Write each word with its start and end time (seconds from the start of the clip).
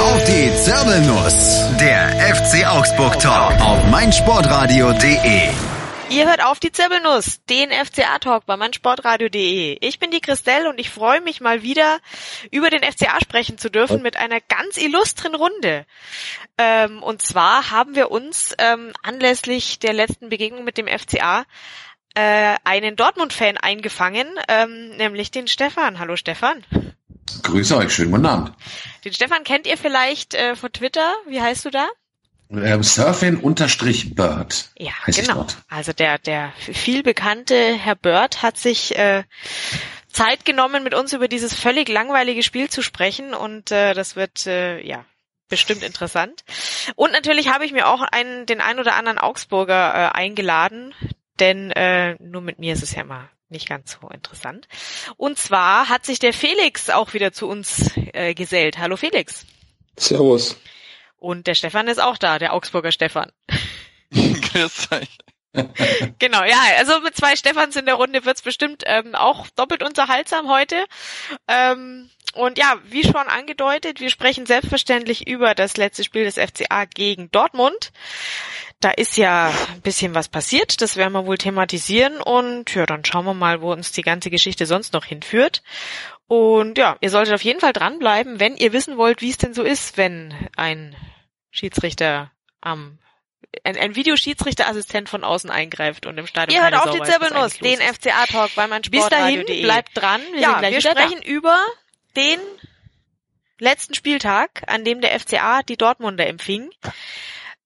auf 0.00 0.24
die 0.24 0.50
Zirbelnuss. 0.54 1.76
Der 1.78 2.34
FC 2.34 2.66
Augsburg 2.66 3.20
Talk 3.20 3.60
auf 3.60 3.84
meinsportradio.de. 3.90 5.48
Ihr 6.08 6.26
hört 6.26 6.42
auf 6.42 6.58
die 6.58 6.72
Zirbelnuss, 6.72 7.44
den 7.44 7.70
FCA 7.70 8.18
Talk 8.18 8.46
bei 8.46 8.56
meinsportradio.de. 8.56 9.76
Ich 9.80 9.98
bin 9.98 10.10
die 10.10 10.22
Christelle 10.22 10.70
und 10.70 10.80
ich 10.80 10.88
freue 10.88 11.20
mich 11.20 11.40
mal 11.40 11.62
wieder 11.62 12.00
über 12.50 12.70
den 12.70 12.82
FCA 12.82 13.20
sprechen 13.22 13.58
zu 13.58 13.70
dürfen 13.70 14.00
mit 14.00 14.16
einer 14.16 14.40
ganz 14.40 14.78
illustren 14.78 15.34
Runde. 15.34 15.84
Ähm, 16.56 17.02
und 17.02 17.20
zwar 17.20 17.70
haben 17.70 17.94
wir 17.94 18.10
uns 18.10 18.54
ähm, 18.58 18.92
anlässlich 19.02 19.80
der 19.80 19.92
letzten 19.92 20.30
Begegnung 20.30 20.64
mit 20.64 20.78
dem 20.78 20.88
FCA 20.88 21.44
äh, 22.14 22.56
einen 22.64 22.96
Dortmund-Fan 22.96 23.58
eingefangen, 23.58 24.26
ähm, 24.48 24.96
nämlich 24.96 25.30
den 25.30 25.46
Stefan. 25.46 25.98
Hallo 25.98 26.16
Stefan. 26.16 26.64
Grüße 27.42 27.76
euch, 27.76 27.92
schönen 27.92 28.10
guten 28.10 28.26
Abend. 28.26 28.52
Den 29.04 29.12
Stefan 29.12 29.44
kennt 29.44 29.66
ihr 29.66 29.76
vielleicht 29.76 30.34
äh, 30.34 30.56
von 30.56 30.72
Twitter. 30.72 31.14
Wie 31.26 31.40
heißt 31.40 31.64
du 31.64 31.70
da? 31.70 31.88
Ähm, 32.50 32.82
Surfing 32.82 33.38
unterstrich 33.38 34.14
Bird. 34.14 34.70
Ja, 34.76 34.92
genau. 35.06 35.46
Also 35.68 35.92
der, 35.92 36.18
der 36.18 36.52
viel 36.58 37.02
bekannte 37.02 37.74
Herr 37.74 37.94
Bird 37.94 38.42
hat 38.42 38.56
sich 38.58 38.96
äh, 38.98 39.22
Zeit 40.08 40.44
genommen, 40.44 40.82
mit 40.82 40.94
uns 40.94 41.12
über 41.12 41.28
dieses 41.28 41.54
völlig 41.54 41.88
langweilige 41.88 42.42
Spiel 42.42 42.68
zu 42.68 42.82
sprechen 42.82 43.34
und 43.34 43.70
äh, 43.70 43.94
das 43.94 44.16
wird 44.16 44.46
äh, 44.46 44.84
ja 44.84 45.04
bestimmt 45.48 45.82
interessant. 45.82 46.44
Und 46.96 47.12
natürlich 47.12 47.48
habe 47.48 47.64
ich 47.64 47.72
mir 47.72 47.88
auch 47.88 48.02
einen, 48.02 48.46
den 48.46 48.60
ein 48.60 48.80
oder 48.80 48.94
anderen 48.94 49.18
Augsburger 49.18 49.94
äh, 49.94 50.16
eingeladen, 50.16 50.94
denn 51.38 51.70
äh, 51.70 52.16
nur 52.20 52.42
mit 52.42 52.58
mir 52.58 52.72
ist 52.72 52.82
es 52.82 52.94
ja 52.94 53.04
mal 53.04 53.28
nicht 53.50 53.68
ganz 53.68 53.98
so 54.00 54.08
interessant. 54.08 54.68
Und 55.16 55.38
zwar 55.38 55.88
hat 55.88 56.06
sich 56.06 56.18
der 56.18 56.32
Felix 56.32 56.90
auch 56.90 57.14
wieder 57.14 57.32
zu 57.32 57.48
uns 57.48 57.90
äh, 58.12 58.34
gesellt. 58.34 58.78
Hallo 58.78 58.96
Felix. 58.96 59.46
Servus. 59.98 60.56
Und 61.18 61.46
der 61.46 61.54
Stefan 61.54 61.88
ist 61.88 62.00
auch 62.00 62.16
da, 62.16 62.38
der 62.38 62.54
Augsburger 62.54 62.92
Stefan. 62.92 63.30
Grüß 64.12 64.92
euch. 64.92 65.18
genau, 66.18 66.44
ja, 66.44 66.58
also 66.78 67.00
mit 67.00 67.16
zwei 67.16 67.34
Stefans 67.34 67.74
in 67.74 67.86
der 67.86 67.96
Runde 67.96 68.24
wird's 68.24 68.42
bestimmt 68.42 68.84
ähm, 68.86 69.14
auch 69.14 69.48
doppelt 69.50 69.82
unterhaltsam 69.82 70.48
heute. 70.48 70.84
Ähm, 71.48 72.08
und 72.34 72.58
ja, 72.58 72.78
wie 72.84 73.02
schon 73.02 73.16
angedeutet, 73.16 74.00
wir 74.00 74.10
sprechen 74.10 74.46
selbstverständlich 74.46 75.26
über 75.26 75.54
das 75.56 75.76
letzte 75.76 76.04
Spiel 76.04 76.24
des 76.24 76.36
FCA 76.36 76.84
gegen 76.84 77.30
Dortmund. 77.32 77.90
Da 78.80 78.90
ist 78.90 79.18
ja 79.18 79.52
ein 79.72 79.82
bisschen 79.82 80.14
was 80.14 80.28
passiert, 80.28 80.80
das 80.80 80.96
werden 80.96 81.12
wir 81.12 81.26
wohl 81.26 81.36
thematisieren 81.36 82.20
und 82.20 82.74
ja, 82.74 82.86
dann 82.86 83.04
schauen 83.04 83.26
wir 83.26 83.34
mal, 83.34 83.60
wo 83.60 83.72
uns 83.72 83.92
die 83.92 84.02
ganze 84.02 84.30
Geschichte 84.30 84.64
sonst 84.64 84.94
noch 84.94 85.04
hinführt. 85.04 85.62
Und 86.26 86.78
ja, 86.78 86.96
ihr 87.00 87.10
solltet 87.10 87.34
auf 87.34 87.42
jeden 87.42 87.60
Fall 87.60 87.74
dranbleiben, 87.74 88.40
wenn 88.40 88.56
ihr 88.56 88.72
wissen 88.72 88.96
wollt, 88.96 89.20
wie 89.20 89.30
es 89.30 89.36
denn 89.36 89.52
so 89.52 89.62
ist, 89.62 89.98
wenn 89.98 90.32
ein 90.56 90.96
Schiedsrichter 91.50 92.30
am 92.60 92.98
ein, 93.64 93.76
ein 93.76 93.96
Videoschiedsrichterassistent 93.96 95.08
von 95.08 95.24
außen 95.24 95.50
eingreift 95.50 96.06
und 96.06 96.16
im 96.18 96.26
Stadion 96.26 96.56
Ihr 96.56 96.62
hört 96.62 96.74
auf 96.74 96.90
die 96.90 97.02
Zirbelnuss, 97.02 97.58
den 97.58 97.80
FCA-Talk 97.80 98.54
bei 98.54 98.66
mein 98.66 98.82
Bis 98.82 99.08
dahin, 99.08 99.44
bleibt 99.44 99.96
dran. 99.96 100.20
Wir, 100.32 100.40
ja, 100.40 100.62
wir 100.62 100.80
sprechen 100.80 101.20
da. 101.20 101.26
über 101.28 101.58
den 102.16 102.38
letzten 103.58 103.94
Spieltag, 103.94 104.62
an 104.66 104.84
dem 104.84 105.00
der 105.00 105.18
FCA 105.18 105.62
die 105.62 105.76
Dortmunder 105.76 106.26
empfing. 106.26 106.70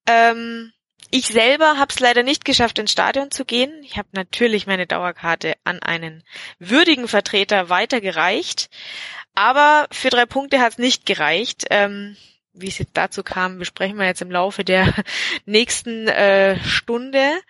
Ähm, 0.07 0.73
ich 1.11 1.27
selber 1.27 1.77
habe 1.77 1.91
es 1.91 1.99
leider 1.99 2.23
nicht 2.23 2.45
geschafft, 2.45 2.79
ins 2.79 2.91
Stadion 2.91 3.31
zu 3.31 3.45
gehen. 3.45 3.71
Ich 3.83 3.97
habe 3.97 4.07
natürlich 4.11 4.67
meine 4.67 4.87
Dauerkarte 4.87 5.55
an 5.63 5.81
einen 5.81 6.23
würdigen 6.59 7.07
Vertreter 7.07 7.69
weitergereicht, 7.69 8.69
aber 9.33 9.87
für 9.91 10.09
drei 10.09 10.25
Punkte 10.25 10.59
hat 10.59 10.73
es 10.73 10.77
nicht 10.77 11.05
gereicht. 11.05 11.65
Ähm, 11.69 12.15
wie 12.57 12.69
es 12.69 12.77
jetzt 12.77 12.95
dazu 12.95 13.21
kam, 13.21 13.59
besprechen 13.59 13.97
wir 13.97 14.05
jetzt 14.05 14.21
im 14.21 14.31
Laufe 14.31 14.63
der 14.63 14.93
nächsten 15.45 16.07
äh, 16.07 16.57
Stunde. 16.63 17.41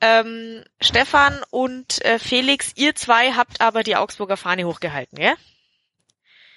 Ähm, 0.00 0.62
Stefan 0.80 1.42
und 1.50 2.04
äh, 2.04 2.18
Felix, 2.18 2.72
ihr 2.76 2.94
zwei 2.94 3.32
habt 3.32 3.60
aber 3.60 3.82
die 3.82 3.96
Augsburger 3.96 4.36
Fahne 4.36 4.66
hochgehalten, 4.66 5.20
ja? 5.20 5.34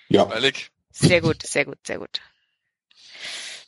Ja. 0.09 0.25
Freilich. 0.25 0.71
Sehr 0.91 1.21
gut, 1.21 1.43
sehr 1.43 1.65
gut, 1.65 1.77
sehr 1.85 1.97
gut. 1.97 2.21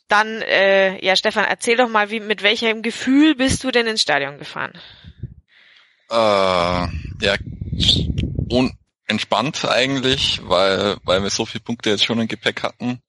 Dann, 0.08 0.40
äh, 0.42 1.04
ja, 1.04 1.16
Stefan, 1.16 1.44
erzähl 1.44 1.76
doch 1.76 1.88
mal, 1.88 2.10
wie, 2.10 2.20
mit 2.20 2.42
welchem 2.42 2.82
Gefühl 2.82 3.34
bist 3.34 3.62
du 3.62 3.70
denn 3.70 3.86
ins 3.86 4.02
Stadion 4.02 4.38
gefahren? 4.38 4.72
Äh, 6.10 6.14
ja, 6.14 7.36
unentspannt 8.48 9.64
eigentlich, 9.66 10.40
weil, 10.44 10.96
weil 11.04 11.22
wir 11.22 11.30
so 11.30 11.44
viele 11.44 11.62
Punkte 11.62 11.90
jetzt 11.90 12.04
schon 12.04 12.20
im 12.20 12.28
Gepäck 12.28 12.62
hatten. 12.62 13.02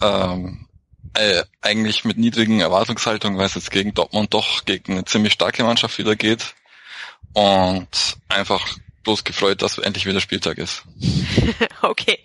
Ähm, 0.00 0.66
äh, 1.14 1.44
eigentlich 1.60 2.04
mit 2.04 2.16
niedrigen 2.16 2.60
Erwartungshaltungen, 2.60 3.38
weil 3.38 3.46
es 3.46 3.54
jetzt 3.54 3.70
gegen 3.70 3.92
Dortmund 3.92 4.32
doch 4.32 4.64
gegen 4.64 4.92
eine 4.92 5.04
ziemlich 5.04 5.34
starke 5.34 5.62
Mannschaft 5.64 5.98
wieder 5.98 6.16
geht. 6.16 6.54
Und 7.34 8.16
einfach 8.28 8.66
bloß 9.02 9.24
gefreut, 9.24 9.62
dass 9.62 9.78
endlich 9.78 10.06
wieder 10.06 10.20
Spieltag 10.20 10.58
ist. 10.58 10.84
okay. 11.82 12.18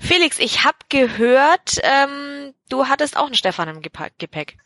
Felix, 0.00 0.38
ich 0.38 0.64
habe 0.64 0.78
gehört, 0.88 1.78
ähm, 1.82 2.54
du 2.68 2.86
hattest 2.86 3.16
auch 3.16 3.26
einen 3.26 3.34
Stefan 3.34 3.68
im 3.68 3.82
Gepäck. 3.82 4.58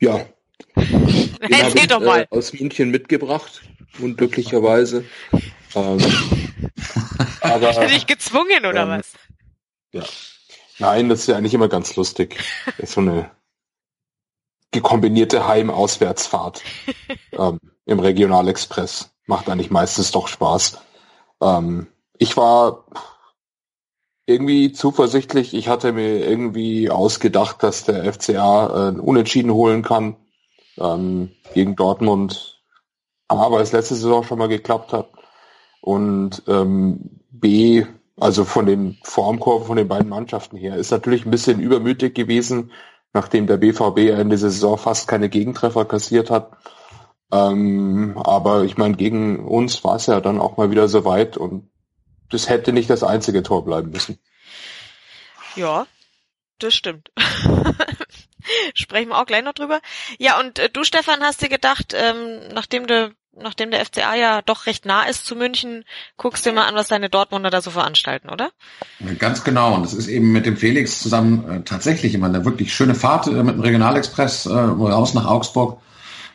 Ja. 0.00 0.26
Den 0.76 1.52
Erzähl 1.52 1.82
ich, 1.82 1.86
doch 1.88 2.00
mal. 2.00 2.22
Äh, 2.22 2.26
aus 2.30 2.52
München 2.52 2.90
mitgebracht, 2.90 3.62
unglücklicherweise. 3.98 5.04
Ähm, 5.74 5.98
aber, 7.40 7.68
Hast 7.68 7.80
du 7.80 7.86
dich 7.86 8.06
gezwungen 8.06 8.66
oder 8.66 8.82
ähm, 8.82 8.88
was? 8.88 9.12
Ja. 9.92 10.04
Nein, 10.78 11.08
das 11.08 11.20
ist 11.20 11.26
ja 11.28 11.36
eigentlich 11.36 11.54
immer 11.54 11.68
ganz 11.68 11.96
lustig. 11.96 12.38
Das 12.66 12.78
ist 12.78 12.92
so 12.92 13.00
eine 13.00 13.30
gekombinierte 14.70 15.46
Heim-Auswärtsfahrt 15.46 16.62
ähm, 17.32 17.58
im 17.86 17.98
Regionalexpress. 17.98 19.10
Macht 19.28 19.48
eigentlich 19.48 19.70
meistens 19.70 20.10
doch 20.10 20.26
Spaß. 20.26 20.78
Ähm, 21.42 21.86
ich 22.18 22.36
war 22.36 22.86
irgendwie 24.26 24.72
zuversichtlich. 24.72 25.54
Ich 25.54 25.68
hatte 25.68 25.92
mir 25.92 26.26
irgendwie 26.26 26.90
ausgedacht, 26.90 27.62
dass 27.62 27.84
der 27.84 28.12
FCA 28.12 28.88
äh, 28.88 28.98
Unentschieden 28.98 29.52
holen 29.52 29.82
kann 29.82 30.16
ähm, 30.78 31.30
gegen 31.54 31.76
Dortmund. 31.76 32.62
A, 33.28 33.50
weil 33.50 33.62
es 33.62 33.72
letzte 33.72 33.94
Saison 33.94 34.24
schon 34.24 34.38
mal 34.38 34.48
geklappt 34.48 34.94
hat. 34.94 35.10
Und 35.82 36.42
ähm, 36.48 37.20
B, 37.30 37.84
also 38.18 38.44
von 38.46 38.64
den 38.64 38.96
Formkurven 39.02 39.66
von 39.66 39.76
den 39.76 39.88
beiden 39.88 40.08
Mannschaften 40.08 40.56
her, 40.56 40.76
ist 40.76 40.90
natürlich 40.90 41.26
ein 41.26 41.30
bisschen 41.30 41.60
übermütig 41.60 42.14
gewesen, 42.14 42.72
nachdem 43.12 43.46
der 43.46 43.58
BVB 43.58 43.98
Ende 44.10 44.36
der 44.36 44.38
Saison 44.38 44.78
fast 44.78 45.06
keine 45.06 45.28
Gegentreffer 45.28 45.84
kassiert 45.84 46.30
hat. 46.30 46.52
Ähm, 47.30 48.16
aber 48.16 48.64
ich 48.64 48.76
meine, 48.76 48.96
gegen 48.96 49.46
uns 49.46 49.84
war 49.84 49.96
es 49.96 50.06
ja 50.06 50.20
dann 50.20 50.40
auch 50.40 50.56
mal 50.56 50.70
wieder 50.70 50.88
soweit 50.88 51.36
und 51.36 51.70
das 52.30 52.48
hätte 52.48 52.72
nicht 52.72 52.90
das 52.90 53.02
einzige 53.02 53.42
Tor 53.42 53.64
bleiben 53.64 53.90
müssen. 53.90 54.18
Ja, 55.56 55.86
das 56.58 56.74
stimmt. 56.74 57.10
Sprechen 58.74 59.10
wir 59.10 59.18
auch 59.18 59.26
gleich 59.26 59.44
noch 59.44 59.52
drüber. 59.52 59.80
Ja, 60.18 60.40
und 60.40 60.58
äh, 60.58 60.70
du, 60.70 60.84
Stefan, 60.84 61.20
hast 61.20 61.42
dir 61.42 61.48
gedacht, 61.48 61.94
ähm, 61.94 62.48
nachdem 62.52 62.86
du 62.86 63.12
nachdem 63.40 63.70
der 63.70 63.84
FCA 63.84 64.14
ja 64.14 64.42
doch 64.42 64.66
recht 64.66 64.84
nah 64.84 65.04
ist 65.04 65.24
zu 65.24 65.36
München, 65.36 65.84
guckst 66.16 66.44
du 66.44 66.52
mal 66.52 66.66
an, 66.66 66.74
was 66.74 66.88
deine 66.88 67.08
Dortmunder 67.08 67.50
da 67.50 67.60
so 67.60 67.70
veranstalten, 67.70 68.28
oder? 68.28 68.50
Ganz 69.18 69.44
genau. 69.44 69.74
Und 69.74 69.84
es 69.84 69.94
ist 69.94 70.08
eben 70.08 70.32
mit 70.32 70.46
dem 70.46 70.56
Felix 70.56 71.00
zusammen 71.00 71.48
äh, 71.48 71.62
tatsächlich 71.62 72.14
immer 72.14 72.26
eine 72.26 72.44
wirklich 72.44 72.74
schöne 72.74 72.94
Fahrt 72.94 73.26
äh, 73.26 73.30
mit 73.30 73.54
dem 73.54 73.60
Regionalexpress 73.60 74.46
äh, 74.46 74.52
raus 74.52 75.14
nach 75.14 75.26
Augsburg. 75.26 75.80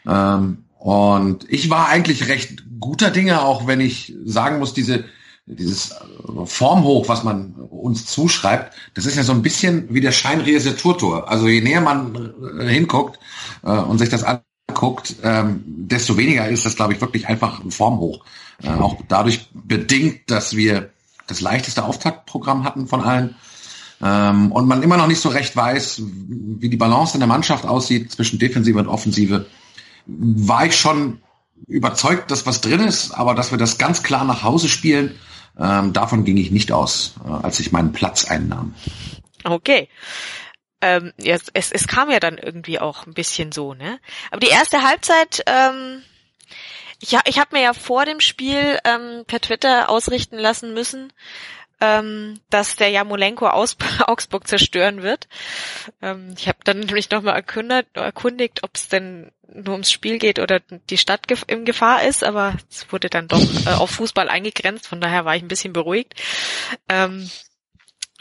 Ähm, 0.08 0.63
und 0.84 1.46
ich 1.48 1.70
war 1.70 1.88
eigentlich 1.88 2.28
recht 2.28 2.66
guter 2.78 3.10
Dinge, 3.10 3.42
auch 3.42 3.68
wenn 3.68 3.80
ich 3.80 4.14
sagen 4.26 4.60
muss, 4.60 4.74
diese 4.74 5.06
dieses 5.46 5.92
äh, 5.92 6.46
Formhoch, 6.46 7.08
was 7.08 7.24
man 7.24 7.54
uns 7.54 8.06
zuschreibt, 8.06 8.74
das 8.94 9.06
ist 9.06 9.16
ja 9.16 9.24
so 9.24 9.32
ein 9.32 9.42
bisschen 9.42 9.94
wie 9.94 10.02
der 10.02 10.12
Scheinreseturtor. 10.12 11.30
Also 11.30 11.48
je 11.48 11.62
näher 11.62 11.80
man 11.80 12.34
äh, 12.60 12.68
hinguckt 12.68 13.18
äh, 13.64 13.72
und 13.72 13.98
sich 13.98 14.10
das 14.10 14.26
anguckt, 14.26 15.16
ähm, 15.24 15.64
desto 15.66 16.18
weniger 16.18 16.50
ist 16.50 16.66
das, 16.66 16.76
glaube 16.76 16.92
ich, 16.92 17.00
wirklich 17.00 17.30
einfach 17.30 17.64
ein 17.64 17.72
Formhoch. 17.72 18.26
Äh, 18.62 18.68
auch 18.68 18.98
dadurch 19.08 19.48
bedingt, 19.54 20.30
dass 20.30 20.58
wir 20.58 20.90
das 21.28 21.40
leichteste 21.40 21.86
Auftaktprogramm 21.86 22.66
hatten 22.66 22.88
von 22.88 23.00
allen 23.00 23.36
ähm, 24.02 24.52
und 24.52 24.68
man 24.68 24.84
immer 24.84 24.98
noch 24.98 25.08
nicht 25.08 25.22
so 25.22 25.30
recht 25.30 25.56
weiß, 25.56 26.02
wie 26.06 26.68
die 26.68 26.76
Balance 26.76 27.14
in 27.14 27.22
der 27.22 27.28
Mannschaft 27.28 27.66
aussieht 27.66 28.12
zwischen 28.12 28.38
Defensive 28.38 28.78
und 28.80 28.90
Offensive, 28.90 29.46
war 30.06 30.66
ich 30.66 30.76
schon 30.76 31.22
überzeugt, 31.68 32.32
dass 32.32 32.46
was 32.46 32.62
drin 32.62 32.82
ist, 32.82 33.12
aber 33.12 33.36
dass 33.36 33.52
wir 33.52 33.58
das 33.58 33.78
ganz 33.78 34.04
klar 34.04 34.26
nach 34.26 34.44
Hause 34.44 34.68
spielen, 34.68 35.20
ähm, 35.60 35.94
davon 35.94 36.26
ging 36.26 36.38
ich 36.38 36.52
nicht 36.52 36.72
aus, 36.72 37.16
äh, 37.26 37.30
als 37.30 37.60
ich 37.60 37.72
meinen 37.72 37.94
Platz 37.94 38.26
einnahm. 38.26 38.74
Okay. 39.44 39.90
Ähm, 40.82 41.14
ja, 41.18 41.38
es, 41.54 41.72
es 41.72 41.88
kam 41.88 42.10
ja 42.10 42.20
dann 42.20 42.38
irgendwie 42.38 42.80
auch 42.80 43.06
ein 43.06 43.14
bisschen 43.14 43.52
so, 43.52 43.74
ne? 43.74 44.00
Aber 44.32 44.40
die 44.40 44.52
erste 44.52 44.84
Halbzeit, 44.84 45.44
ähm, 45.46 46.02
ich, 47.00 47.18
ich 47.26 47.40
habe 47.40 47.56
mir 47.56 47.62
ja 47.62 47.74
vor 47.74 48.06
dem 48.06 48.20
Spiel 48.20 48.80
ähm, 48.84 49.24
per 49.26 49.40
Twitter 49.40 49.90
ausrichten 49.90 50.38
lassen 50.38 50.74
müssen, 50.74 51.14
ähm, 51.84 52.40
dass 52.50 52.78
der 52.78 52.90
Jamolenko 52.90 53.46
aus 53.46 53.76
Augsburg 54.08 54.48
zerstören 54.48 55.04
wird. 55.04 55.28
Ähm, 56.02 56.34
ich 56.38 56.48
habe 56.48 56.60
dann 56.64 56.80
nämlich 56.80 57.10
nochmal 57.12 57.36
erkundigt, 57.36 57.98
erkundigt 57.98 58.64
ob 58.64 58.72
es 58.76 58.88
denn 58.88 59.34
nur 59.54 59.74
ums 59.74 59.92
Spiel 59.92 60.18
geht 60.18 60.40
oder 60.40 60.62
die 60.62 60.98
Stadt 60.98 61.30
in 61.48 61.66
Gefahr 61.66 62.04
ist, 62.04 62.24
aber 62.24 62.56
es 62.72 62.90
wurde 62.92 63.10
dann 63.10 63.28
doch 63.28 63.44
äh, 63.66 63.72
auf 63.72 63.92
Fußball 63.92 64.30
eingegrenzt, 64.30 64.88
von 64.88 65.02
daher 65.02 65.26
war 65.26 65.36
ich 65.36 65.44
ein 65.44 65.50
bisschen 65.50 65.74
beruhigt. 65.74 66.14
Ähm, 66.88 67.30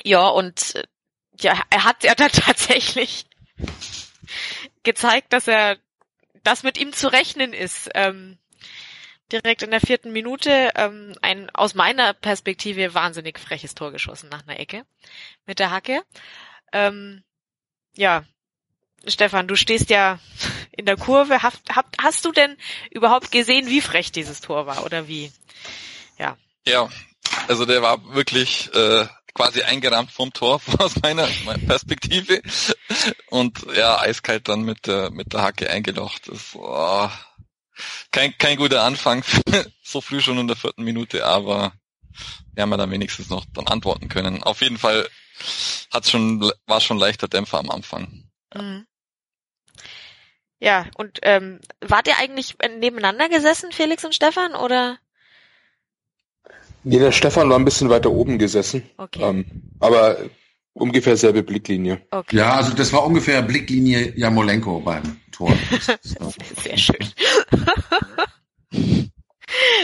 ja, 0.03 0.27
und 0.27 0.75
äh, 0.75 0.83
ja, 1.41 1.57
er 1.71 1.85
hat 1.85 2.03
ja 2.03 2.17
dann 2.17 2.31
tatsächlich 2.33 3.27
gezeigt, 4.83 5.33
dass 5.33 5.47
er, 5.47 5.79
dass 6.43 6.65
mit 6.65 6.79
ihm 6.79 6.93
zu 6.93 7.13
rechnen 7.13 7.53
ist. 7.53 7.91
Ähm, 7.95 8.39
direkt 9.31 9.63
in 9.63 9.71
der 9.71 9.81
vierten 9.81 10.13
Minute 10.13 10.71
ähm, 10.75 11.15
ein 11.23 11.51
aus 11.51 11.75
meiner 11.75 12.13
Perspektive 12.13 12.95
wahnsinnig 12.95 13.39
freches 13.39 13.75
Tor 13.75 13.93
geschossen 13.93 14.29
nach 14.29 14.47
einer 14.47 14.59
Ecke 14.59 14.85
mit 15.47 15.59
der 15.59 15.71
Hacke. 15.71 16.03
Ähm, 16.73 17.23
ja, 17.95 18.25
Stefan, 19.07 19.49
du 19.49 19.57
stehst 19.57 19.91
ja 19.91 20.19
in 20.73 20.87
der 20.87 20.97
Kurve. 20.97 21.43
Hast, 21.43 21.63
hast 21.99 22.25
du 22.25 22.33
denn 22.33 22.57
überhaupt 22.91 23.33
gesehen, 23.33 23.69
wie 23.69 23.81
frech 23.81 24.13
dieses 24.13 24.41
Tor 24.41 24.67
war 24.67 24.85
oder 24.85 25.09
wie? 25.09 25.33
Ja. 26.19 26.37
Ja, 26.67 26.89
also 27.49 27.67
der 27.67 27.83
war 27.83 28.15
wirklich 28.15 28.73
äh, 28.75 29.07
quasi 29.35 29.63
eingerahmt 29.63 30.11
vom 30.11 30.33
Tor 30.33 30.61
aus 30.79 31.01
meiner, 31.03 31.29
meiner 31.45 31.67
Perspektive 31.67 32.43
und 33.31 33.67
ja 33.75 33.99
eiskalt 33.99 34.49
dann 34.49 34.63
mit 34.63 34.87
der 34.87 35.11
mit 35.11 35.33
der 35.33 35.43
Hacke 35.43 35.71
eingelocht. 35.71 36.29
Das, 36.29 36.55
oh, 36.55 37.09
kein, 38.11 38.37
kein 38.39 38.57
guter 38.57 38.83
Anfang, 38.83 39.25
so 39.83 40.01
früh 40.01 40.21
schon 40.21 40.39
in 40.39 40.49
der 40.49 40.57
vierten 40.57 40.85
Minute, 40.85 41.25
aber 41.25 41.73
wir 42.55 42.63
haben 42.63 42.71
ja 42.71 42.77
dann 42.77 42.91
wenigstens 42.91 43.31
noch 43.31 43.45
dann 43.55 43.67
antworten 43.67 44.09
können. 44.09 44.43
Auf 44.43 44.61
jeden 44.61 44.79
Fall 44.79 45.09
hat 45.91 46.09
schon, 46.09 46.51
war 46.67 46.81
schon 46.81 46.99
leichter 46.99 47.29
Dämpfer 47.29 47.59
am 47.59 47.71
Anfang. 47.71 48.25
Mhm. 48.55 48.87
Ja, 50.59 50.87
und 50.97 51.19
ähm, 51.23 51.61
wart 51.81 52.07
ihr 52.07 52.19
eigentlich 52.19 52.57
nebeneinander 52.79 53.29
gesessen, 53.29 53.73
Felix 53.73 54.05
und 54.05 54.15
Stefan, 54.15 54.55
oder? 54.55 54.99
Nee, 56.85 56.99
der 56.99 57.13
Stefan 57.13 57.51
war 57.51 57.59
ein 57.59 57.65
bisschen 57.65 57.91
weiter 57.91 58.11
oben 58.11 58.39
gesessen. 58.39 58.89
Okay. 58.97 59.23
Ähm, 59.23 59.47
aber 59.81 60.19
ungefähr 60.75 61.17
selbe 61.17 61.43
Blicklinie. 61.43 62.03
Okay. 62.11 62.37
Ja, 62.37 62.55
also 62.55 62.75
das 62.75 62.93
war 62.93 63.05
ungefähr 63.05 63.43
Blicklinie 63.43 64.13
Jamolenko 64.17 64.81
beim 64.81 65.21
Tor. 65.31 65.55
Sehr 66.63 66.79
schön. 66.79 67.09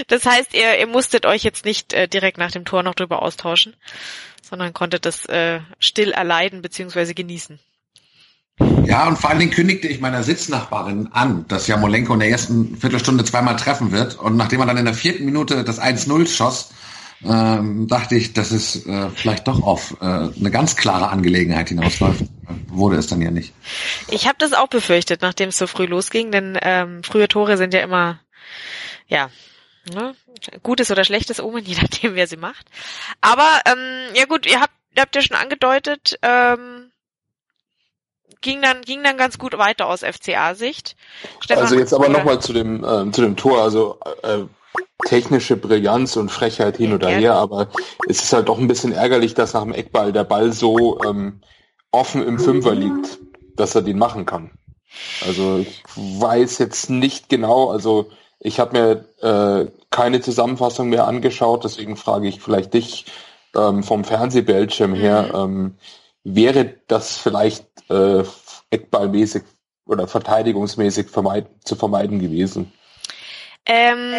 das 0.06 0.26
heißt, 0.26 0.54
ihr, 0.54 0.78
ihr 0.78 0.86
musstet 0.86 1.26
euch 1.26 1.42
jetzt 1.42 1.64
nicht 1.64 1.92
äh, 1.92 2.08
direkt 2.08 2.38
nach 2.38 2.50
dem 2.50 2.64
Tor 2.64 2.82
noch 2.82 2.94
drüber 2.94 3.22
austauschen, 3.22 3.76
sondern 4.42 4.72
konntet 4.72 5.04
das 5.06 5.26
äh, 5.26 5.60
still 5.78 6.12
erleiden 6.12 6.62
bzw. 6.62 7.14
genießen. 7.14 7.58
Ja, 8.84 9.06
und 9.06 9.18
vor 9.18 9.30
allen 9.30 9.38
Dingen 9.38 9.52
kündigte 9.52 9.86
ich 9.86 10.00
meiner 10.00 10.22
Sitznachbarin 10.22 11.10
an, 11.12 11.46
dass 11.46 11.68
Jamolenko 11.68 12.14
in 12.14 12.20
der 12.20 12.30
ersten 12.30 12.76
Viertelstunde 12.76 13.22
zweimal 13.22 13.56
treffen 13.56 13.92
wird. 13.92 14.18
Und 14.18 14.36
nachdem 14.36 14.60
er 14.60 14.66
dann 14.66 14.78
in 14.78 14.84
der 14.84 14.94
vierten 14.94 15.24
Minute 15.24 15.62
das 15.62 15.80
1-0 15.80 16.26
schoss, 16.26 16.70
ähm, 17.24 17.88
dachte 17.88 18.14
ich, 18.14 18.32
dass 18.32 18.50
es 18.52 18.86
äh, 18.86 19.10
vielleicht 19.10 19.48
doch 19.48 19.62
auf 19.62 19.96
äh, 20.00 20.04
eine 20.04 20.50
ganz 20.50 20.76
klare 20.76 21.08
Angelegenheit 21.08 21.68
hinausläuft. 21.68 22.24
Wurde 22.68 22.96
es 22.96 23.08
dann 23.08 23.20
ja 23.20 23.30
nicht. 23.30 23.52
Ich 24.08 24.26
habe 24.26 24.36
das 24.38 24.52
auch 24.52 24.68
befürchtet, 24.68 25.20
nachdem 25.22 25.48
es 25.48 25.58
so 25.58 25.66
früh 25.66 25.86
losging, 25.86 26.30
denn 26.30 26.58
ähm, 26.62 27.02
frühe 27.02 27.28
Tore 27.28 27.56
sind 27.56 27.74
ja 27.74 27.80
immer, 27.80 28.20
ja, 29.06 29.30
ne, 29.92 30.14
gutes 30.62 30.90
oder 30.90 31.04
schlechtes 31.04 31.40
Omen, 31.40 31.64
je 31.66 31.76
nachdem, 31.76 32.14
wer 32.14 32.26
sie 32.26 32.36
macht. 32.36 32.66
Aber 33.20 33.48
ähm, 33.66 34.14
ja 34.14 34.24
gut, 34.26 34.46
ihr 34.46 34.60
habt, 34.60 34.74
ihr 34.94 35.02
habt 35.02 35.16
ja 35.16 35.22
schon 35.22 35.36
angedeutet, 35.36 36.18
ähm, 36.22 36.90
ging 38.40 38.62
dann 38.62 38.82
ging 38.82 39.02
dann 39.02 39.16
ganz 39.16 39.38
gut 39.38 39.58
weiter 39.58 39.86
aus 39.86 40.02
FCA-Sicht. 40.02 40.96
Also 41.48 41.76
jetzt 41.76 41.92
aber 41.92 42.08
nochmal 42.08 42.40
zu 42.40 42.52
dem 42.52 42.84
äh, 42.84 43.10
zu 43.10 43.22
dem 43.22 43.36
Tor. 43.36 43.62
Also 43.62 43.98
äh, 44.22 44.44
technische 45.04 45.56
Brillanz 45.56 46.16
und 46.16 46.30
Frechheit 46.30 46.76
hin 46.76 46.92
oder 46.92 47.08
her, 47.08 47.34
aber 47.34 47.68
es 48.08 48.22
ist 48.22 48.32
halt 48.32 48.48
doch 48.48 48.58
ein 48.58 48.68
bisschen 48.68 48.92
ärgerlich, 48.92 49.34
dass 49.34 49.54
nach 49.54 49.62
dem 49.62 49.72
Eckball 49.72 50.12
der 50.12 50.24
Ball 50.24 50.52
so 50.52 51.02
ähm, 51.02 51.40
offen 51.92 52.26
im 52.26 52.38
Fünfer 52.38 52.74
liegt, 52.74 53.18
dass 53.56 53.74
er 53.74 53.82
den 53.82 53.98
machen 53.98 54.26
kann. 54.26 54.50
Also 55.26 55.58
ich 55.58 55.82
weiß 55.96 56.58
jetzt 56.58 56.90
nicht 56.90 57.28
genau, 57.28 57.70
also 57.70 58.10
ich 58.40 58.60
habe 58.60 59.04
mir 59.20 59.66
äh, 59.66 59.70
keine 59.90 60.20
Zusammenfassung 60.20 60.88
mehr 60.88 61.06
angeschaut, 61.06 61.64
deswegen 61.64 61.96
frage 61.96 62.28
ich 62.28 62.40
vielleicht 62.40 62.74
dich 62.74 63.06
ähm, 63.56 63.82
vom 63.82 64.04
Fernsehbildschirm 64.04 64.94
her, 64.94 65.30
ähm, 65.34 65.76
wäre 66.24 66.74
das 66.86 67.18
vielleicht 67.18 67.66
äh, 67.90 68.22
eckballmäßig 68.70 69.42
oder 69.86 70.06
verteidigungsmäßig 70.06 71.08
vermeid 71.08 71.46
zu 71.64 71.74
vermeiden 71.74 72.20
gewesen? 72.20 72.72
Ähm, 73.66 74.12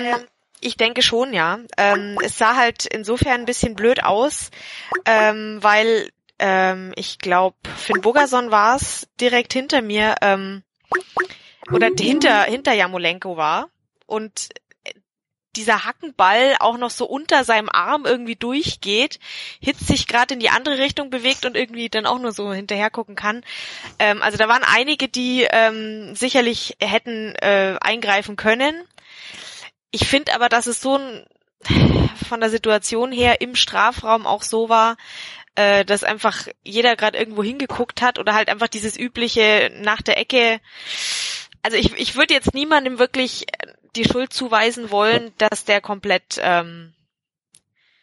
ich 0.62 0.78
denke 0.78 1.02
schon, 1.02 1.34
ja. 1.34 1.60
Ähm, 1.78 2.18
es 2.24 2.38
sah 2.38 2.56
halt 2.56 2.86
insofern 2.86 3.42
ein 3.42 3.46
bisschen 3.46 3.76
blöd 3.76 4.04
aus, 4.04 4.52
ähm, 5.06 5.60
weil 5.62 6.10
ähm, 6.40 6.94
ich 6.96 7.20
glaube, 7.20 7.58
Finn 7.78 8.02
Bogerson 8.02 8.52
war 8.52 8.76
es 8.76 9.08
direkt 9.20 9.54
hinter 9.54 9.82
mir 9.82 10.16
ähm, 10.22 10.64
oder 11.72 11.90
hinter 12.00 12.44
hinter 12.44 12.74
Jamolenko 12.74 13.38
war 13.38 13.70
und 14.06 14.50
dieser 15.56 15.84
Hackenball 15.84 16.56
auch 16.60 16.78
noch 16.78 16.90
so 16.90 17.06
unter 17.06 17.44
seinem 17.44 17.70
Arm 17.70 18.06
irgendwie 18.06 18.36
durchgeht, 18.36 19.20
hitzt 19.60 19.88
sich 19.88 20.08
gerade 20.08 20.36
in 20.36 20.40
die 20.40 20.50
andere 20.50 20.78
Richtung 20.78 21.10
bewegt 21.10 21.46
und 21.46 21.58
irgendwie 21.58 21.90
dann 21.90 22.06
auch 22.06 22.20
nur 22.20 22.32
so 22.32 22.54
hinterher 22.54 22.90
gucken 22.90 23.16
kann. 23.16 23.44
Ähm, 23.98 24.22
also 24.22 24.38
da 24.38 24.48
waren 24.48 24.64
einige, 24.64 25.08
die 25.08 25.48
ähm, 25.50 26.16
sicherlich 26.16 26.78
hätten 26.80 27.34
äh, 27.36 27.76
eingreifen 27.82 28.36
können. 28.36 28.76
Ich 29.92 30.08
finde 30.08 30.34
aber, 30.36 30.50
dass 30.50 30.68
es 30.68 30.82
so 30.82 30.98
ein, 30.98 31.26
von 32.28 32.40
der 32.40 32.50
Situation 32.50 33.12
her 33.12 33.42
im 33.42 33.56
Strafraum 33.56 34.26
auch 34.26 34.44
so 34.44 34.70
war, 34.70 34.98
äh, 35.56 35.84
dass 35.84 36.04
einfach 36.04 36.48
jeder 36.64 36.96
gerade 36.96 37.18
irgendwo 37.18 37.44
hingeguckt 37.44 38.02
hat 38.02 38.20
oder 38.20 38.34
halt 38.34 38.50
einfach 38.50 38.68
dieses 38.68 38.98
übliche 38.98 39.72
nach 39.82 40.02
der 40.02 40.18
Ecke. 40.18 40.60
Also 41.64 41.78
ich, 41.78 41.94
ich 41.98 42.16
würde 42.16 42.34
jetzt 42.34 42.54
niemandem 42.54 43.00
wirklich 43.00 43.46
die 43.96 44.06
Schuld 44.06 44.32
zuweisen 44.32 44.92
wollen, 44.92 45.32
dass 45.38 45.66
der 45.66 45.82
komplett 45.82 46.40
ähm, 46.42 46.94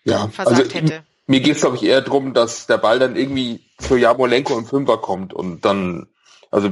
ja, 0.04 0.28
versagt 0.28 0.60
also, 0.60 0.74
hätte. 0.74 1.02
Mir 1.26 1.40
geht 1.40 1.56
es, 1.56 1.62
glaube 1.62 1.76
ich, 1.76 1.84
eher 1.84 2.02
darum, 2.02 2.34
dass 2.34 2.66
der 2.66 2.78
Ball 2.78 2.98
dann 2.98 3.16
irgendwie 3.16 3.64
zu 3.78 3.96
Jamolenko 3.96 4.58
im 4.58 4.66
Fünfer 4.66 4.98
kommt 4.98 5.32
und 5.32 5.64
dann, 5.64 6.08
also 6.50 6.70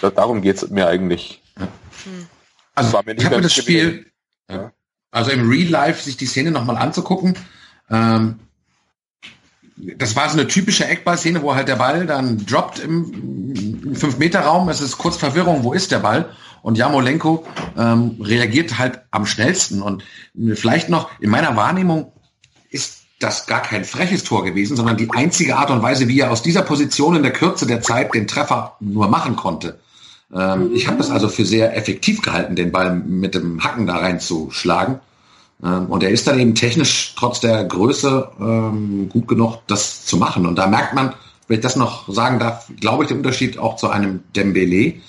darum 0.00 0.42
geht's 0.42 0.68
mir 0.70 0.88
eigentlich. 0.88 1.40
Hm. 1.56 2.28
Also 2.80 3.00
ich 3.16 3.24
habe 3.24 3.36
mir 3.36 3.42
das 3.42 3.54
Spiel, 3.54 4.06
ja. 4.50 4.72
also 5.10 5.30
im 5.30 5.48
Real 5.48 5.68
Life 5.68 6.02
sich 6.02 6.16
die 6.16 6.26
Szene 6.26 6.50
nochmal 6.50 6.76
anzugucken, 6.76 7.36
ähm, 7.90 8.40
das 9.96 10.16
war 10.16 10.28
so 10.28 10.38
eine 10.38 10.46
typische 10.46 10.86
Eckball-Szene, 10.86 11.42
wo 11.42 11.54
halt 11.54 11.68
der 11.68 11.76
Ball 11.76 12.06
dann 12.06 12.44
droppt 12.44 12.80
im, 12.80 13.54
im 13.84 13.94
5-Meter-Raum. 13.94 14.68
Es 14.68 14.80
ist 14.80 14.98
kurz 14.98 15.16
Verwirrung, 15.16 15.64
wo 15.64 15.72
ist 15.72 15.90
der 15.90 16.00
Ball? 16.00 16.30
Und 16.62 16.76
Jamolenko 16.76 17.46
ähm, 17.78 18.16
reagiert 18.20 18.78
halt 18.78 19.00
am 19.10 19.24
schnellsten. 19.24 19.80
Und 19.80 20.04
vielleicht 20.54 20.90
noch, 20.90 21.10
in 21.20 21.30
meiner 21.30 21.56
Wahrnehmung 21.56 22.12
ist 22.70 23.04
das 23.18 23.46
gar 23.46 23.62
kein 23.62 23.84
freches 23.84 24.24
Tor 24.24 24.44
gewesen, 24.44 24.76
sondern 24.76 24.96
die 24.96 25.10
einzige 25.10 25.56
Art 25.56 25.70
und 25.70 25.82
Weise, 25.82 26.08
wie 26.08 26.20
er 26.20 26.30
aus 26.30 26.42
dieser 26.42 26.62
Position 26.62 27.16
in 27.16 27.22
der 27.22 27.32
Kürze 27.32 27.66
der 27.66 27.82
Zeit 27.82 28.14
den 28.14 28.26
Treffer 28.26 28.76
nur 28.80 29.08
machen 29.08 29.36
konnte. 29.36 29.80
Ähm, 30.34 30.70
ich 30.74 30.86
habe 30.86 30.98
das 30.98 31.10
also 31.10 31.28
für 31.28 31.44
sehr 31.44 31.76
effektiv 31.76 32.22
gehalten, 32.22 32.56
den 32.56 32.72
Ball 32.72 32.94
mit 32.94 33.34
dem 33.34 33.62
Hacken 33.62 33.86
da 33.86 33.96
reinzuschlagen. 33.96 35.00
Ähm, 35.62 35.86
und 35.86 36.02
er 36.02 36.10
ist 36.10 36.26
dann 36.26 36.38
eben 36.38 36.54
technisch 36.54 37.14
trotz 37.16 37.40
der 37.40 37.64
Größe 37.64 38.30
ähm, 38.40 39.08
gut 39.08 39.28
genug, 39.28 39.58
das 39.66 40.04
zu 40.04 40.16
machen. 40.16 40.46
Und 40.46 40.56
da 40.56 40.66
merkt 40.66 40.94
man, 40.94 41.14
wenn 41.48 41.56
ich 41.56 41.62
das 41.62 41.76
noch 41.76 42.08
sagen 42.08 42.38
darf, 42.38 42.70
glaube 42.78 43.04
ich, 43.04 43.08
den 43.08 43.18
Unterschied 43.18 43.58
auch 43.58 43.76
zu 43.76 43.88
einem 43.88 44.20
Dembele, 44.36 45.00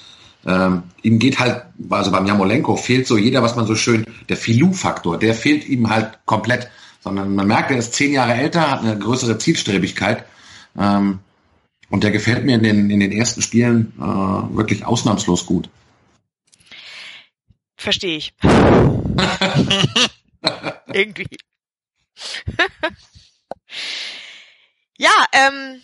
ähm, 0.45 0.83
ihm 1.03 1.19
geht 1.19 1.39
halt, 1.39 1.65
also 1.89 2.09
beim 2.11 2.25
Jamolenko 2.25 2.75
fehlt 2.75 3.05
so 3.05 3.15
jeder, 3.15 3.43
was 3.43 3.55
man 3.55 3.67
so 3.67 3.75
schön, 3.75 4.05
der 4.27 4.37
Filou-Faktor, 4.37 5.19
der 5.19 5.35
fehlt 5.35 5.67
ihm 5.67 5.89
halt 5.89 6.19
komplett. 6.25 6.69
Sondern 6.99 7.33
man 7.35 7.47
merkt, 7.47 7.71
er 7.71 7.77
ist 7.77 7.93
zehn 7.93 8.13
Jahre 8.13 8.33
älter, 8.33 8.69
hat 8.69 8.81
eine 8.81 8.97
größere 8.97 9.37
Zielstrebigkeit. 9.37 10.23
Ähm, 10.77 11.19
und 11.91 12.03
der 12.03 12.11
gefällt 12.11 12.43
mir 12.45 12.55
in 12.55 12.63
den, 12.63 12.89
in 12.89 12.99
den 12.99 13.11
ersten 13.11 13.41
Spielen 13.41 13.93
äh, 13.99 14.55
wirklich 14.55 14.85
ausnahmslos 14.85 15.45
gut. 15.45 15.69
Verstehe 17.75 18.17
ich. 18.17 18.33
Irgendwie. 20.93 21.27
ja, 24.97 25.25
ähm, 25.33 25.81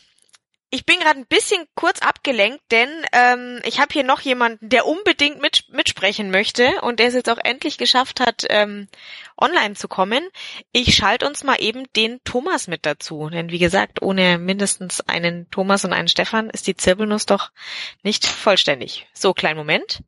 ich 0.70 0.86
bin 0.86 1.00
gerade 1.00 1.20
ein 1.20 1.26
bisschen 1.26 1.66
kurz 1.76 2.02
abgelenkt, 2.02 2.62
denn 2.72 2.90
ähm, 3.14 3.62
ich 3.64 3.80
habe 3.80 3.94
hier 3.94 4.04
noch 4.04 4.20
jemanden, 4.20 4.68
der 4.68 4.86
unbedingt 4.86 5.42
mit, 5.42 5.70
mitsprechen 5.70 6.30
möchte 6.30 6.82
und 6.82 7.00
der 7.00 7.08
es 7.08 7.14
jetzt 7.14 7.30
auch 7.30 7.38
endlich 7.42 7.78
geschafft 7.78 8.20
hat, 8.20 8.46
ähm, 8.50 8.90
online 9.38 9.76
zu 9.76 9.88
kommen. 9.88 10.28
Ich 10.74 10.94
schalte 10.96 11.26
uns 11.26 11.46
mal 11.46 11.62
eben 11.62 11.86
den 11.94 12.22
Thomas 12.26 12.68
mit 12.68 12.86
dazu, 12.86 13.30
denn 13.30 13.50
wie 13.50 13.60
gesagt, 13.60 14.02
ohne 14.02 14.38
mindestens 14.38 15.00
einen 15.02 15.50
Thomas 15.52 15.86
und 15.86 15.94
einen 15.94 16.10
Stefan 16.10 16.50
ist 16.50 16.68
die 16.68 16.76
Zirbelnuss 16.76 17.26
doch 17.26 17.52
nicht 18.04 18.26
vollständig. 18.26 19.08
So, 19.14 19.34
kleinen 19.34 19.58
Moment. 19.58 20.04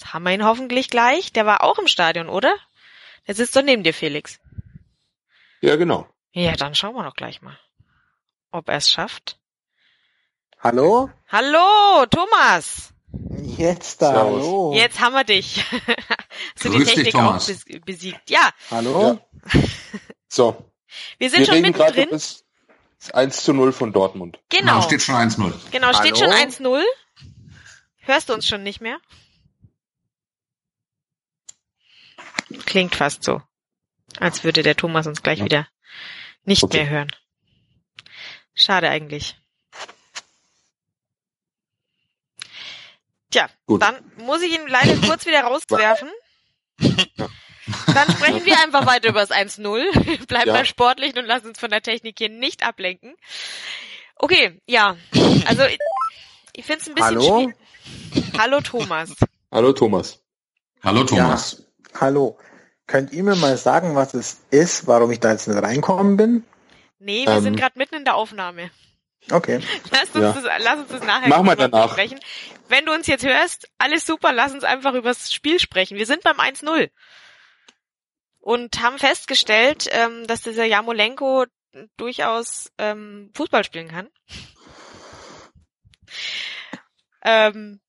Jetzt 0.00 0.14
haben 0.14 0.22
wir 0.22 0.32
ihn 0.32 0.44
hoffentlich 0.44 0.88
gleich. 0.88 1.32
Der 1.34 1.44
war 1.44 1.62
auch 1.62 1.78
im 1.78 1.88
Stadion, 1.88 2.30
oder? 2.30 2.54
Der 3.26 3.34
sitzt 3.34 3.54
doch 3.54 3.62
neben 3.62 3.82
dir, 3.82 3.92
Felix. 3.92 4.40
Ja, 5.60 5.76
genau. 5.76 6.08
Ja, 6.32 6.52
dann 6.52 6.74
schauen 6.74 6.94
wir 6.94 7.02
doch 7.02 7.16
gleich 7.16 7.42
mal 7.42 7.58
ob 8.50 8.68
er 8.68 8.76
es 8.76 8.90
schafft. 8.90 9.38
Hallo? 10.60 11.10
Hallo, 11.28 12.06
Thomas. 12.06 12.92
Jetzt 13.56 14.02
da, 14.02 14.12
hallo. 14.12 14.72
Jetzt 14.74 15.00
haben 15.00 15.14
wir 15.14 15.24
dich. 15.24 15.64
Hast 16.54 16.64
du 16.64 16.70
die 16.70 16.84
Technik 16.84 17.06
dich, 17.06 17.14
auch 17.14 17.40
besiegt? 17.84 18.28
Ja. 18.28 18.50
Hallo? 18.70 19.20
Ja. 19.52 19.60
So. 20.28 20.72
Wir 21.18 21.30
sind 21.30 21.40
wir 21.40 21.46
schon 21.46 21.62
mittendrin. 21.62 22.10
Bis 22.10 22.44
1 23.12 23.44
zu 23.44 23.52
0 23.52 23.72
von 23.72 23.92
Dortmund. 23.92 24.40
Genau. 24.48 24.72
genau 24.72 24.82
steht 24.82 25.02
schon 25.02 25.14
1-0. 25.14 25.52
Genau, 25.70 25.92
steht 25.92 26.20
Hallo? 26.20 26.32
schon 26.32 26.66
1-0. 26.66 26.82
Hörst 28.00 28.28
du 28.28 28.34
uns 28.34 28.46
schon 28.46 28.62
nicht 28.62 28.80
mehr? 28.80 28.98
Klingt 32.66 32.94
fast 32.94 33.22
so. 33.22 33.42
Als 34.18 34.42
würde 34.44 34.62
der 34.62 34.76
Thomas 34.76 35.06
uns 35.06 35.22
gleich 35.22 35.38
ja. 35.38 35.44
wieder 35.44 35.68
nicht 36.44 36.62
okay. 36.62 36.78
mehr 36.78 36.90
hören. 36.90 37.12
Schade 38.58 38.90
eigentlich. 38.90 39.36
Tja, 43.30 43.48
Gut. 43.66 43.80
dann 43.80 43.94
muss 44.16 44.42
ich 44.42 44.52
ihn 44.52 44.66
leider 44.66 44.96
kurz 45.06 45.26
wieder 45.26 45.42
rauswerfen. 45.42 46.08
Dann 46.78 48.10
sprechen 48.10 48.44
wir 48.44 48.58
einfach 48.60 48.84
weiter 48.84 49.10
über 49.10 49.20
das 49.20 49.30
1-0. 49.30 50.26
Bleiben 50.26 50.48
ja. 50.48 50.54
wir 50.54 50.64
sportlich 50.64 51.16
und 51.16 51.24
lassen 51.24 51.48
uns 51.48 51.60
von 51.60 51.70
der 51.70 51.82
Technik 51.82 52.18
hier 52.18 52.30
nicht 52.30 52.66
ablenken. 52.66 53.14
Okay, 54.16 54.60
ja. 54.66 54.96
Also 55.46 55.62
ich 56.52 56.64
finde 56.64 56.80
es 56.80 56.88
ein 56.88 56.94
bisschen 56.94 57.04
Hallo? 57.04 57.40
schwierig. 57.40 57.56
Hallo 58.36 58.60
Thomas. 58.60 59.14
Hallo 59.52 59.72
Thomas. 59.72 60.20
Hallo 60.82 61.04
Thomas. 61.04 61.64
Ja, 61.92 62.00
hallo. 62.00 62.38
Könnt 62.88 63.12
ihr 63.12 63.22
mir 63.22 63.36
mal 63.36 63.56
sagen, 63.56 63.94
was 63.94 64.14
es 64.14 64.38
ist, 64.50 64.88
warum 64.88 65.12
ich 65.12 65.20
da 65.20 65.30
jetzt 65.30 65.46
nicht 65.46 65.62
reinkommen 65.62 66.16
bin? 66.16 66.44
Nee, 66.98 67.26
wir 67.26 67.34
ähm, 67.34 67.42
sind 67.42 67.56
gerade 67.56 67.78
mitten 67.78 67.96
in 67.96 68.04
der 68.04 68.16
Aufnahme. 68.16 68.70
Okay. 69.30 69.60
Lass 69.90 70.10
uns, 70.10 70.22
ja. 70.24 70.32
das, 70.32 70.44
lass 70.64 70.78
uns 70.78 70.88
das 70.88 71.02
nachher 71.04 71.28
Machen 71.28 71.46
wir 71.46 71.56
danach. 71.56 71.90
sprechen. 71.90 72.18
Wenn 72.68 72.86
du 72.86 72.92
uns 72.92 73.06
jetzt 73.06 73.24
hörst, 73.24 73.68
alles 73.78 74.06
super, 74.06 74.32
lass 74.32 74.52
uns 74.52 74.64
einfach 74.64 74.94
über 74.94 75.10
das 75.10 75.32
Spiel 75.32 75.58
sprechen. 75.58 75.98
Wir 75.98 76.06
sind 76.06 76.22
beim 76.22 76.38
1-0 76.38 76.90
und 78.40 78.80
haben 78.82 78.98
festgestellt, 78.98 79.88
ähm, 79.90 80.26
dass 80.26 80.42
dieser 80.42 80.64
Jamolenko 80.64 81.46
durchaus 81.96 82.70
ähm, 82.78 83.30
Fußball 83.34 83.64
spielen 83.64 83.88
kann. 83.88 84.08
Ähm, 87.22 87.80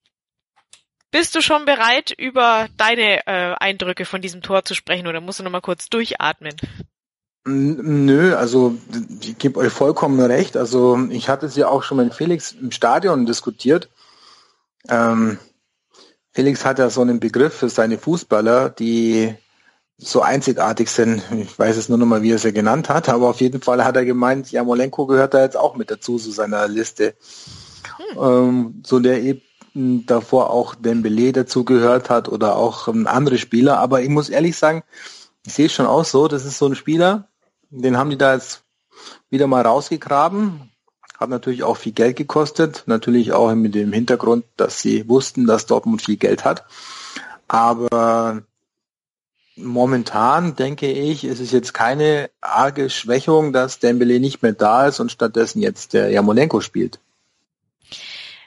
bist 1.12 1.34
du 1.36 1.42
schon 1.42 1.66
bereit, 1.66 2.12
über 2.12 2.68
deine 2.78 3.26
äh, 3.26 3.56
Eindrücke 3.60 4.06
von 4.06 4.22
diesem 4.22 4.42
Tor 4.42 4.64
zu 4.66 4.76
sprechen 4.76 5.08
oder 5.08 5.22
musst 5.22 5.40
du 5.40 5.44
noch 5.44 5.52
mal 5.52 5.62
kurz 5.62 5.88
durchatmen? 5.90 6.56
Nö, 7.46 8.36
also 8.36 8.76
ich 9.22 9.38
gebe 9.38 9.60
euch 9.60 9.72
vollkommen 9.72 10.20
recht. 10.20 10.58
Also 10.58 11.00
ich 11.10 11.30
hatte 11.30 11.46
es 11.46 11.56
ja 11.56 11.68
auch 11.68 11.84
schon 11.84 11.98
mit 11.98 12.14
Felix 12.14 12.52
im 12.52 12.72
Stadion 12.72 13.26
diskutiert. 13.26 13.90
Ähm, 14.88 15.40
Felix 16.32 16.66
hat 16.66 16.80
ja 16.80 16.90
so 16.90 17.02
einen 17.02 17.20
Begriff 17.20 17.54
für 17.54 17.70
seine 17.70 17.98
Fußballer, 17.98 18.70
die 18.70 19.36
so 19.98 20.22
einzigartig 20.22 20.90
sind. 20.90 21.24
Ich 21.32 21.58
weiß 21.58 21.76
es 21.76 21.90
nur 21.90 21.98
noch 21.98 22.06
mal, 22.06 22.22
wie 22.22 22.32
er 22.32 22.38
sie 22.38 22.54
genannt 22.54 22.88
hat, 22.90 23.10
aber 23.10 23.30
auf 23.30 23.42
jeden 23.42 23.62
Fall 23.62 23.84
hat 23.84 23.98
er 23.98 24.06
gemeint, 24.06 24.52
Jamolenko 24.52 25.06
gehört 25.08 25.34
da 25.34 25.42
jetzt 25.44 25.58
auch 25.58 25.76
mit 25.76 25.92
dazu 25.92 26.18
zu 26.18 26.32
seiner 26.32 26.68
Liste. 26.68 27.16
Hm. 27.98 28.24
Ähm, 28.24 28.84
so 28.86 29.00
der 29.00 29.22
eben 29.22 30.06
davor 30.06 30.52
auch 30.52 30.76
Dembele 30.76 31.34
dazu 31.34 31.66
gehört 31.66 32.10
hat 32.10 32.30
oder 32.30 32.56
auch 32.56 32.88
ähm, 32.88 33.08
andere 33.08 33.38
Spieler. 33.38 33.80
Aber 33.80 34.02
ich 34.02 34.10
muss 34.10 34.30
ehrlich 34.30 34.58
sagen, 34.58 34.84
ich 35.46 35.54
sehe 35.54 35.66
es 35.68 35.74
schon 35.74 35.86
auch 35.86 36.06
so, 36.06 36.28
das 36.28 36.46
ist 36.46 36.58
so 36.58 36.68
ein 36.68 36.76
Spieler, 36.76 37.28
den 37.70 37.98
haben 37.98 38.10
die 38.10 38.18
da 38.18 38.34
jetzt 38.34 38.64
wieder 39.30 39.48
mal 39.48 39.66
rausgegraben. 39.66 40.72
Hat 41.18 41.30
natürlich 41.30 41.64
auch 41.64 41.76
viel 41.76 41.92
Geld 41.92 42.16
gekostet. 42.16 42.84
Natürlich 42.86 43.34
auch 43.34 43.54
mit 43.54 43.76
dem 43.76 43.92
Hintergrund, 43.92 44.46
dass 44.56 44.82
sie 44.82 45.08
wussten, 45.10 45.46
dass 45.46 45.66
Dortmund 45.66 46.02
viel 46.02 46.18
Geld 46.18 46.46
hat. 46.46 46.66
Aber 47.48 48.44
momentan 49.56 50.56
denke 50.56 50.90
ich, 50.90 51.26
ist 51.26 51.42
es 51.42 51.52
jetzt 51.52 51.74
keine 51.74 52.30
arge 52.40 52.90
Schwächung, 52.90 53.52
dass 53.52 53.80
Dembele 53.80 54.20
nicht 54.20 54.42
mehr 54.42 54.54
da 54.54 54.88
ist 54.88 55.00
und 55.00 55.12
stattdessen 55.12 55.62
jetzt 55.62 55.94
der 55.94 56.10
Jamolenko 56.10 56.62
spielt. 56.62 57.00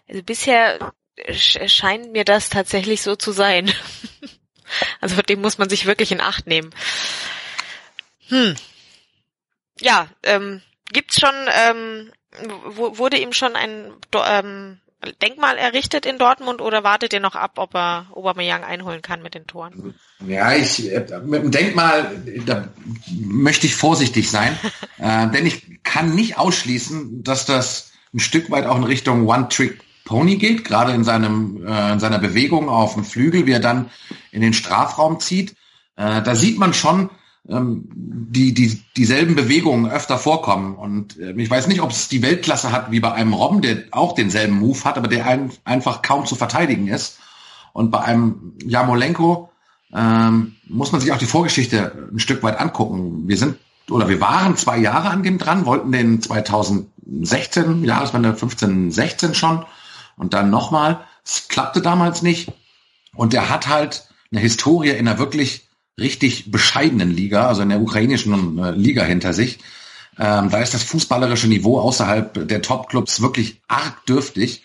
Also 0.09 0.23
bisher 0.23 0.93
scheint 1.31 2.13
mir 2.13 2.25
das 2.25 2.49
tatsächlich 2.49 3.03
so 3.03 3.17
zu 3.17 3.33
sein. 3.33 3.71
also 5.01 5.21
dem 5.23 5.41
muss 5.41 5.59
man 5.59 5.69
sich 5.69 5.87
wirklich 5.87 6.13
in 6.13 6.21
Acht 6.21 6.47
nehmen. 6.47 6.71
Hm 8.29 8.57
ja, 9.83 10.09
ähm, 10.23 10.61
gibt's 10.93 11.21
schon, 11.21 11.35
ähm, 11.67 12.11
wurde 12.75 13.19
ihm 13.19 13.33
schon 13.33 13.57
ein 13.57 13.93
ähm, 14.27 14.79
Denkmal 15.21 15.59
errichtet 15.59 16.07
in 16.07 16.17
Dortmund 16.19 16.61
oder 16.61 16.85
wartet 16.85 17.13
ihr 17.13 17.21
noch 17.21 17.35
ab, 17.35 17.53
ob 17.57 17.75
er 17.75 18.07
Aubameyang 18.13 18.63
einholen 18.63 19.03
kann 19.03 19.21
mit 19.21 19.35
den 19.35 19.49
Toren? 19.49 19.95
Ja, 20.25 20.55
ich 20.55 20.91
mit 21.25 21.43
dem 21.43 21.51
Denkmal, 21.51 22.23
da 22.47 22.69
möchte 23.11 23.67
ich 23.67 23.75
vorsichtig 23.75 24.31
sein, 24.31 24.57
äh, 24.99 25.29
denn 25.31 25.45
ich 25.45 25.83
kann 25.83 26.15
nicht 26.15 26.39
ausschließen, 26.39 27.25
dass 27.25 27.47
das 27.47 27.93
ein 28.15 28.21
Stück 28.21 28.51
weit 28.51 28.67
auch 28.67 28.77
in 28.77 28.85
Richtung 28.85 29.27
One-Trick 29.27 29.81
Pony 29.81 29.92
geht, 30.05 30.65
gerade 30.65 30.93
in 30.93 31.05
seinem 31.05 31.65
äh, 31.67 31.93
in 31.93 32.01
seiner 32.01 32.19
Bewegung 32.19 32.69
auf 32.69 32.95
dem 32.95 33.05
Flügel, 33.05 33.47
wie 33.47 33.53
er 33.53 33.61
dann 33.61 33.91
in 34.31 34.41
den 34.41 34.53
Strafraum 34.53 35.21
zieht. 35.21 35.55
Äh, 35.97 36.23
da 36.23 36.35
sieht 36.35 36.59
man 36.59 36.75
schon, 36.75 37.11
ähm, 37.49 37.89
die, 37.95 38.55
die 38.55 38.81
dieselben 38.97 39.35
Bewegungen 39.35 39.91
öfter 39.91 40.19
vorkommen. 40.19 40.77
Und 40.77 41.19
äh, 41.19 41.33
ich 41.33 41.51
weiß 41.51 41.67
nicht, 41.67 41.81
ob 41.81 41.91
es 41.91 42.09
die 42.09 42.23
Weltklasse 42.23 42.73
hat 42.73 42.91
wie 42.91 43.01
bei 43.01 43.13
einem 43.13 43.33
Robben, 43.33 43.63
der 43.63 43.85
auch 43.91 44.15
denselben 44.15 44.59
Move 44.59 44.85
hat, 44.85 44.97
aber 44.97 45.09
der 45.09 45.27
ein, 45.27 45.51
einfach 45.65 46.03
kaum 46.03 46.27
zu 46.27 46.37
verteidigen 46.37 46.89
ist. 46.89 47.19
Und 47.73 47.91
bei 47.91 48.01
einem 48.01 48.53
Jamolenko 48.65 49.51
ähm, 49.93 50.57
muss 50.69 50.93
man 50.93 51.01
sich 51.01 51.13
auch 51.13 51.19
die 51.19 51.27
Vorgeschichte 51.27 52.09
ein 52.13 52.19
Stück 52.19 52.43
weit 52.43 52.61
angucken. 52.61 53.27
Wir 53.27 53.37
sind 53.37 53.57
oder 53.91 54.09
wir 54.09 54.21
waren 54.21 54.57
zwei 54.57 54.79
Jahre 54.79 55.11
an 55.11 55.23
dem 55.23 55.39
dran, 55.39 55.67
wollten 55.67 55.91
den 55.91 56.23
2016, 56.23 57.83
Jahreswende 57.85 58.35
15, 58.35 58.93
16 58.93 59.35
schon 59.35 59.65
und 60.17 60.35
dann 60.35 60.51
nochmal. 60.51 61.05
Es 61.25 61.49
klappte 61.49 61.83
damals 61.83 62.23
nicht. 62.23 62.53
Und 63.15 63.35
er 63.35 63.51
hat 63.51 63.69
halt 63.69 64.09
eine 64.31 64.41
Historie 64.41 64.91
in 64.91 65.07
einer 65.07 65.19
wirklich 65.19 65.69
richtig 66.01 66.51
bescheidenen 66.51 67.11
Liga, 67.11 67.47
also 67.47 67.63
in 67.63 67.69
der 67.69 67.81
ukrainischen 67.81 68.59
äh, 68.59 68.71
Liga 68.73 69.05
hinter 69.05 69.33
sich. 69.33 69.59
Ähm, 70.19 70.51
da 70.51 70.61
ist 70.61 70.75
das 70.75 70.83
fußballerische 70.83 71.49
Niveau 71.49 71.81
außerhalb 71.81 72.49
der 72.49 72.63
Top-Clubs 72.63 73.21
wirklich 73.21 73.61
arg 73.69 74.05
dürftig. 74.07 74.63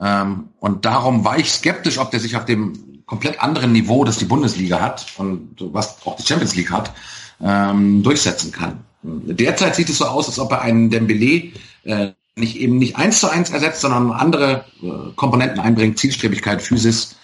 Ähm, 0.00 0.48
und 0.58 0.84
darum 0.84 1.24
war 1.24 1.38
ich 1.38 1.50
skeptisch, 1.50 1.98
ob 1.98 2.10
der 2.10 2.20
sich 2.20 2.36
auf 2.36 2.44
dem 2.44 3.02
komplett 3.06 3.42
anderen 3.42 3.72
Niveau, 3.72 4.04
das 4.04 4.18
die 4.18 4.24
Bundesliga 4.24 4.80
hat 4.80 5.06
und 5.18 5.56
was 5.58 6.04
auch 6.06 6.16
die 6.16 6.26
Champions 6.26 6.54
League 6.54 6.70
hat, 6.70 6.92
ähm, 7.40 8.02
durchsetzen 8.02 8.50
kann. 8.50 8.84
Derzeit 9.02 9.76
sieht 9.76 9.90
es 9.90 9.98
so 9.98 10.06
aus, 10.06 10.28
als 10.28 10.38
ob 10.38 10.50
er 10.52 10.62
einen 10.62 10.88
Dembele 10.88 11.52
äh, 11.84 12.12
nicht 12.36 12.56
eben 12.56 12.78
nicht 12.78 12.96
eins 12.96 13.20
zu 13.20 13.28
eins 13.28 13.50
ersetzt, 13.50 13.80
sondern 13.80 14.10
andere 14.10 14.64
äh, 14.82 15.12
Komponenten 15.14 15.60
einbringt, 15.60 15.98
Zielstrebigkeit, 15.98 16.62
Physis. 16.62 17.16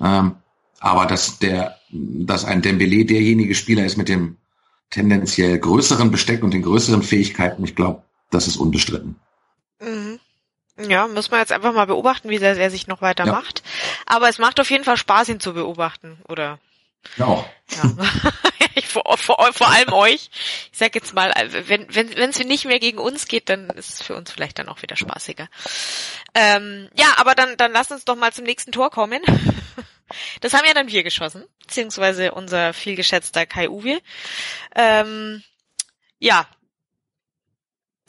Ähm, 0.00 0.36
aber 0.80 1.06
dass 1.06 1.38
der, 1.38 1.76
dass 1.90 2.44
ein 2.44 2.62
Dembele 2.62 3.04
derjenige 3.04 3.54
Spieler 3.54 3.84
ist 3.84 3.96
mit 3.96 4.08
dem 4.08 4.36
tendenziell 4.90 5.58
größeren 5.58 6.10
Besteck 6.10 6.42
und 6.42 6.52
den 6.52 6.62
größeren 6.62 7.02
Fähigkeiten, 7.02 7.64
ich 7.64 7.76
glaube, 7.76 8.02
das 8.30 8.46
ist 8.46 8.56
unbestritten. 8.56 9.16
Mhm. 9.80 10.20
Ja, 10.88 11.06
muss 11.08 11.30
man 11.30 11.40
jetzt 11.40 11.52
einfach 11.52 11.74
mal 11.74 11.86
beobachten, 11.86 12.30
wie 12.30 12.38
sehr 12.38 12.56
er 12.56 12.70
sich 12.70 12.86
noch 12.86 13.02
weiter 13.02 13.26
ja. 13.26 13.32
macht. 13.32 13.62
Aber 14.06 14.28
es 14.28 14.38
macht 14.38 14.58
auf 14.60 14.70
jeden 14.70 14.84
Fall 14.84 14.96
Spaß, 14.96 15.28
ihn 15.28 15.40
zu 15.40 15.52
beobachten, 15.52 16.18
oder? 16.28 16.58
Ja. 17.16 17.44
ja. 17.70 17.82
vor, 18.90 19.16
vor, 19.16 19.52
vor 19.52 19.68
allem 19.68 19.92
euch. 19.92 20.30
Ich 20.72 20.78
sag 20.78 20.94
jetzt 20.94 21.14
mal, 21.14 21.32
wenn 21.50 21.86
wenn 21.94 22.16
wenn 22.16 22.30
es 22.30 22.38
nicht 22.38 22.64
mehr 22.64 22.78
gegen 22.78 22.98
uns 22.98 23.26
geht, 23.28 23.48
dann 23.48 23.70
ist 23.70 23.94
es 23.94 24.02
für 24.02 24.14
uns 24.14 24.30
vielleicht 24.30 24.58
dann 24.58 24.68
auch 24.68 24.82
wieder 24.82 24.96
spaßiger. 24.96 25.48
Ähm, 26.34 26.88
ja, 26.94 27.14
aber 27.16 27.34
dann 27.34 27.56
dann 27.56 27.72
lass 27.72 27.90
uns 27.90 28.04
doch 28.04 28.16
mal 28.16 28.32
zum 28.32 28.44
nächsten 28.44 28.72
Tor 28.72 28.90
kommen. 28.90 29.22
Das 30.40 30.54
haben 30.54 30.66
ja 30.66 30.74
dann 30.74 30.88
wir 30.88 31.04
geschossen, 31.04 31.44
beziehungsweise 31.60 32.32
unser 32.32 32.72
vielgeschätzter 32.72 33.46
Kai 33.46 33.68
Uwe. 33.68 34.00
Ähm, 34.74 35.44
ja. 36.18 36.48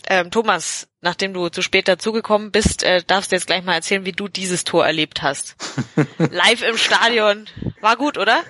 Ähm, 0.07 0.31
Thomas, 0.31 0.87
nachdem 1.01 1.31
du 1.31 1.49
zu 1.49 1.61
spät 1.61 1.87
dazugekommen 1.87 2.51
bist, 2.51 2.81
äh, 2.81 3.03
darfst 3.05 3.31
du 3.31 3.35
jetzt 3.35 3.45
gleich 3.45 3.63
mal 3.63 3.75
erzählen, 3.75 4.03
wie 4.03 4.13
du 4.13 4.27
dieses 4.27 4.63
Tor 4.63 4.83
erlebt 4.83 5.21
hast. 5.21 5.55
Live 6.17 6.63
im 6.63 6.75
Stadion. 6.75 7.47
War 7.81 7.97
gut, 7.97 8.17
oder? 8.17 8.43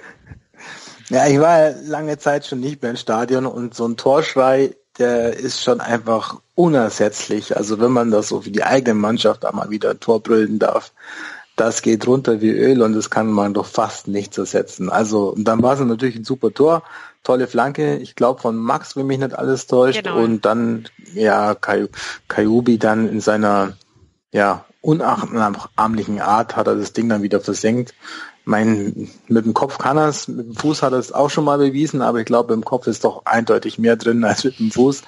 Ja, 1.09 1.27
ich 1.27 1.39
war 1.39 1.71
lange 1.83 2.17
Zeit 2.17 2.45
schon 2.45 2.61
nicht 2.61 2.81
mehr 2.81 2.91
im 2.91 2.97
Stadion 2.97 3.45
und 3.45 3.75
so 3.75 3.85
ein 3.85 3.97
Torschrei, 3.97 4.75
der 4.97 5.37
ist 5.37 5.63
schon 5.63 5.81
einfach 5.81 6.39
unersetzlich. 6.55 7.57
Also 7.57 7.79
wenn 7.79 7.91
man 7.91 8.11
das 8.11 8.29
so 8.29 8.41
für 8.41 8.51
die 8.51 8.63
eigene 8.63 8.93
Mannschaft 8.93 9.45
einmal 9.45 9.69
wieder 9.69 9.99
Tor 9.99 10.21
brüllen 10.21 10.59
darf, 10.59 10.93
das 11.55 11.81
geht 11.81 12.07
runter 12.07 12.41
wie 12.41 12.51
Öl 12.51 12.81
und 12.81 12.93
das 12.93 13.09
kann 13.09 13.27
man 13.27 13.53
doch 13.53 13.65
fast 13.65 14.07
nicht 14.07 14.37
ersetzen. 14.37 14.89
Also 14.89 15.29
und 15.29 15.43
dann 15.43 15.61
war 15.61 15.73
es 15.73 15.79
natürlich 15.79 16.15
ein 16.15 16.23
super 16.23 16.53
Tor, 16.53 16.83
tolle 17.23 17.47
Flanke, 17.47 17.97
ich 17.97 18.15
glaube 18.15 18.41
von 18.41 18.55
Max, 18.55 18.95
wenn 18.95 19.07
mich 19.07 19.19
nicht 19.19 19.37
alles 19.37 19.67
täuscht, 19.67 20.03
genau. 20.03 20.23
und 20.23 20.45
dann 20.45 20.87
ja 21.13 21.55
Kay 21.55 21.87
Kayubi 22.27 22.77
dann 22.77 23.07
in 23.09 23.21
seiner 23.21 23.73
ja 24.31 24.65
unnachahmlichen 24.81 26.19
Art 26.19 26.55
hat 26.55 26.67
er 26.67 26.75
das 26.75 26.93
Ding 26.93 27.09
dann 27.09 27.21
wieder 27.21 27.39
versenkt 27.39 27.93
mein, 28.51 29.09
mit 29.27 29.45
dem 29.45 29.53
Kopf 29.53 29.77
kann 29.77 29.97
er 29.97 30.09
es, 30.09 30.27
mit 30.27 30.45
dem 30.45 30.55
Fuß 30.55 30.83
hat 30.83 30.91
er 30.91 30.99
es 30.99 31.13
auch 31.13 31.29
schon 31.29 31.45
mal 31.45 31.57
bewiesen, 31.57 32.01
aber 32.01 32.19
ich 32.19 32.25
glaube, 32.25 32.53
im 32.53 32.65
Kopf 32.65 32.85
ist 32.85 33.05
doch 33.05 33.25
eindeutig 33.25 33.79
mehr 33.79 33.95
drin 33.95 34.23
als 34.25 34.43
mit 34.43 34.59
dem 34.59 34.71
Fuß. 34.71 35.01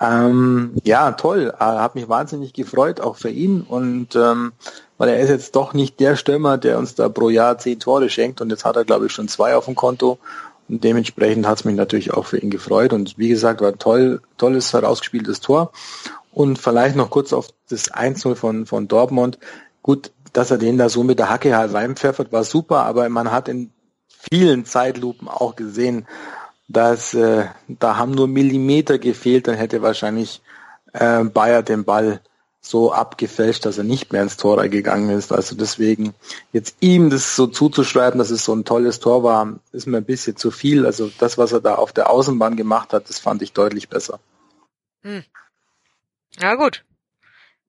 Ähm, 0.00 0.74
ja, 0.84 1.10
toll, 1.12 1.52
äh, 1.58 1.62
hat 1.62 1.96
mich 1.96 2.08
wahnsinnig 2.08 2.52
gefreut, 2.52 3.00
auch 3.00 3.16
für 3.16 3.30
ihn. 3.30 3.62
Und 3.62 4.14
ähm, 4.14 4.52
weil 4.96 5.10
er 5.10 5.18
ist 5.18 5.28
jetzt 5.28 5.56
doch 5.56 5.74
nicht 5.74 5.98
der 5.98 6.16
Stürmer, 6.16 6.56
der 6.56 6.78
uns 6.78 6.94
da 6.94 7.08
pro 7.08 7.28
Jahr 7.28 7.58
zehn 7.58 7.80
Tore 7.80 8.08
schenkt. 8.08 8.40
Und 8.40 8.50
jetzt 8.50 8.64
hat 8.64 8.76
er, 8.76 8.84
glaube 8.84 9.06
ich, 9.06 9.12
schon 9.12 9.28
zwei 9.28 9.56
auf 9.56 9.64
dem 9.64 9.74
Konto. 9.74 10.18
Und 10.68 10.84
dementsprechend 10.84 11.46
hat 11.46 11.58
es 11.58 11.64
mich 11.64 11.74
natürlich 11.74 12.14
auch 12.14 12.26
für 12.26 12.38
ihn 12.38 12.50
gefreut. 12.50 12.92
Und 12.92 13.18
wie 13.18 13.28
gesagt, 13.28 13.60
war 13.60 13.76
toll, 13.76 14.20
tolles 14.36 14.72
herausgespieltes 14.72 15.40
Tor. 15.40 15.72
Und 16.32 16.58
vielleicht 16.60 16.94
noch 16.94 17.10
kurz 17.10 17.32
auf 17.32 17.48
das 17.68 17.90
1-0 17.90 18.36
von, 18.36 18.66
von 18.66 18.86
Dortmund. 18.86 19.38
Gut, 19.82 20.12
dass 20.32 20.50
er 20.50 20.58
den 20.58 20.78
da 20.78 20.88
so 20.88 21.02
mit 21.02 21.18
der 21.18 21.30
Hacke 21.30 21.56
halt 21.56 21.72
reinpfeffert, 21.72 22.32
war 22.32 22.44
super, 22.44 22.84
aber 22.84 23.08
man 23.08 23.30
hat 23.30 23.48
in 23.48 23.72
vielen 24.30 24.64
Zeitlupen 24.64 25.28
auch 25.28 25.56
gesehen, 25.56 26.06
dass 26.68 27.14
äh, 27.14 27.46
da 27.66 27.96
haben 27.96 28.12
nur 28.12 28.28
Millimeter 28.28 28.98
gefehlt, 28.98 29.48
dann 29.48 29.56
hätte 29.56 29.82
wahrscheinlich 29.82 30.42
äh, 30.92 31.24
Bayer 31.24 31.62
den 31.62 31.84
Ball 31.84 32.20
so 32.60 32.92
abgefälscht, 32.92 33.64
dass 33.64 33.78
er 33.78 33.84
nicht 33.84 34.12
mehr 34.12 34.22
ins 34.22 34.36
Tor 34.36 34.66
gegangen 34.68 35.10
ist. 35.10 35.32
Also 35.32 35.54
deswegen 35.54 36.14
jetzt 36.52 36.76
ihm 36.80 37.08
das 37.08 37.36
so 37.36 37.46
zuzuschreiben, 37.46 38.18
dass 38.18 38.30
es 38.30 38.44
so 38.44 38.54
ein 38.54 38.64
tolles 38.64 39.00
Tor 39.00 39.22
war, 39.22 39.58
ist 39.72 39.86
mir 39.86 39.98
ein 39.98 40.04
bisschen 40.04 40.36
zu 40.36 40.50
viel. 40.50 40.84
Also 40.84 41.10
das, 41.18 41.38
was 41.38 41.52
er 41.52 41.60
da 41.60 41.76
auf 41.76 41.92
der 41.92 42.10
Außenbahn 42.10 42.56
gemacht 42.56 42.92
hat, 42.92 43.08
das 43.08 43.18
fand 43.18 43.42
ich 43.42 43.52
deutlich 43.52 43.88
besser. 43.88 44.20
Hm. 45.02 45.24
Ja 46.38 46.56
gut. 46.56 46.84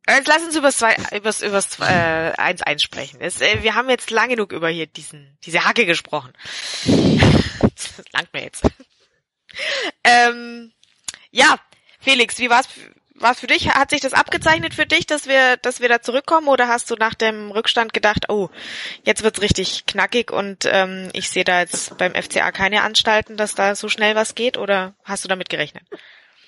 Jetzt 0.09 0.27
lass 0.27 0.43
uns 0.43 0.55
übers 0.55 0.77
zwei, 0.77 0.95
übers, 1.15 1.41
übers 1.41 1.79
äh, 1.79 2.33
1-1 2.33 2.79
sprechen. 2.79 3.17
Es, 3.21 3.41
äh, 3.41 3.63
wir 3.63 3.75
haben 3.75 3.89
jetzt 3.89 4.09
lange 4.09 4.35
genug 4.35 4.51
über 4.51 4.69
hier 4.69 4.87
diesen, 4.87 5.37
diese 5.43 5.65
Hacke 5.65 5.85
gesprochen. 5.85 6.33
das 6.85 8.01
langt 8.13 8.33
mir 8.33 8.43
jetzt. 8.43 8.63
ähm, 10.03 10.71
ja, 11.31 11.59
Felix, 11.99 12.39
wie 12.39 12.49
war's, 12.49 12.67
war's 13.15 13.39
für 13.39 13.47
dich? 13.47 13.69
Hat 13.69 13.91
sich 13.91 14.01
das 14.01 14.13
abgezeichnet 14.13 14.73
für 14.73 14.85
dich, 14.85 15.05
dass 15.05 15.27
wir, 15.27 15.57
dass 15.57 15.79
wir 15.79 15.89
da 15.89 16.01
zurückkommen? 16.01 16.47
Oder 16.47 16.67
hast 16.67 16.89
du 16.89 16.95
nach 16.95 17.13
dem 17.13 17.51
Rückstand 17.51 17.93
gedacht, 17.93 18.29
oh, 18.29 18.49
jetzt 19.03 19.23
wird's 19.23 19.41
richtig 19.41 19.85
knackig 19.85 20.31
und 20.31 20.65
ähm, 20.65 21.09
ich 21.13 21.29
sehe 21.29 21.43
da 21.43 21.59
jetzt 21.59 21.97
beim 21.97 22.15
FCA 22.15 22.51
keine 22.51 22.83
Anstalten, 22.83 23.37
dass 23.37 23.55
da 23.55 23.75
so 23.75 23.89
schnell 23.89 24.15
was 24.15 24.35
geht? 24.35 24.57
Oder 24.57 24.95
hast 25.03 25.23
du 25.23 25.27
damit 25.27 25.49
gerechnet? 25.49 25.83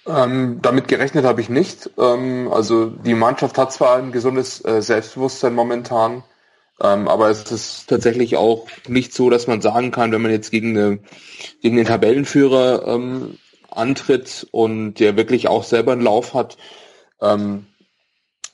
Ähm, 0.07 0.59
damit 0.61 0.87
gerechnet 0.87 1.25
habe 1.25 1.41
ich 1.41 1.49
nicht. 1.49 1.91
Ähm, 1.97 2.49
also 2.51 2.87
die 2.87 3.13
Mannschaft 3.13 3.57
hat 3.57 3.71
zwar 3.71 3.97
ein 3.97 4.11
gesundes 4.11 4.63
äh, 4.65 4.81
Selbstbewusstsein 4.81 5.53
momentan, 5.53 6.23
ähm, 6.81 7.07
aber 7.07 7.29
es 7.29 7.51
ist 7.51 7.87
tatsächlich 7.87 8.35
auch 8.37 8.67
nicht 8.87 9.13
so, 9.13 9.29
dass 9.29 9.45
man 9.47 9.61
sagen 9.61 9.91
kann, 9.91 10.11
wenn 10.11 10.21
man 10.21 10.31
jetzt 10.31 10.49
gegen, 10.49 10.75
eine, 10.77 10.99
gegen 11.61 11.77
den 11.77 11.85
Tabellenführer 11.85 12.87
ähm, 12.87 13.37
antritt 13.69 14.47
und 14.51 14.95
der 14.95 15.17
wirklich 15.17 15.47
auch 15.47 15.63
selber 15.63 15.91
einen 15.91 16.01
Lauf 16.01 16.33
hat, 16.33 16.57
ähm, 17.21 17.67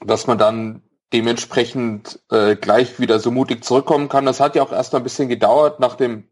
dass 0.05 0.27
man 0.27 0.37
dann 0.37 0.83
dementsprechend 1.13 2.19
äh, 2.29 2.55
gleich 2.57 2.99
wieder 2.99 3.19
so 3.19 3.31
mutig 3.31 3.63
zurückkommen 3.63 4.09
kann. 4.09 4.25
Das 4.25 4.41
hat 4.41 4.55
ja 4.55 4.63
auch 4.63 4.73
erst 4.73 4.91
mal 4.91 4.99
ein 4.99 5.03
bisschen 5.03 5.29
gedauert. 5.29 5.79
Nach 5.79 5.95
dem 5.95 6.27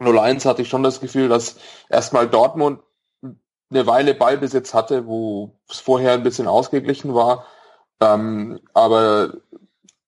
0-1 0.00 0.44
hatte 0.44 0.62
ich 0.62 0.68
schon 0.68 0.82
das 0.82 1.00
Gefühl, 1.00 1.28
dass 1.28 1.56
erstmal 1.88 2.28
Dortmund 2.28 2.80
eine 3.70 3.86
Weile 3.86 4.14
Ballbesitz 4.14 4.74
hatte, 4.74 5.06
wo 5.06 5.52
es 5.68 5.78
vorher 5.78 6.12
ein 6.12 6.22
bisschen 6.22 6.46
ausgeglichen 6.46 7.14
war. 7.14 7.46
Ähm, 8.00 8.60
aber 8.72 9.34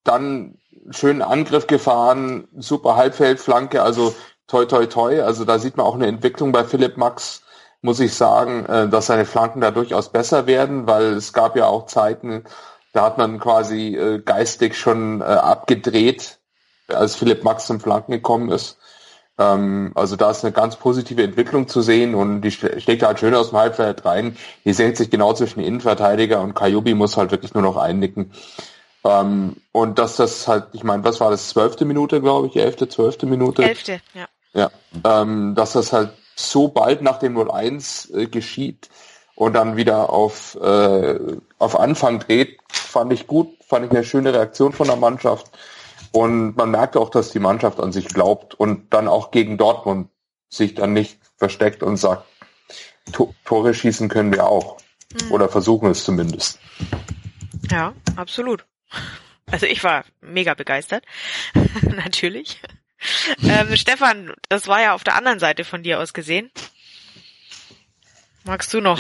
dann 0.04 0.58
schönen 0.90 1.22
Angriff 1.22 1.66
gefahren, 1.66 2.48
super 2.56 2.96
Halbfeldflanke, 2.96 3.82
also 3.82 4.14
toi 4.46 4.66
toi 4.66 4.86
toi. 4.86 5.22
Also 5.22 5.44
da 5.44 5.58
sieht 5.58 5.76
man 5.76 5.86
auch 5.86 5.94
eine 5.94 6.06
Entwicklung 6.06 6.52
bei 6.52 6.64
Philipp 6.64 6.96
Max, 6.96 7.42
muss 7.82 8.00
ich 8.00 8.14
sagen, 8.14 8.66
äh, 8.66 8.88
dass 8.88 9.06
seine 9.06 9.24
Flanken 9.24 9.60
da 9.60 9.70
durchaus 9.70 10.10
besser 10.12 10.46
werden, 10.46 10.86
weil 10.86 11.14
es 11.14 11.32
gab 11.32 11.56
ja 11.56 11.66
auch 11.66 11.86
Zeiten, 11.86 12.44
da 12.92 13.04
hat 13.04 13.18
man 13.18 13.38
quasi 13.38 13.96
äh, 13.96 14.20
geistig 14.20 14.76
schon 14.76 15.20
äh, 15.20 15.24
abgedreht, 15.24 16.38
als 16.88 17.16
Philipp 17.16 17.44
Max 17.44 17.66
zum 17.66 17.80
Flanken 17.80 18.12
gekommen 18.12 18.50
ist. 18.50 18.78
Ähm, 19.38 19.92
also 19.94 20.16
da 20.16 20.30
ist 20.30 20.44
eine 20.44 20.52
ganz 20.52 20.76
positive 20.76 21.22
Entwicklung 21.22 21.68
zu 21.68 21.82
sehen 21.82 22.14
und 22.14 22.40
die 22.40 22.50
steckt 22.50 23.02
halt 23.02 23.20
schön 23.20 23.34
aus 23.34 23.50
dem 23.50 23.58
Halbfeld 23.58 24.04
rein. 24.04 24.36
Die 24.64 24.72
senkt 24.72 24.96
sich 24.96 25.10
genau 25.10 25.34
zwischen 25.34 25.60
Innenverteidiger 25.60 26.40
und 26.40 26.54
Kajubi 26.54 26.94
muss 26.94 27.16
halt 27.16 27.30
wirklich 27.30 27.54
nur 27.54 27.62
noch 27.62 27.76
einnicken. 27.76 28.32
Ähm, 29.04 29.56
und 29.72 29.98
dass 29.98 30.16
das 30.16 30.48
halt, 30.48 30.66
ich 30.72 30.84
meine, 30.84 31.04
was 31.04 31.20
war 31.20 31.30
das, 31.30 31.48
zwölfte 31.48 31.84
Minute, 31.84 32.20
glaube 32.20 32.48
ich, 32.48 32.56
elfte, 32.56 32.88
zwölfte 32.88 33.26
Minute? 33.26 33.62
Elfte, 33.62 34.00
ja. 34.14 34.26
Ja, 34.54 34.70
ähm, 35.04 35.54
dass 35.54 35.74
das 35.74 35.92
halt 35.92 36.12
so 36.34 36.68
bald 36.68 37.02
nach 37.02 37.18
dem 37.18 37.36
0-1 37.36 38.14
äh, 38.14 38.26
geschieht 38.26 38.88
und 39.34 39.52
dann 39.52 39.76
wieder 39.76 40.10
auf, 40.10 40.56
äh, 40.60 41.18
auf 41.58 41.78
Anfang 41.78 42.20
dreht, 42.20 42.58
fand 42.68 43.12
ich 43.12 43.26
gut, 43.26 43.48
fand 43.66 43.84
ich 43.84 43.90
eine 43.90 44.02
schöne 44.02 44.32
Reaktion 44.32 44.72
von 44.72 44.86
der 44.86 44.96
Mannschaft. 44.96 45.50
Und 46.12 46.56
man 46.56 46.70
merkt 46.70 46.96
auch, 46.96 47.10
dass 47.10 47.30
die 47.30 47.38
Mannschaft 47.38 47.80
an 47.80 47.92
sich 47.92 48.08
glaubt 48.08 48.54
und 48.54 48.92
dann 48.92 49.08
auch 49.08 49.30
gegen 49.30 49.58
Dortmund 49.58 50.08
sich 50.48 50.74
dann 50.74 50.92
nicht 50.92 51.18
versteckt 51.36 51.82
und 51.82 51.96
sagt, 51.96 52.24
Tore 53.44 53.74
schießen 53.74 54.08
können 54.08 54.32
wir 54.32 54.46
auch. 54.46 54.78
Mhm. 55.12 55.32
Oder 55.32 55.48
versuchen 55.48 55.90
es 55.90 56.04
zumindest. 56.04 56.58
Ja, 57.70 57.94
absolut. 58.16 58.64
Also 59.50 59.66
ich 59.66 59.84
war 59.84 60.04
mega 60.20 60.54
begeistert. 60.54 61.04
Natürlich. 61.82 62.60
Ähm, 63.42 63.76
Stefan, 63.76 64.32
das 64.48 64.66
war 64.66 64.80
ja 64.80 64.94
auf 64.94 65.04
der 65.04 65.14
anderen 65.14 65.38
Seite 65.38 65.64
von 65.64 65.82
dir 65.82 66.00
aus 66.00 66.12
gesehen. 66.12 66.50
Magst 68.44 68.72
du 68.72 68.80
noch? 68.80 68.98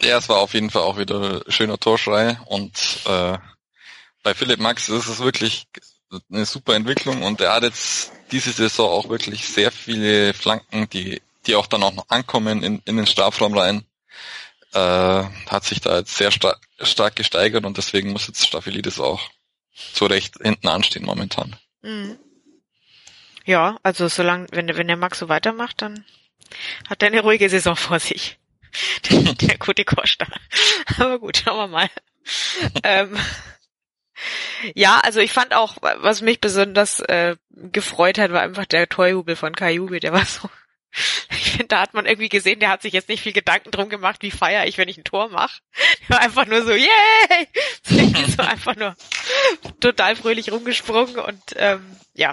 Ja, 0.00 0.18
es 0.18 0.28
war 0.28 0.38
auf 0.38 0.54
jeden 0.54 0.70
Fall 0.70 0.82
auch 0.82 0.98
wieder 0.98 1.42
schöner 1.48 1.78
Torschrei 1.78 2.38
und 2.46 2.72
äh, 3.06 3.38
bei 4.22 4.34
Philipp 4.34 4.60
Max 4.60 4.88
ist 4.88 5.08
es 5.08 5.20
wirklich 5.20 5.66
eine 6.30 6.44
super 6.44 6.74
Entwicklung 6.74 7.22
und 7.22 7.40
er 7.40 7.54
hat 7.54 7.62
jetzt 7.62 8.12
diese 8.30 8.52
Saison 8.52 8.90
auch 8.90 9.08
wirklich 9.08 9.46
sehr 9.46 9.70
viele 9.70 10.34
Flanken, 10.34 10.88
die, 10.90 11.22
die 11.46 11.54
auch 11.54 11.66
dann 11.66 11.82
auch 11.82 11.94
noch 11.94 12.08
ankommen 12.08 12.62
in, 12.62 12.82
in 12.84 12.96
den 12.96 13.06
Strafraum 13.06 13.56
rein. 13.56 13.84
Äh, 14.72 14.78
hat 14.78 15.64
sich 15.64 15.80
da 15.80 15.98
jetzt 15.98 16.16
sehr 16.16 16.30
star 16.30 16.56
stark 16.80 17.14
gesteigert 17.16 17.64
und 17.64 17.76
deswegen 17.76 18.12
muss 18.12 18.26
jetzt 18.26 18.46
Staphylidis 18.46 18.98
auch 18.98 19.20
zu 19.92 20.06
Recht 20.06 20.36
hinten 20.42 20.68
anstehen 20.68 21.04
momentan. 21.04 21.56
Mhm. 21.82 22.18
Ja, 23.44 23.78
also 23.82 24.08
solange, 24.08 24.46
wenn, 24.52 24.68
wenn 24.68 24.88
der 24.88 24.96
Max 24.96 25.18
so 25.18 25.28
weitermacht, 25.28 25.82
dann 25.82 26.04
hat 26.88 27.02
er 27.02 27.08
eine 27.08 27.20
ruhige 27.20 27.48
Saison 27.48 27.76
vor 27.76 27.98
sich. 27.98 28.38
der, 29.10 29.34
der 29.34 29.58
gute 29.58 29.84
Costa. 29.84 30.26
Aber 30.98 31.18
gut, 31.18 31.38
schauen 31.38 31.58
wir 31.58 31.68
mal. 31.68 31.90
ähm, 32.82 33.16
ja, 34.74 35.00
also 35.00 35.20
ich 35.20 35.32
fand 35.32 35.54
auch, 35.54 35.76
was 35.80 36.20
mich 36.20 36.40
besonders 36.40 37.00
äh, 37.00 37.36
gefreut 37.50 38.18
hat, 38.18 38.32
war 38.32 38.42
einfach 38.42 38.66
der 38.66 38.88
Torjubel 38.88 39.36
von 39.36 39.54
Kajubi, 39.54 40.00
der 40.00 40.12
war 40.12 40.24
so, 40.24 40.48
ich 41.30 41.52
finde, 41.52 41.68
da 41.68 41.80
hat 41.80 41.94
man 41.94 42.06
irgendwie 42.06 42.28
gesehen, 42.28 42.60
der 42.60 42.68
hat 42.68 42.82
sich 42.82 42.92
jetzt 42.92 43.08
nicht 43.08 43.22
viel 43.22 43.32
Gedanken 43.32 43.70
drum 43.70 43.88
gemacht, 43.88 44.22
wie 44.22 44.30
feier 44.30 44.66
ich, 44.66 44.78
wenn 44.78 44.88
ich 44.88 44.98
ein 44.98 45.04
Tor 45.04 45.28
mache. 45.28 45.60
Der 46.02 46.16
war 46.16 46.20
einfach 46.20 46.46
nur 46.46 46.62
so, 46.62 46.72
yay! 46.72 46.88
So 48.36 48.42
einfach 48.42 48.76
nur 48.76 48.94
total 49.80 50.16
fröhlich 50.16 50.52
rumgesprungen 50.52 51.18
und 51.18 51.42
ähm, 51.56 51.84
ja, 52.14 52.32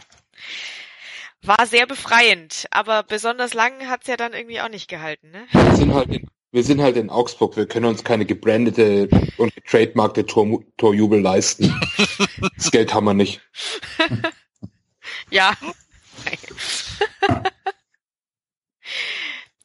war 1.42 1.66
sehr 1.66 1.88
befreiend, 1.88 2.68
aber 2.72 3.04
besonders 3.04 3.54
lang 3.54 3.88
hat's 3.90 4.08
ja 4.08 4.16
dann 4.16 4.34
irgendwie 4.34 4.62
auch 4.62 4.70
nicht 4.70 4.88
gehalten, 4.88 5.32
ne? 5.32 5.48
Sind 5.76 5.94
halt 5.94 6.10
in 6.10 6.30
wir 6.52 6.64
sind 6.64 6.82
halt 6.82 6.98
in 6.98 7.10
Augsburg, 7.10 7.56
wir 7.58 7.68
können 7.68 7.86
uns 7.86 8.04
keine 8.04 8.26
gebrandete 8.26 9.08
und 9.38 9.54
getrademarkte 9.56 10.26
Tor, 10.26 10.64
Torjubel 10.78 11.22
leisten. 11.22 11.80
das 12.56 12.72
Geld 12.72 12.94
haben 12.94 13.06
wir 13.06 13.14
nicht. 13.14 13.42
ja. 15.30 15.54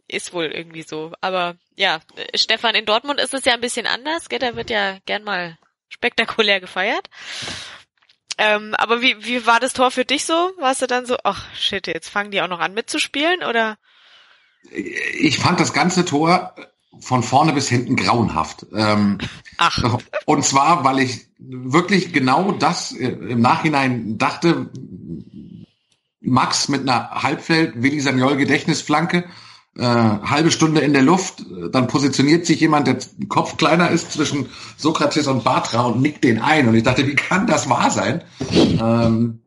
ist 0.09 0.33
wohl 0.33 0.47
irgendwie 0.47 0.83
so. 0.83 1.13
Aber 1.21 1.57
ja, 1.75 2.01
Stefan, 2.35 2.75
in 2.75 2.85
Dortmund 2.85 3.21
ist 3.21 3.35
es 3.35 3.45
ja 3.45 3.55
ein 3.55 3.61
bisschen 3.61 3.87
anders, 3.87 4.29
gell? 4.29 4.39
Da 4.39 4.57
wird 4.57 4.71
ja 4.71 4.99
gern 5.07 5.25
mal 5.25 5.59
spektakulär 5.89 6.61
gefeiert. 6.61 7.09
Ähm, 8.37 8.75
aber 8.75 9.01
wie, 9.01 9.25
wie 9.25 9.47
war 9.47 9.61
das 9.61 9.73
Tor 9.73 9.91
für 9.91 10.05
dich 10.05 10.25
so? 10.25 10.35
Warst 10.59 10.83
du 10.83 10.87
dann 10.87 11.07
so, 11.07 11.17
ach 11.25 11.47
shit, 11.55 11.87
jetzt 11.87 12.09
fangen 12.09 12.31
die 12.31 12.43
auch 12.43 12.49
noch 12.49 12.61
an 12.61 12.75
mitzuspielen 12.75 13.43
oder? 13.45 13.79
Ich 14.71 15.39
fand 15.39 15.61
das 15.61 15.73
ganze 15.73 16.05
Tor 16.05 16.55
von 17.01 17.23
vorne 17.23 17.53
bis 17.53 17.69
hinten 17.69 17.97
grauenhaft. 17.97 18.67
Ähm, 18.75 19.19
Ach. 19.59 19.99
Und 20.27 20.45
zwar, 20.45 20.85
weil 20.85 21.01
ich 21.01 21.27
wirklich 21.39 22.13
genau 22.13 22.53
das 22.53 22.93
im 22.93 23.41
Nachhinein 23.41 24.19
dachte, 24.19 24.71
Max 26.21 26.69
mit 26.69 26.83
einer 26.83 27.11
Halbfeld, 27.23 27.83
Willi 27.83 28.01
Sagnol 28.01 28.37
Gedächtnisflanke, 28.37 29.25
äh, 29.77 29.83
halbe 29.83 30.51
Stunde 30.51 30.81
in 30.81 30.93
der 30.93 31.03
Luft, 31.03 31.45
dann 31.73 31.87
positioniert 31.87 32.47
sich 32.47 32.61
jemand, 32.61 32.87
der 32.87 32.99
Kopf 33.29 33.57
kleiner 33.57 33.91
ist 33.91 34.13
zwischen 34.13 34.47
Sokrates 34.77 35.27
und 35.27 35.45
Batra 35.45 35.83
und 35.83 36.01
nickt 36.01 36.25
den 36.25 36.41
ein. 36.41 36.69
Und 36.69 36.75
ich 36.77 36.85
dachte, 36.85 37.07
wie 37.07 37.17
kann 37.17 37.47
das 37.47 37.69
wahr 37.69 37.91
sein? 37.91 38.23
Ähm, 38.51 39.41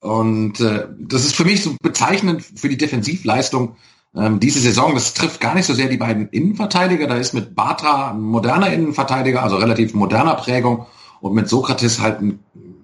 und 0.00 0.60
äh, 0.60 0.86
das 0.98 1.24
ist 1.24 1.34
für 1.34 1.44
mich 1.44 1.62
so 1.62 1.74
bezeichnend 1.82 2.42
für 2.42 2.68
die 2.68 2.76
Defensivleistung 2.76 3.76
ähm, 4.16 4.40
diese 4.40 4.60
Saison. 4.60 4.94
Das 4.94 5.14
trifft 5.14 5.40
gar 5.40 5.54
nicht 5.54 5.66
so 5.66 5.74
sehr 5.74 5.88
die 5.88 5.96
beiden 5.96 6.28
Innenverteidiger. 6.28 7.06
Da 7.06 7.16
ist 7.16 7.34
mit 7.34 7.54
Batra 7.54 8.10
ein 8.10 8.20
moderner 8.20 8.72
Innenverteidiger, 8.72 9.42
also 9.42 9.56
relativ 9.56 9.94
moderner 9.94 10.34
Prägung 10.34 10.86
und 11.20 11.34
mit 11.34 11.48
Sokrates 11.48 12.00
halt 12.00 12.20
ein 12.20 12.40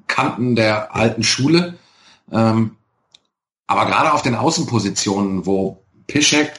Kanten 0.06 0.56
der 0.56 0.94
alten 0.94 1.22
Schule. 1.22 1.78
Ähm, 2.30 2.76
aber 3.66 3.86
gerade 3.86 4.12
auf 4.12 4.22
den 4.22 4.34
Außenpositionen, 4.34 5.46
wo 5.46 5.82
Piszek 6.06 6.52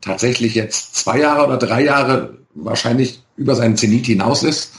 tatsächlich 0.00 0.54
jetzt 0.54 0.94
zwei 0.94 1.18
Jahre 1.18 1.46
oder 1.46 1.56
drei 1.56 1.82
Jahre 1.82 2.38
wahrscheinlich 2.54 3.22
über 3.36 3.56
seinen 3.56 3.76
Zenit 3.76 4.06
hinaus 4.06 4.42
ist, 4.42 4.72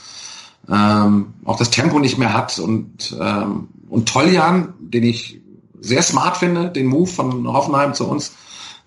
ähm, 0.68 1.34
auch 1.44 1.58
das 1.58 1.70
Tempo 1.70 1.98
nicht 1.98 2.18
mehr 2.18 2.32
hat 2.32 2.58
und, 2.58 3.16
ähm, 3.20 3.68
und 3.88 4.08
Toljan, 4.08 4.74
den 4.80 5.04
ich 5.04 5.40
sehr 5.80 6.02
smart 6.02 6.38
finde, 6.38 6.70
den 6.70 6.86
Move 6.86 7.06
von 7.06 7.46
Hoffenheim 7.46 7.94
zu 7.94 8.08
uns, 8.08 8.32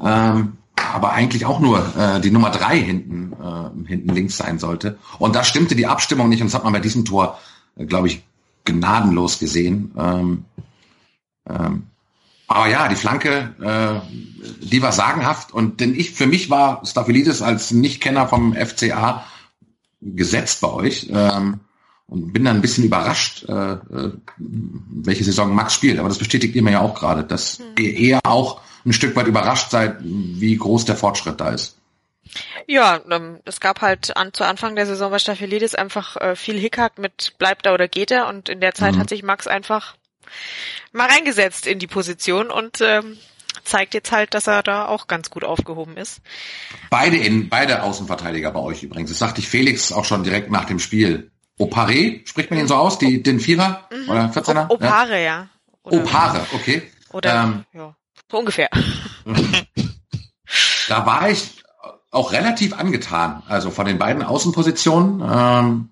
ähm, 0.04 0.54
aber 0.94 1.12
eigentlich 1.12 1.46
auch 1.46 1.60
nur 1.60 1.86
äh, 1.98 2.20
die 2.20 2.32
Nummer 2.32 2.50
drei 2.50 2.80
hinten, 2.80 3.34
äh, 3.34 3.88
hinten 3.88 4.10
links 4.10 4.38
sein 4.38 4.60
sollte. 4.60 4.98
Und 5.20 5.36
da 5.36 5.44
stimmte 5.44 5.76
die 5.76 5.88
Abstimmung 5.88 6.30
nicht 6.30 6.42
und 6.42 6.48
das 6.48 6.56
hat 6.56 6.64
man 6.64 6.74
bei 6.74 6.80
diesem 6.80 7.06
Tor, 7.06 7.40
äh, 7.76 7.86
glaube 7.86 8.08
ich, 8.08 8.24
gnadenlos 8.66 9.40
gesehen. 9.40 9.92
Ähm, 9.98 10.46
ähm, 11.48 11.84
aber 12.48 12.68
ja, 12.68 12.88
die 12.88 12.96
Flanke, 12.96 13.54
äh, 13.62 14.66
die 14.66 14.82
war 14.82 14.92
sagenhaft. 14.92 15.54
Und 15.54 15.82
denn 15.82 15.94
ich, 15.94 16.12
für 16.12 16.28
mich 16.28 16.50
war 16.50 16.84
Staphylidis 16.86 17.42
als 17.42 17.72
Nichtkenner 17.72 18.28
vom 18.28 18.56
FCA 18.56 19.24
gesetzt 20.02 20.62
bei 20.62 20.70
euch. 20.70 21.08
Ähm, 21.12 21.60
und 22.08 22.34
bin 22.34 22.44
dann 22.44 22.56
ein 22.56 22.62
bisschen 22.62 22.86
überrascht, 22.86 23.48
äh, 23.48 23.74
äh, 23.74 24.14
welche 24.38 25.24
Saison 25.24 25.54
Max 25.54 25.76
spielt. 25.76 26.00
Aber 26.00 26.10
das 26.10 26.18
bestätigt 26.18 26.56
ihr 26.56 26.64
mir 26.64 26.72
ja 26.72 26.82
auch 26.82 26.96
gerade, 26.96 27.24
dass 27.24 27.60
mhm. 27.60 27.66
ihr 27.78 27.96
eher 27.96 28.20
auch 28.24 28.62
ein 28.90 28.94
Stück 28.94 29.16
weit 29.16 29.28
überrascht 29.28 29.72
seid, 29.72 29.98
wie 30.02 30.58
groß 30.58 30.86
der 30.86 30.96
Fortschritt 30.96 31.40
da 31.40 31.50
ist. 31.50 31.78
Ja, 32.68 33.00
ähm, 33.10 33.40
es 33.46 33.60
gab 33.60 33.82
halt 33.82 34.16
an, 34.16 34.34
zu 34.34 34.46
Anfang 34.46 34.76
der 34.76 34.86
Saison 34.86 35.12
bei 35.12 35.20
Staphylidis 35.20 35.76
einfach 35.76 36.16
äh, 36.18 36.36
viel 36.36 36.60
Hickhack 36.60 36.98
mit 36.98 37.34
bleibt 37.40 37.66
er 37.66 37.74
oder 37.74 37.88
geht 37.88 38.12
er 38.12 38.28
und 38.28 38.50
in 38.50 38.62
der 38.62 38.74
Zeit 38.74 38.96
mhm. 38.96 39.00
hat 39.00 39.10
sich 39.10 39.24
Max 39.24 39.48
einfach 39.48 39.96
mal 40.92 41.08
reingesetzt 41.08 41.66
in 41.66 41.80
die 41.80 41.88
Position 41.88 42.52
und 42.52 42.82
ähm, 42.82 43.18
zeigt 43.64 43.94
jetzt 43.94 44.12
halt, 44.12 44.34
dass 44.34 44.48
er 44.48 44.62
da 44.62 44.86
auch 44.86 45.08
ganz 45.08 45.30
gut 45.30 45.44
aufgehoben 45.44 45.98
ist. 45.98 46.22
Beide 46.90 47.18
in 47.18 47.50
beide 47.50 47.82
Außenverteidiger 47.82 48.52
bei 48.52 48.60
euch 48.60 48.84
übrigens. 48.84 49.10
Das 49.10 49.20
sagte 49.20 49.42
ich 49.42 49.48
Felix 49.48 49.92
auch 49.92 50.06
schon 50.06 50.24
direkt 50.24 50.52
nach 50.52 50.66
dem 50.66 50.80
Spiel. 50.80 51.32
Opare, 51.58 52.22
spricht 52.24 52.52
man 52.52 52.60
ihn 52.60 52.68
so 52.68 52.76
aus, 52.76 53.00
die, 53.00 53.22
den 53.22 53.40
Vierer 53.40 53.88
mhm. 53.92 54.10
oder 54.10 54.26
14er? 54.32 54.70
Opare, 54.70 55.16
ja. 55.16 55.20
ja. 55.22 55.50
Opare, 55.84 56.46
okay. 56.54 56.84
Oder 57.12 57.44
ähm, 57.44 57.66
ja, 57.74 57.96
so 58.30 58.38
ungefähr. 58.38 58.70
da 60.88 61.06
war 61.06 61.30
ich 61.30 61.64
auch 62.12 62.32
relativ 62.32 62.74
angetan, 62.74 63.44
also 63.48 63.70
von 63.70 63.86
den 63.86 63.98
beiden 63.98 64.24
Außenpositionen. 64.24 65.22
Ähm, 65.30 65.90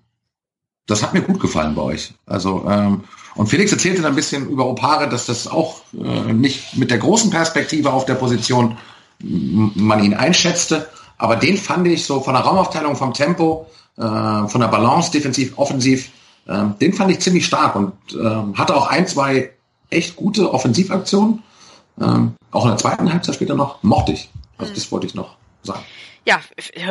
das 0.86 1.02
hat 1.02 1.14
mir 1.14 1.22
gut 1.22 1.40
gefallen 1.40 1.74
bei 1.74 1.82
euch. 1.82 2.14
Also 2.26 2.66
ähm, 2.68 3.04
und 3.38 3.46
Felix 3.46 3.70
erzählte 3.70 4.02
dann 4.02 4.12
ein 4.12 4.16
bisschen 4.16 4.48
über 4.48 4.66
Opare, 4.66 5.08
dass 5.08 5.26
das 5.26 5.46
auch 5.46 5.82
äh, 5.92 6.32
nicht 6.32 6.76
mit 6.76 6.90
der 6.90 6.98
großen 6.98 7.30
Perspektive 7.30 7.92
auf 7.92 8.04
der 8.04 8.14
Position 8.14 8.78
man 9.20 10.02
ihn 10.02 10.14
einschätzte. 10.14 10.88
Aber 11.18 11.36
den 11.36 11.56
fand 11.56 11.86
ich 11.86 12.04
so 12.04 12.20
von 12.20 12.34
der 12.34 12.42
Raumaufteilung, 12.42 12.96
vom 12.96 13.14
Tempo, 13.14 13.66
äh, 13.96 14.02
von 14.02 14.60
der 14.60 14.68
Balance, 14.68 15.12
defensiv, 15.12 15.56
offensiv, 15.56 16.10
äh, 16.46 16.64
den 16.80 16.92
fand 16.94 17.12
ich 17.12 17.20
ziemlich 17.20 17.46
stark 17.46 17.76
und 17.76 17.92
äh, 18.12 18.58
hatte 18.58 18.74
auch 18.74 18.88
ein, 18.88 19.06
zwei 19.06 19.52
echt 19.90 20.16
gute 20.16 20.52
Offensivaktionen. 20.52 21.42
Ähm, 22.00 22.36
auch 22.50 22.64
in 22.64 22.70
der 22.70 22.78
zweiten 22.78 23.12
Halbzeit 23.12 23.34
später 23.34 23.54
noch, 23.54 23.82
mochte 23.82 24.12
ich. 24.12 24.30
Also 24.56 24.72
das 24.72 24.90
wollte 24.92 25.06
ich 25.06 25.14
noch 25.14 25.36
sagen. 25.62 25.84
Ja, 26.24 26.40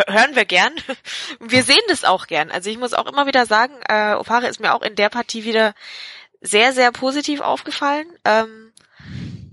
hören 0.07 0.35
wir 0.35 0.45
gern. 0.45 0.73
Wir 1.39 1.63
sehen 1.63 1.77
das 1.89 2.03
auch 2.03 2.25
gern. 2.25 2.49
Also 2.49 2.69
ich 2.69 2.79
muss 2.79 2.93
auch 2.93 3.05
immer 3.05 3.27
wieder 3.27 3.45
sagen, 3.45 3.73
äh, 3.87 4.15
Opare 4.15 4.47
ist 4.47 4.59
mir 4.59 4.73
auch 4.73 4.81
in 4.81 4.95
der 4.95 5.09
Partie 5.09 5.43
wieder 5.43 5.75
sehr, 6.41 6.73
sehr 6.73 6.91
positiv 6.91 7.41
aufgefallen. 7.41 8.07
Ähm, 8.25 8.73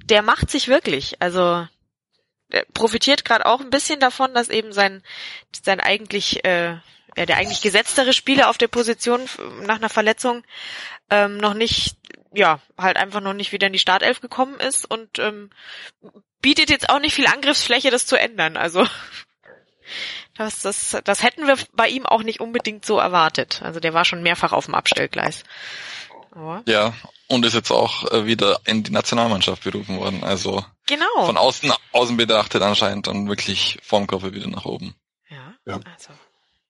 der 0.05 0.23
macht 0.23 0.51
sich 0.51 0.69
wirklich. 0.69 1.21
Also 1.21 1.67
der 2.53 2.65
profitiert 2.73 3.25
gerade 3.25 3.47
auch 3.47 3.61
ein 3.61 3.71
bisschen 3.71 4.01
davon, 4.01 4.33
dass 4.33 4.49
eben 4.49 4.73
sein, 4.73 5.03
sein 5.65 5.81
eigentlich, 5.81 6.45
äh, 6.45 6.77
ja, 7.17 7.27
der 7.27 7.37
eigentlich 7.37 7.63
gesetztere 7.63 8.13
Spieler 8.13 8.49
auf 8.49 8.59
der 8.59 8.69
Position 8.69 9.21
nach 9.67 9.77
einer 9.77 9.89
Verletzung 9.89 10.45
ähm, 11.11 11.37
noch 11.37 11.55
nicht, 11.55 11.97
ja, 12.35 12.61
halt 12.77 12.97
einfach 12.97 13.21
noch 13.21 13.35
nicht 13.35 13.53
wieder 13.53 13.67
in 13.67 13.73
die 13.73 13.79
Startelf 13.79 14.21
gekommen 14.21 14.59
ist 14.61 14.85
und 14.85 15.19
ähm, 15.19 15.51
bietet 16.41 16.71
jetzt 16.71 16.91
auch 16.91 17.01
nicht 17.01 17.15
viel 17.15 17.27
Angriffsfläche, 17.27 17.91
das 17.91 18.07
zu 18.07 18.17
ändern. 18.17 18.57
Also 18.57 18.87
das, 20.37 20.61
das, 20.61 20.97
das 21.05 21.23
hätten 21.23 21.47
wir 21.47 21.57
bei 21.73 21.89
ihm 21.89 22.07
auch 22.07 22.23
nicht 22.23 22.41
unbedingt 22.41 22.85
so 22.85 22.99
erwartet. 22.99 23.63
Also 23.63 23.81
der 23.81 23.95
war 23.95 24.05
schon 24.05 24.23
mehrfach 24.23 24.53
auf 24.53 24.67
dem 24.67 24.75
Abstellgleis. 24.75 25.45
Aber 26.33 26.63
ja, 26.67 26.93
und 27.29 27.47
ist 27.47 27.55
jetzt 27.55 27.71
auch 27.71 28.11
äh, 28.11 28.27
wieder 28.27 28.61
in 28.65 28.83
die 28.83 28.91
Nationalmannschaft 28.91 29.65
berufen 29.65 29.99
worden. 29.99 30.25
Also 30.25 30.65
genau. 30.87 31.27
von 31.27 31.37
außen, 31.37 31.73
außen 31.93 32.17
betrachtet 32.17 32.63
anscheinend 32.63 33.07
dann 33.07 33.29
wirklich 33.29 33.79
Formkurve 33.83 34.35
wieder 34.35 34.49
nach 34.49 34.65
oben. 34.65 34.95
Ja, 35.31 35.55
ja. 35.67 35.75
Also. 35.75 36.11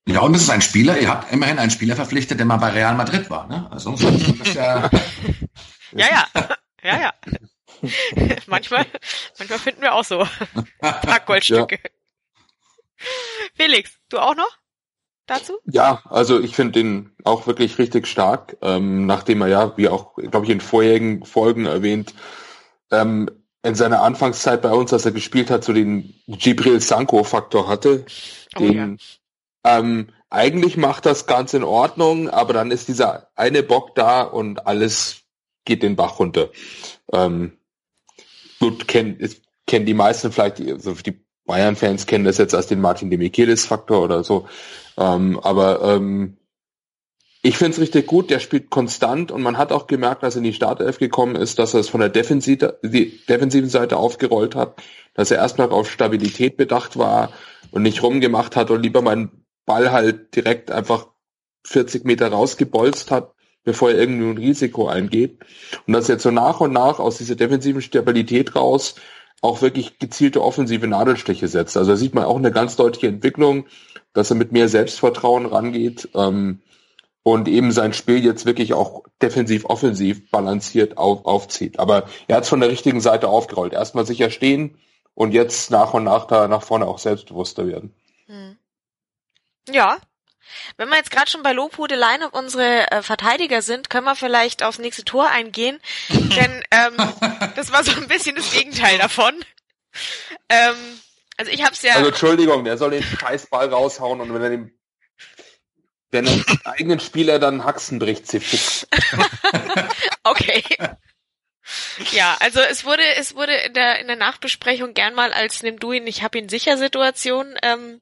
Ja, 0.07 0.21
und 0.21 0.35
es 0.35 0.43
ist 0.43 0.51
ein 0.51 0.61
Spieler, 0.61 0.99
ihr 0.99 1.09
habt 1.09 1.33
immerhin 1.33 1.59
einen 1.59 1.71
Spieler 1.71 1.97
verpflichtet, 1.97 2.39
der 2.39 2.45
mal 2.45 2.59
bei 2.59 2.71
Real 2.71 2.95
Madrid 2.95 3.31
war, 3.31 3.47
ne? 3.47 3.67
Also 3.71 3.93
das 3.93 4.03
ist 4.03 4.55
ja. 4.55 4.91
ja, 5.95 6.07
ja. 6.35 6.49
Ja, 6.85 7.01
ja. 7.01 7.15
manchmal, 8.47 8.85
manchmal 9.39 9.59
finden 9.59 9.81
wir 9.81 9.95
auch 9.95 10.05
so 10.05 10.21
ein 10.81 11.01
paar 11.01 11.21
Goldstücke. 11.21 11.79
Ja. 11.83 11.91
Felix, 13.55 13.99
du 14.11 14.19
auch 14.19 14.35
noch? 14.35 14.59
dazu? 15.27 15.59
Ja, 15.65 16.03
also 16.09 16.41
ich 16.41 16.55
finde 16.55 16.73
den 16.73 17.11
auch 17.25 17.47
wirklich 17.47 17.79
richtig 17.79 18.07
stark, 18.07 18.57
ähm, 18.63 19.07
nachdem 19.07 19.41
er 19.43 19.49
ja, 19.49 19.77
wie 19.77 19.89
auch, 19.89 20.15
glaube 20.17 20.47
ich, 20.47 20.53
in 20.53 20.61
vorherigen 20.61 21.25
Folgen 21.25 21.67
erwähnt, 21.67 22.15
ähm, 22.91 23.31
in 23.63 23.75
seiner 23.75 24.03
Anfangszeit 24.03 24.61
bei 24.61 24.71
uns, 24.71 24.93
als 24.93 25.07
er 25.07 25.13
gespielt 25.13 25.51
hat, 25.51 25.65
so 25.65 25.73
den 25.73 26.15
Gibril 26.27 26.81
Sanko-Faktor 26.81 27.67
hatte. 27.67 28.05
Den, 28.59 28.95
oh, 28.95 29.67
ja. 29.67 29.79
ähm, 29.79 30.09
eigentlich 30.29 30.77
macht 30.77 31.07
das 31.07 31.27
ganz 31.27 31.55
in 31.55 31.65
Ordnung, 31.65 32.29
aber 32.29 32.53
dann 32.53 32.71
ist 32.71 32.89
dieser 32.89 33.29
eine 33.37 33.63
Bock 33.63 33.95
da 33.95 34.23
und 34.23 34.67
alles 34.67 35.24
geht 35.65 35.83
den 35.83 35.97
Bach 35.97 36.19
runter. 36.19 36.51
Ähm, 37.13 37.53
gut, 38.61 38.89
kennen 38.89 39.19
kennen 39.67 39.87
die 39.87 39.95
meisten 39.95 40.31
vielleicht, 40.31 40.61
also 40.61 40.95
die 40.95 41.25
Bayern-Fans 41.47 42.07
kennen 42.07 42.25
das 42.25 42.39
jetzt 42.39 42.55
als 42.55 42.67
den 42.67 42.81
Martin 42.81 43.11
de 43.11 43.19
Michelis-Faktor 43.19 44.03
oder 44.03 44.25
so. 44.25 44.47
Ähm, 44.97 45.39
aber 45.41 45.83
ähm, 45.83 46.37
ich 47.43 47.59
finde 47.59 47.73
es 47.73 47.81
richtig 47.81 48.07
gut, 48.07 48.31
der 48.31 48.41
spielt 48.41 48.71
konstant 48.71 49.31
und 49.31 49.43
man 49.43 49.59
hat 49.59 49.71
auch 49.71 49.87
gemerkt, 49.87 50.25
als 50.25 50.35
er 50.35 50.39
in 50.39 50.45
die 50.45 50.55
Startelf 50.55 50.99
gekommen 50.99 51.37
ist, 51.37 51.59
dass 51.59 51.75
er 51.75 51.81
es 51.81 51.91
von 51.91 52.01
der 52.01 52.09
Defensive, 52.09 52.79
die 52.83 53.21
defensiven 53.27 53.69
Seite 53.69 53.99
aufgerollt 53.99 54.55
hat, 54.55 54.83
dass 55.13 55.31
er 55.31 55.39
erstmal 55.39 55.71
auf 55.71 55.91
Stabilität 55.91 56.57
bedacht 56.57 56.97
war 56.97 57.31
und 57.71 57.83
nicht 57.83 58.03
rumgemacht 58.03 58.57
hat 58.57 58.71
und 58.71 58.83
lieber 58.83 59.03
meinen 59.03 59.45
Ball 59.67 59.93
halt 59.93 60.35
direkt 60.35 60.71
einfach 60.71 61.09
40 61.67 62.05
Meter 62.05 62.29
rausgebolzt 62.29 63.11
hat, 63.11 63.35
bevor 63.65 63.91
er 63.91 63.99
irgendwie 63.99 64.27
ein 64.27 64.39
Risiko 64.39 64.87
eingeht. 64.87 65.41
Und 65.87 65.95
dass 65.95 66.09
jetzt 66.09 66.23
so 66.23 66.31
nach 66.31 66.61
und 66.61 66.73
nach 66.73 66.99
aus 66.99 67.19
dieser 67.19 67.35
defensiven 67.35 67.83
Stabilität 67.83 68.55
raus 68.55 68.97
auch 69.41 69.61
wirklich 69.61 69.99
gezielte 69.99 70.43
offensive 70.43 70.87
Nadelstiche 70.87 71.49
setzt. 71.49 71.77
Also 71.77 71.93
da 71.93 71.97
sieht 71.97 72.15
man 72.15 72.25
auch 72.25 72.37
eine 72.37 72.53
ganz 72.53 72.77
deutliche 72.77 73.09
Entwicklung, 73.09 73.67
dass 74.15 74.31
er 74.31 74.37
mit 74.37 74.53
mehr 74.53 74.69
Selbstvertrauen 74.69 75.45
rangeht 75.45 76.09
ähm, 76.15 76.63
und 77.23 77.49
eben 77.49 77.73
sein 77.73 77.93
Spiel 77.93 78.25
jetzt 78.25 78.47
wirklich 78.47 78.73
auch 78.73 79.03
defensiv-offensiv 79.21 80.31
balanciert 80.31 80.97
auf, 80.97 81.27
aufzieht. 81.27 81.79
Aber 81.79 82.07
er 82.27 82.37
hat 82.37 82.45
es 82.45 82.49
von 82.49 82.61
der 82.61 82.71
richtigen 82.71 83.01
Seite 83.01 83.29
aufgerollt. 83.29 83.73
Erstmal 83.73 84.07
sicher 84.07 84.31
stehen 84.31 84.79
und 85.15 85.33
jetzt 85.33 85.71
nach 85.71 85.93
und 85.95 86.05
nach 86.05 86.27
da 86.27 86.49
nach 86.49 86.63
vorne 86.63 86.87
auch 86.87 86.99
selbstbewusster 86.99 87.67
werden. 87.67 87.95
Hm. 88.27 88.57
Ja. 89.69 89.99
Wenn 90.77 90.89
wir 90.89 90.97
jetzt 90.97 91.11
gerade 91.11 91.31
schon 91.31 91.43
bei 91.43 91.53
Lobhudeleien 91.53 92.23
auf 92.23 92.33
unsere 92.33 92.91
äh, 92.91 93.03
Verteidiger 93.03 93.63
sind, 93.63 93.91
können 93.91 94.07
wir 94.07 94.17
vielleicht 94.17 94.63
aufs 94.63 94.79
nächste 94.79 95.05
Tor 95.05 95.29
eingehen. 95.31 95.81
Denn 96.09 96.63
ähm, 96.71 96.97
das 97.57 97.73
war 97.73 97.85
so 97.85 97.93
ein 97.93 98.09
bisschen 98.09 98.37
das 98.37 98.51
Gegenteil 98.51 98.99
davon. 98.99 99.35
Ähm, 100.49 101.01
also 101.37 101.51
ich 101.51 101.65
hab's 101.65 101.83
ja. 101.83 101.95
Also 101.95 102.09
Entschuldigung, 102.09 102.65
der 102.65 102.79
soll 102.79 102.91
den 102.91 103.03
Scheißball 103.03 103.69
raushauen 103.69 104.21
und 104.21 104.33
wenn 104.35 104.43
er 104.43 104.51
den 104.51 104.79
wenn 106.11 106.27
er 106.27 106.37
den 106.37 106.67
eigenen 106.67 107.01
Spieler 107.01 107.41
dann 107.41 107.65
Haxen 107.65 107.99
bricht, 107.99 108.29
sie 108.29 108.39
fix. 108.39 108.87
okay. 110.23 110.63
Ja, 112.13 112.37
also 112.41 112.61
es 112.61 112.85
wurde 112.85 113.03
es 113.19 113.35
wurde 113.35 113.55
in 113.55 113.73
der 113.73 113.99
in 113.99 114.07
der 114.07 114.17
Nachbesprechung 114.17 114.95
gern 114.95 115.15
mal 115.15 115.33
als 115.33 115.63
nimm 115.63 115.81
du 115.81 115.93
ihn, 115.93 116.07
ich 116.07 116.23
hab 116.23 116.35
ihn 116.35 116.49
sicher 116.49 116.77
Situation 116.77 117.57
ähm, 117.63 118.01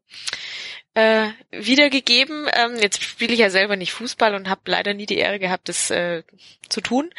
äh, 0.95 1.29
wiedergegeben. 1.51 2.49
Ähm, 2.53 2.77
jetzt 2.77 3.03
spiele 3.03 3.33
ich 3.33 3.41
ja 3.41 3.51
selber 3.51 3.77
nicht 3.77 3.93
Fußball 3.93 4.35
und 4.35 4.49
habe 4.49 4.63
leider 4.67 4.95
nie 4.95 5.07
die 5.07 5.19
Ehre 5.19 5.39
gehabt, 5.39 5.69
das 5.69 5.91
äh, 5.91 6.23
zu 6.69 6.81
tun. 6.81 7.11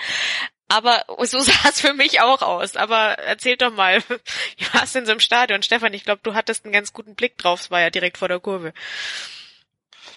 Aber 0.67 1.05
so 1.23 1.39
sah 1.39 1.69
es 1.69 1.81
für 1.81 1.93
mich 1.93 2.21
auch 2.21 2.41
aus. 2.41 2.75
Aber 2.75 3.19
erzähl 3.19 3.57
doch 3.57 3.73
mal, 3.73 4.01
wie 4.57 4.73
war 4.73 4.83
es 4.83 4.93
denn 4.93 5.05
so 5.05 5.11
im 5.11 5.19
Stadion? 5.19 5.63
Stefan, 5.63 5.93
ich 5.93 6.05
glaube, 6.05 6.21
du 6.23 6.33
hattest 6.33 6.65
einen 6.65 6.73
ganz 6.73 6.93
guten 6.93 7.15
Blick 7.15 7.37
drauf. 7.37 7.61
Es 7.61 7.71
war 7.71 7.81
ja 7.81 7.89
direkt 7.89 8.17
vor 8.17 8.27
der 8.27 8.39
Kurve. 8.39 8.73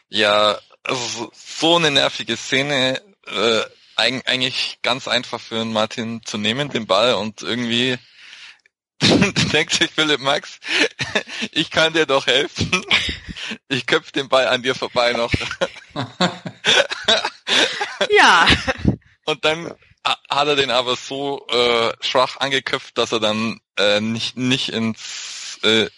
Ja, 0.09 0.59
so 0.88 1.77
eine 1.77 1.90
nervige 1.90 2.37
Szene. 2.37 3.03
Äh, 3.27 3.62
eigentlich 3.97 4.79
ganz 4.83 5.09
einfach 5.09 5.40
für 5.40 5.61
einen 5.61 5.73
Martin 5.73 6.21
zu 6.25 6.37
nehmen, 6.37 6.69
den 6.69 6.87
Ball 6.87 7.14
und 7.14 7.42
irgendwie 7.42 7.99
denkt 9.53 9.73
sich 9.73 9.90
Philipp 9.90 10.21
Max, 10.21 10.59
ich 11.53 11.71
kann 11.71 11.92
dir 11.92 12.07
doch 12.07 12.27
helfen. 12.27 12.85
Ich 13.69 13.87
köpfe 13.87 14.13
den 14.13 14.29
Ball 14.29 14.49
an 14.49 14.63
dir 14.63 14.75
vorbei 14.75 15.13
noch. 15.13 15.33
ja. 18.11 18.47
Und 19.25 19.45
dann 19.45 19.75
hat 20.05 20.49
er 20.49 20.57
den 20.57 20.71
aber 20.71 20.97
so 20.97 21.47
äh, 21.49 21.93
schwach 22.01 22.39
angeköpft, 22.39 22.97
dass 22.99 23.13
er 23.13 23.21
dann 23.21 23.61
äh, 23.77 24.01
nicht 24.01 24.37
nicht 24.37 24.69
ins 24.69 25.59
äh, 25.63 25.89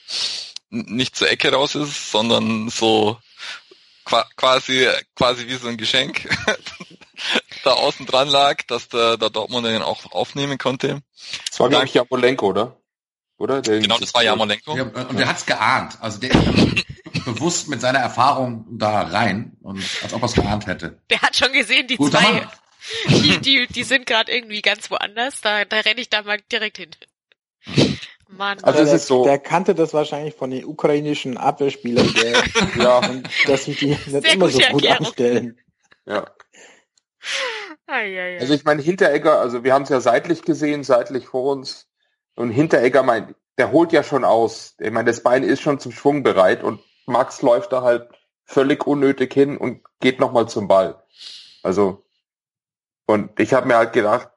nicht 0.71 1.17
zur 1.17 1.31
Ecke 1.31 1.53
raus 1.53 1.75
ist, 1.75 2.11
sondern 2.11 2.69
so 2.71 3.19
quasi 4.37 4.89
quasi 5.15 5.47
wie 5.47 5.57
so 5.57 5.69
ein 5.69 5.77
Geschenk 5.77 6.29
da 7.65 7.73
außen 7.73 8.07
dran 8.07 8.29
lag, 8.29 8.63
dass 8.67 8.89
der, 8.89 9.17
der 9.17 9.31
Dortmund 9.31 9.67
den 9.67 9.83
auch 9.83 10.13
aufnehmen 10.13 10.59
konnte. 10.59 11.03
Das 11.51 11.61
war, 11.61 11.69
glaube 11.69 11.85
ich, 11.85 11.95
Jamolenko, 11.95 12.47
oder? 12.47 12.78
Oder? 13.39 13.63
Der 13.63 13.79
genau, 13.79 13.99
das 13.99 14.13
war 14.15 14.23
Jamolenko. 14.23 14.77
Ja, 14.77 14.83
und 14.83 15.19
der 15.19 15.29
hat's 15.29 15.47
geahnt. 15.47 15.97
Also 16.01 16.19
der 16.19 16.31
ist 16.33 17.25
bewusst 17.25 17.69
mit 17.69 17.81
seiner 17.81 18.01
Erfahrung 18.01 18.67
da 18.71 19.03
rein 19.03 19.57
und 19.63 19.83
als 20.03 20.13
ob 20.13 20.23
er 20.23 20.27
es 20.27 20.35
geahnt 20.35 20.67
hätte. 20.67 21.01
Der 21.09 21.23
hat 21.23 21.37
schon 21.37 21.53
gesehen, 21.53 21.87
die 21.87 21.97
Guter 21.97 22.19
zwei, 22.19 22.33
Mann. 22.33 22.51
die, 23.09 23.39
die, 23.39 23.67
die 23.69 23.83
sind 23.85 24.07
gerade 24.07 24.33
irgendwie 24.33 24.61
ganz 24.61 24.91
woanders. 24.91 25.41
Da, 25.41 25.65
da 25.65 25.79
renne 25.81 26.01
ich 26.01 26.11
da 26.11 26.23
mal 26.23 26.39
direkt 26.51 26.79
hin. 26.79 26.91
Mann. 28.29 28.59
Also 28.63 28.81
es 28.81 28.93
ist 28.93 29.07
so. 29.07 29.25
Der 29.25 29.39
kannte 29.39 29.75
das 29.75 29.95
wahrscheinlich 29.95 30.35
von 30.35 30.51
den 30.51 30.65
ukrainischen 30.65 31.37
Abwehrspielern, 31.39 32.13
der, 32.15 32.43
ja, 32.83 32.99
und 32.99 33.29
dass 33.47 33.65
sich 33.65 33.79
die 33.79 33.87
nicht 33.87 34.35
immer 34.35 34.49
so 34.49 34.59
gut 34.59 34.85
Erklärung. 34.85 35.07
anstellen. 35.07 35.61
Ja. 36.07 36.27
Also 37.87 38.53
ich 38.53 38.65
meine, 38.65 38.83
Hinteregger, 38.83 39.41
also 39.41 39.65
wir 39.65 39.73
haben 39.73 39.83
es 39.83 39.89
ja 39.89 40.01
seitlich 40.01 40.43
gesehen, 40.43 40.85
seitlich 40.85 41.27
vor 41.27 41.53
uns. 41.53 41.89
Und 42.39 42.51
Hinteregger, 42.51 43.03
mein, 43.03 43.35
der 43.59 43.73
holt 43.73 43.93
ja 43.93 44.05
schon 44.05 44.25
aus. 44.25 44.77
Ich 44.79 44.93
meine, 44.93 45.11
das 45.11 45.25
Bein 45.25 45.43
ist 45.43 45.61
schon 45.61 45.81
zum 45.81 45.91
Schwung 45.91 46.23
bereit 46.23 46.63
und 46.63 46.81
Max 47.05 47.43
läuft 47.43 47.73
da 47.73 47.83
halt 47.83 48.09
völlig 48.45 48.87
unnötig 48.87 49.35
hin 49.35 49.57
und 49.57 49.83
geht 49.99 50.21
nochmal 50.21 50.49
zum 50.49 50.69
Ball. 50.69 51.03
Also, 51.65 52.05
und 53.07 53.41
ich 53.41 53.55
habe 53.55 53.67
mir 53.67 53.77
halt 53.77 53.93
gedacht, 53.93 54.31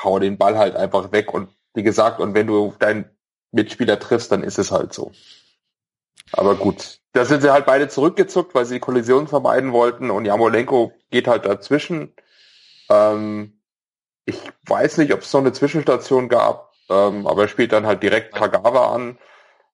hau 0.00 0.20
den 0.20 0.38
Ball 0.38 0.56
halt 0.58 0.76
einfach 0.76 1.10
weg 1.10 1.34
und 1.34 1.48
wie 1.74 1.82
gesagt, 1.82 2.20
und 2.20 2.34
wenn 2.34 2.46
du 2.46 2.72
deinen 2.78 3.10
Mitspieler 3.50 3.98
triffst, 3.98 4.30
dann 4.30 4.44
ist 4.44 4.60
es 4.60 4.70
halt 4.70 4.92
so. 4.92 5.10
Aber 6.30 6.54
gut, 6.54 7.00
da 7.14 7.24
sind 7.24 7.40
sie 7.40 7.52
halt 7.52 7.66
beide 7.66 7.88
zurückgezuckt, 7.88 8.54
weil 8.54 8.64
sie 8.64 8.74
die 8.74 8.80
Kollision 8.80 9.26
vermeiden 9.26 9.72
wollten 9.72 10.12
und 10.12 10.24
Jamolenko 10.24 10.92
geht 11.10 11.26
halt 11.26 11.46
dazwischen. 11.46 12.14
Ähm, 12.88 13.60
ich 14.24 14.40
weiß 14.66 14.98
nicht, 14.98 15.12
ob 15.12 15.22
es 15.22 15.32
so 15.32 15.38
eine 15.38 15.52
Zwischenstation 15.52 16.28
gab, 16.28 16.67
ähm, 16.88 17.26
aber 17.26 17.42
er 17.42 17.48
spielt 17.48 17.72
dann 17.72 17.86
halt 17.86 18.02
direkt 18.02 18.34
Kagawa 18.34 18.94
an, 18.94 19.18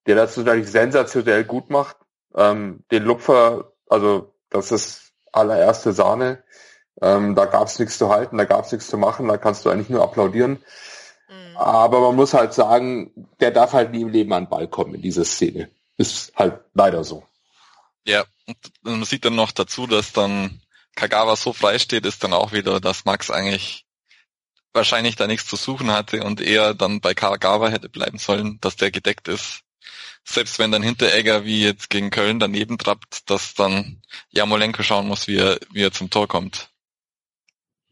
der 0.06 0.16
das 0.16 0.36
natürlich 0.36 0.70
sensationell 0.70 1.44
gut 1.44 1.70
macht. 1.70 1.96
Ähm, 2.34 2.84
den 2.90 3.04
Lupfer, 3.04 3.72
also 3.88 4.34
das 4.50 4.72
ist 4.72 5.12
allererste 5.32 5.92
Sahne. 5.92 6.42
Ähm, 7.00 7.34
da 7.34 7.46
gab 7.46 7.68
es 7.68 7.78
nichts 7.78 7.98
zu 7.98 8.08
halten, 8.08 8.38
da 8.38 8.44
gab 8.44 8.64
es 8.64 8.72
nichts 8.72 8.88
zu 8.88 8.96
machen, 8.96 9.28
da 9.28 9.36
kannst 9.36 9.64
du 9.64 9.70
eigentlich 9.70 9.90
nur 9.90 10.02
applaudieren. 10.02 10.62
Mhm. 11.28 11.56
Aber 11.56 12.00
man 12.00 12.16
muss 12.16 12.34
halt 12.34 12.54
sagen, 12.54 13.12
der 13.40 13.50
darf 13.50 13.72
halt 13.72 13.90
nie 13.90 14.02
im 14.02 14.08
Leben 14.08 14.32
an 14.32 14.44
den 14.44 14.50
Ball 14.50 14.68
kommen 14.68 14.94
in 14.94 15.02
dieser 15.02 15.24
Szene. 15.24 15.70
Ist 15.96 16.32
halt 16.36 16.60
leider 16.74 17.04
so. 17.04 17.24
Ja, 18.06 18.24
und 18.46 18.56
man 18.82 19.04
sieht 19.04 19.24
dann 19.24 19.34
noch 19.34 19.52
dazu, 19.52 19.86
dass 19.86 20.12
dann 20.12 20.60
Kagawa 20.94 21.36
so 21.36 21.52
frei 21.52 21.78
steht, 21.78 22.06
ist 22.06 22.22
dann 22.22 22.32
auch 22.32 22.52
wieder, 22.52 22.80
dass 22.80 23.04
Max 23.04 23.30
eigentlich 23.30 23.83
wahrscheinlich 24.74 25.16
da 25.16 25.26
nichts 25.26 25.46
zu 25.46 25.56
suchen 25.56 25.90
hatte 25.90 26.22
und 26.24 26.40
eher 26.40 26.74
dann 26.74 27.00
bei 27.00 27.14
Kagawa 27.14 27.68
hätte 27.68 27.88
bleiben 27.88 28.18
sollen, 28.18 28.58
dass 28.60 28.76
der 28.76 28.90
gedeckt 28.90 29.28
ist. 29.28 29.60
Selbst 30.24 30.58
wenn 30.58 30.72
dann 30.72 30.82
Hinteregger 30.82 31.44
wie 31.44 31.62
jetzt 31.62 31.90
gegen 31.90 32.10
Köln 32.10 32.40
daneben 32.40 32.78
trappt, 32.78 33.28
dass 33.30 33.54
dann 33.54 34.02
Jamolenko 34.30 34.82
schauen 34.82 35.06
muss, 35.06 35.28
wie 35.28 35.36
er, 35.36 35.58
wie 35.70 35.82
er 35.82 35.92
zum 35.92 36.10
Tor 36.10 36.26
kommt. 36.28 36.70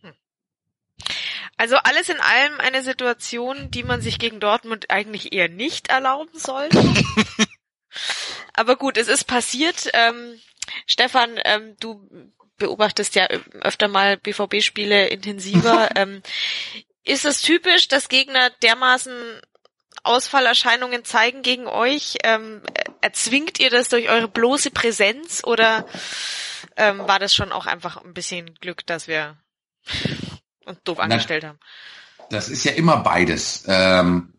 Hm. 0.01 0.14
Also 1.57 1.77
alles 1.77 2.09
in 2.09 2.21
allem 2.21 2.59
eine 2.59 2.83
Situation, 2.83 3.71
die 3.71 3.83
man 3.83 4.01
sich 4.01 4.18
gegen 4.18 4.40
Dortmund 4.40 4.90
eigentlich 4.90 5.33
eher 5.33 5.49
nicht 5.49 5.88
erlauben 5.88 6.37
sollte. 6.38 6.83
Aber 8.55 8.77
gut, 8.77 8.97
es 8.97 9.09
ist 9.09 9.25
passiert. 9.25 9.90
Ähm, 9.92 10.40
Stefan, 10.87 11.38
ähm, 11.45 11.77
du 11.81 12.09
beobachtest 12.58 13.14
ja 13.14 13.26
öfter 13.60 13.88
mal 13.88 14.16
BVB-Spiele 14.16 15.08
intensiver. 15.08 15.90
ähm, 15.96 16.22
ist 17.04 17.24
es 17.24 17.42
typisch, 17.42 17.88
dass 17.88 18.08
Gegner 18.08 18.50
dermaßen 18.62 19.12
Ausfallerscheinungen 20.04 21.04
zeigen 21.04 21.42
gegen 21.42 21.66
euch? 21.66 22.18
Ähm, 22.24 22.62
erzwingt 23.00 23.60
ihr 23.60 23.70
das 23.70 23.88
durch 23.88 24.08
eure 24.08 24.28
bloße 24.28 24.70
Präsenz 24.70 25.42
oder 25.44 25.86
ähm, 26.76 27.00
war 27.00 27.18
das 27.18 27.34
schon 27.34 27.52
auch 27.52 27.66
einfach 27.66 28.02
ein 28.02 28.14
bisschen 28.14 28.54
Glück, 28.60 28.86
dass 28.86 29.08
wir 29.08 29.36
uns 30.64 30.78
doof 30.84 30.98
angestellt 31.00 31.44
haben? 31.44 31.58
Das 32.30 32.48
ist 32.48 32.64
ja 32.64 32.72
immer 32.72 32.98
beides. 32.98 33.64
Ähm, 33.66 34.34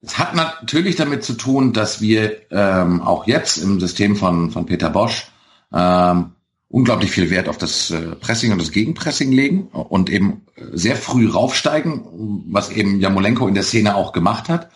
es 0.00 0.18
hat 0.18 0.34
natürlich 0.34 0.96
damit 0.96 1.24
zu 1.24 1.34
tun, 1.34 1.72
dass 1.72 2.00
wir 2.00 2.50
ähm, 2.52 3.02
auch 3.02 3.26
jetzt 3.26 3.56
im 3.56 3.80
System 3.80 4.16
von, 4.16 4.50
von 4.50 4.66
Peter 4.66 4.90
Bosch 4.90 5.26
ähm, 5.72 6.34
unglaublich 6.70 7.10
viel 7.10 7.30
Wert 7.30 7.48
auf 7.48 7.58
das 7.58 7.90
äh, 7.90 8.14
Pressing 8.16 8.52
und 8.52 8.60
das 8.60 8.72
Gegenpressing 8.72 9.32
legen 9.32 9.68
und 9.68 10.10
eben 10.10 10.42
sehr 10.72 10.96
früh 10.96 11.28
raufsteigen, 11.28 12.02
was 12.50 12.70
eben 12.70 13.00
Jamolenko 13.00 13.48
in 13.48 13.54
der 13.54 13.62
Szene 13.62 13.96
auch 13.96 14.12
gemacht 14.12 14.48
hat, 14.48 14.70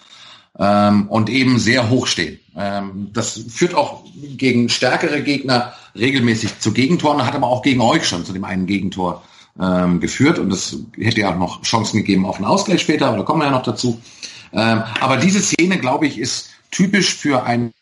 ähm, 0.58 1.08
und 1.08 1.28
eben 1.28 1.58
sehr 1.58 1.90
hoch 1.90 2.06
stehen. 2.06 2.38
Ähm, 2.56 3.10
das 3.12 3.40
führt 3.48 3.74
auch 3.74 4.04
gegen 4.14 4.68
stärkere 4.68 5.22
Gegner 5.22 5.72
regelmäßig 5.94 6.58
zu 6.60 6.72
Gegentoren, 6.72 7.24
hat 7.24 7.34
aber 7.34 7.48
auch 7.48 7.62
gegen 7.62 7.80
euch 7.80 8.06
schon 8.06 8.24
zu 8.24 8.32
dem 8.32 8.44
einen 8.44 8.66
Gegentor 8.66 9.22
ähm, 9.60 10.00
geführt 10.00 10.38
und 10.38 10.52
es 10.52 10.76
hätte 10.98 11.20
ja 11.20 11.32
auch 11.34 11.38
noch 11.38 11.62
Chancen 11.62 11.98
gegeben 11.98 12.26
auf 12.26 12.36
einen 12.36 12.46
Ausgleich 12.46 12.80
später, 12.80 13.06
aber 13.06 13.18
da 13.18 13.22
kommen 13.22 13.40
wir 13.40 13.46
ja 13.46 13.50
noch 13.50 13.62
dazu. 13.62 14.00
Ähm, 14.52 14.82
aber 15.00 15.16
diese 15.16 15.40
Szene, 15.40 15.78
glaube 15.78 16.06
ich, 16.06 16.18
ist 16.18 16.50
typisch 16.70 17.14
für 17.14 17.44
ein, 17.44 17.72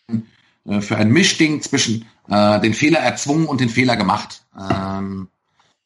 äh, 0.67 0.81
für 0.81 0.97
ein 0.97 1.11
Mischding 1.11 1.63
zwischen 1.63 2.07
äh, 2.31 2.61
den 2.61 2.75
Fehler 2.75 3.01
erzwungen 3.01 3.47
und 3.47 3.61
den 3.61 3.69
Fehler 3.69 3.97
gemacht. 3.97 4.45
Ähm, 4.59 5.29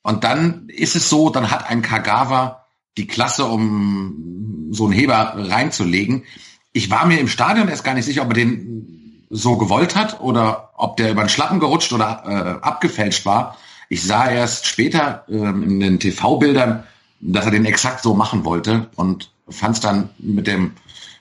und 0.03 0.25
dann 0.25 0.69
ist 0.69 0.95
es 0.95 1.09
so, 1.09 1.31
dann 1.31 1.51
hat 1.51 1.71
ein 1.71 1.83
Kagawa 1.83 2.65
die 2.97 3.07
Klasse, 3.07 3.47
um 3.47 4.69
so 4.71 4.85
einen 4.85 4.93
Heber 4.93 5.35
reinzulegen. 5.37 6.25
Ich 6.73 6.91
war 6.91 7.07
mir 7.07 7.19
im 7.19 7.29
Stadion 7.29 7.69
erst 7.69 7.85
gar 7.85 7.95
nicht 7.95 8.05
sicher, 8.05 8.23
ob 8.23 8.29
er 8.29 8.35
den 8.35 9.27
so 9.31 9.57
gewollt 9.57 9.97
hat 9.97 10.21
oder 10.21 10.71
ob 10.77 10.97
der 10.97 11.11
über 11.11 11.25
den 11.25 11.29
Schlappen 11.29 11.59
gerutscht 11.59 11.93
oder 11.93 12.23
äh, 12.27 12.65
abgefälscht 12.65 13.27
war. 13.27 13.57
Ich 13.89 14.03
sah 14.03 14.29
erst 14.29 14.67
später 14.67 15.25
äh, 15.29 15.35
in 15.35 15.81
den 15.81 15.99
TV-Bildern, 15.99 16.85
dass 17.21 17.47
er 17.47 17.51
den 17.51 17.65
exakt 17.65 18.03
so 18.03 18.15
machen 18.15 18.45
wollte 18.45 18.89
und 18.97 19.31
fand 19.49 19.77
es 19.77 19.81
dann 19.81 20.11
mit 20.19 20.47
dem 20.47 20.73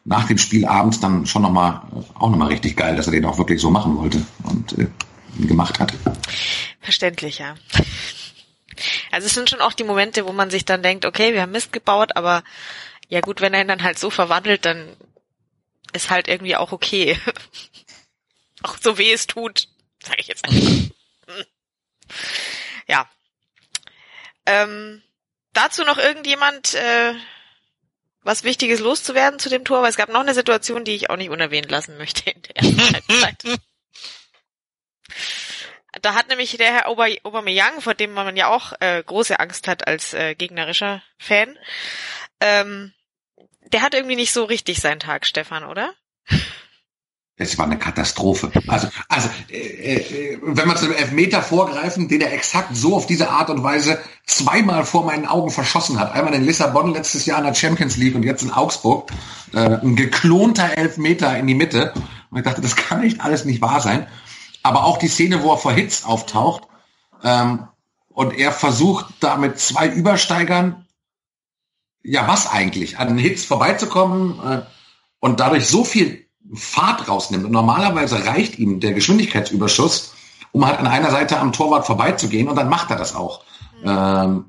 nach 0.05 0.27
dem 0.27 0.37
Spiel 0.37 0.65
abends 0.65 0.99
dann 0.99 1.25
schon 1.25 1.41
nochmal 1.41 1.81
auch 2.15 2.29
nochmal 2.29 2.49
richtig 2.49 2.75
geil, 2.75 2.95
dass 2.95 3.07
er 3.07 3.13
den 3.13 3.25
auch 3.25 3.37
wirklich 3.37 3.61
so 3.61 3.71
machen 3.71 3.97
wollte 3.97 4.21
und 4.43 4.77
äh, 4.77 4.87
gemacht 5.37 5.79
hat. 5.79 5.93
Verständlich, 6.81 7.39
ja. 7.39 7.55
Also 9.11 9.27
es 9.27 9.33
sind 9.33 9.49
schon 9.49 9.61
auch 9.61 9.73
die 9.73 9.83
Momente, 9.83 10.25
wo 10.25 10.31
man 10.31 10.49
sich 10.49 10.65
dann 10.65 10.83
denkt, 10.83 11.05
okay, 11.05 11.33
wir 11.33 11.41
haben 11.41 11.51
Mist 11.51 11.71
gebaut, 11.71 12.15
aber 12.15 12.43
ja 13.09 13.21
gut, 13.21 13.41
wenn 13.41 13.53
er 13.53 13.61
ihn 13.61 13.67
dann 13.67 13.83
halt 13.83 13.99
so 13.99 14.09
verwandelt, 14.09 14.65
dann 14.65 14.95
ist 15.93 16.09
halt 16.09 16.27
irgendwie 16.27 16.55
auch 16.55 16.71
okay. 16.71 17.19
auch 18.63 18.77
so 18.81 18.97
weh 18.97 19.13
es 19.13 19.27
tut, 19.27 19.67
sage 20.01 20.19
ich 20.19 20.27
jetzt 20.27 20.45
einfach. 20.45 20.69
Hm. 21.27 21.45
ja. 22.87 23.09
Ähm, 24.45 25.01
dazu 25.53 25.83
noch 25.83 25.97
irgendjemand 25.97 26.73
äh, 26.73 27.13
was 28.23 28.43
Wichtiges 28.43 28.79
loszuwerden 28.79 29.39
zu 29.39 29.49
dem 29.49 29.63
Tor, 29.63 29.81
weil 29.81 29.89
es 29.89 29.97
gab 29.97 30.09
noch 30.09 30.21
eine 30.21 30.33
Situation, 30.33 30.83
die 30.83 30.95
ich 30.95 31.09
auch 31.09 31.17
nicht 31.17 31.29
unerwähnt 31.29 31.69
lassen 31.69 31.97
möchte 31.97 32.29
in 32.29 32.41
der 32.41 32.57
ersten 32.57 32.93
Halbzeit. 32.93 33.43
Da 36.01 36.15
hat 36.15 36.29
nämlich 36.29 36.57
der 36.57 36.73
Herr 36.73 36.89
Ober 36.89 37.07
Aubameyang, 37.23 37.79
vor 37.79 37.93
dem 37.93 38.13
man 38.13 38.35
ja 38.35 38.47
auch 38.47 38.73
äh, 38.79 39.03
große 39.03 39.39
Angst 39.39 39.67
hat 39.67 39.87
als 39.87 40.13
äh, 40.13 40.33
gegnerischer 40.33 41.03
Fan, 41.19 41.55
ähm, 42.39 42.93
der 43.71 43.81
hat 43.81 43.93
irgendwie 43.93 44.15
nicht 44.15 44.33
so 44.33 44.43
richtig 44.43 44.81
seinen 44.81 44.99
Tag, 44.99 45.25
Stefan, 45.25 45.63
oder? 45.63 45.93
Es 47.35 47.57
war 47.57 47.65
eine 47.65 47.79
Katastrophe. 47.79 48.51
Also, 48.67 48.87
also 49.09 49.29
äh, 49.49 49.95
äh, 49.95 50.39
wenn 50.41 50.67
man 50.67 50.77
zu 50.77 50.85
dem 50.85 50.95
Elfmeter 50.95 51.41
vorgreifen, 51.41 52.07
den 52.07 52.21
er 52.21 52.31
exakt 52.31 52.75
so 52.75 52.95
auf 52.95 53.07
diese 53.07 53.29
Art 53.29 53.49
und 53.49 53.63
Weise 53.63 53.99
zweimal 54.27 54.85
vor 54.85 55.03
meinen 55.03 55.25
Augen 55.25 55.49
verschossen 55.49 55.99
hat. 55.99 56.11
Einmal 56.13 56.35
in 56.35 56.45
Lissabon 56.45 56.93
letztes 56.93 57.25
Jahr 57.25 57.39
in 57.39 57.45
der 57.45 57.55
Champions 57.55 57.97
League 57.97 58.13
und 58.13 58.21
jetzt 58.21 58.43
in 58.43 58.51
Augsburg. 58.51 59.09
Äh, 59.51 59.57
ein 59.57 59.95
geklonter 59.95 60.77
Elfmeter 60.77 61.35
in 61.37 61.47
die 61.47 61.55
Mitte. 61.55 61.93
Und 62.29 62.37
ich 62.37 62.43
dachte, 62.43 62.61
das 62.61 62.75
kann 62.75 63.01
nicht 63.01 63.21
alles 63.21 63.45
nicht 63.45 63.61
wahr 63.61 63.81
sein. 63.81 64.07
Aber 64.63 64.85
auch 64.85 64.97
die 64.97 65.07
Szene, 65.07 65.43
wo 65.43 65.51
er 65.51 65.57
vor 65.57 65.73
Hitz 65.73 66.05
auftaucht 66.05 66.63
ähm, 67.23 67.67
und 68.07 68.33
er 68.33 68.51
versucht, 68.51 69.05
da 69.19 69.37
mit 69.37 69.59
zwei 69.59 69.87
Übersteigern, 69.87 70.85
ja 72.01 72.27
was 72.27 72.51
eigentlich, 72.51 72.97
an 72.97 73.17
Hitz 73.17 73.45
vorbeizukommen 73.45 74.39
äh, 74.39 74.61
und 75.19 75.39
dadurch 75.39 75.67
so 75.67 75.83
viel 75.83 76.25
Fahrt 76.53 77.07
rausnimmt. 77.07 77.45
Und 77.45 77.51
normalerweise 77.51 78.25
reicht 78.25 78.59
ihm 78.59 78.79
der 78.79 78.93
Geschwindigkeitsüberschuss, 78.93 80.13
um 80.51 80.65
halt 80.65 80.79
an 80.79 80.87
einer 80.87 81.11
Seite 81.11 81.39
am 81.39 81.53
Torwart 81.53 81.85
vorbeizugehen 81.85 82.47
und 82.47 82.55
dann 82.55 82.69
macht 82.69 82.89
er 82.89 82.97
das 82.97 83.15
auch. 83.15 83.43
Ähm, 83.83 84.45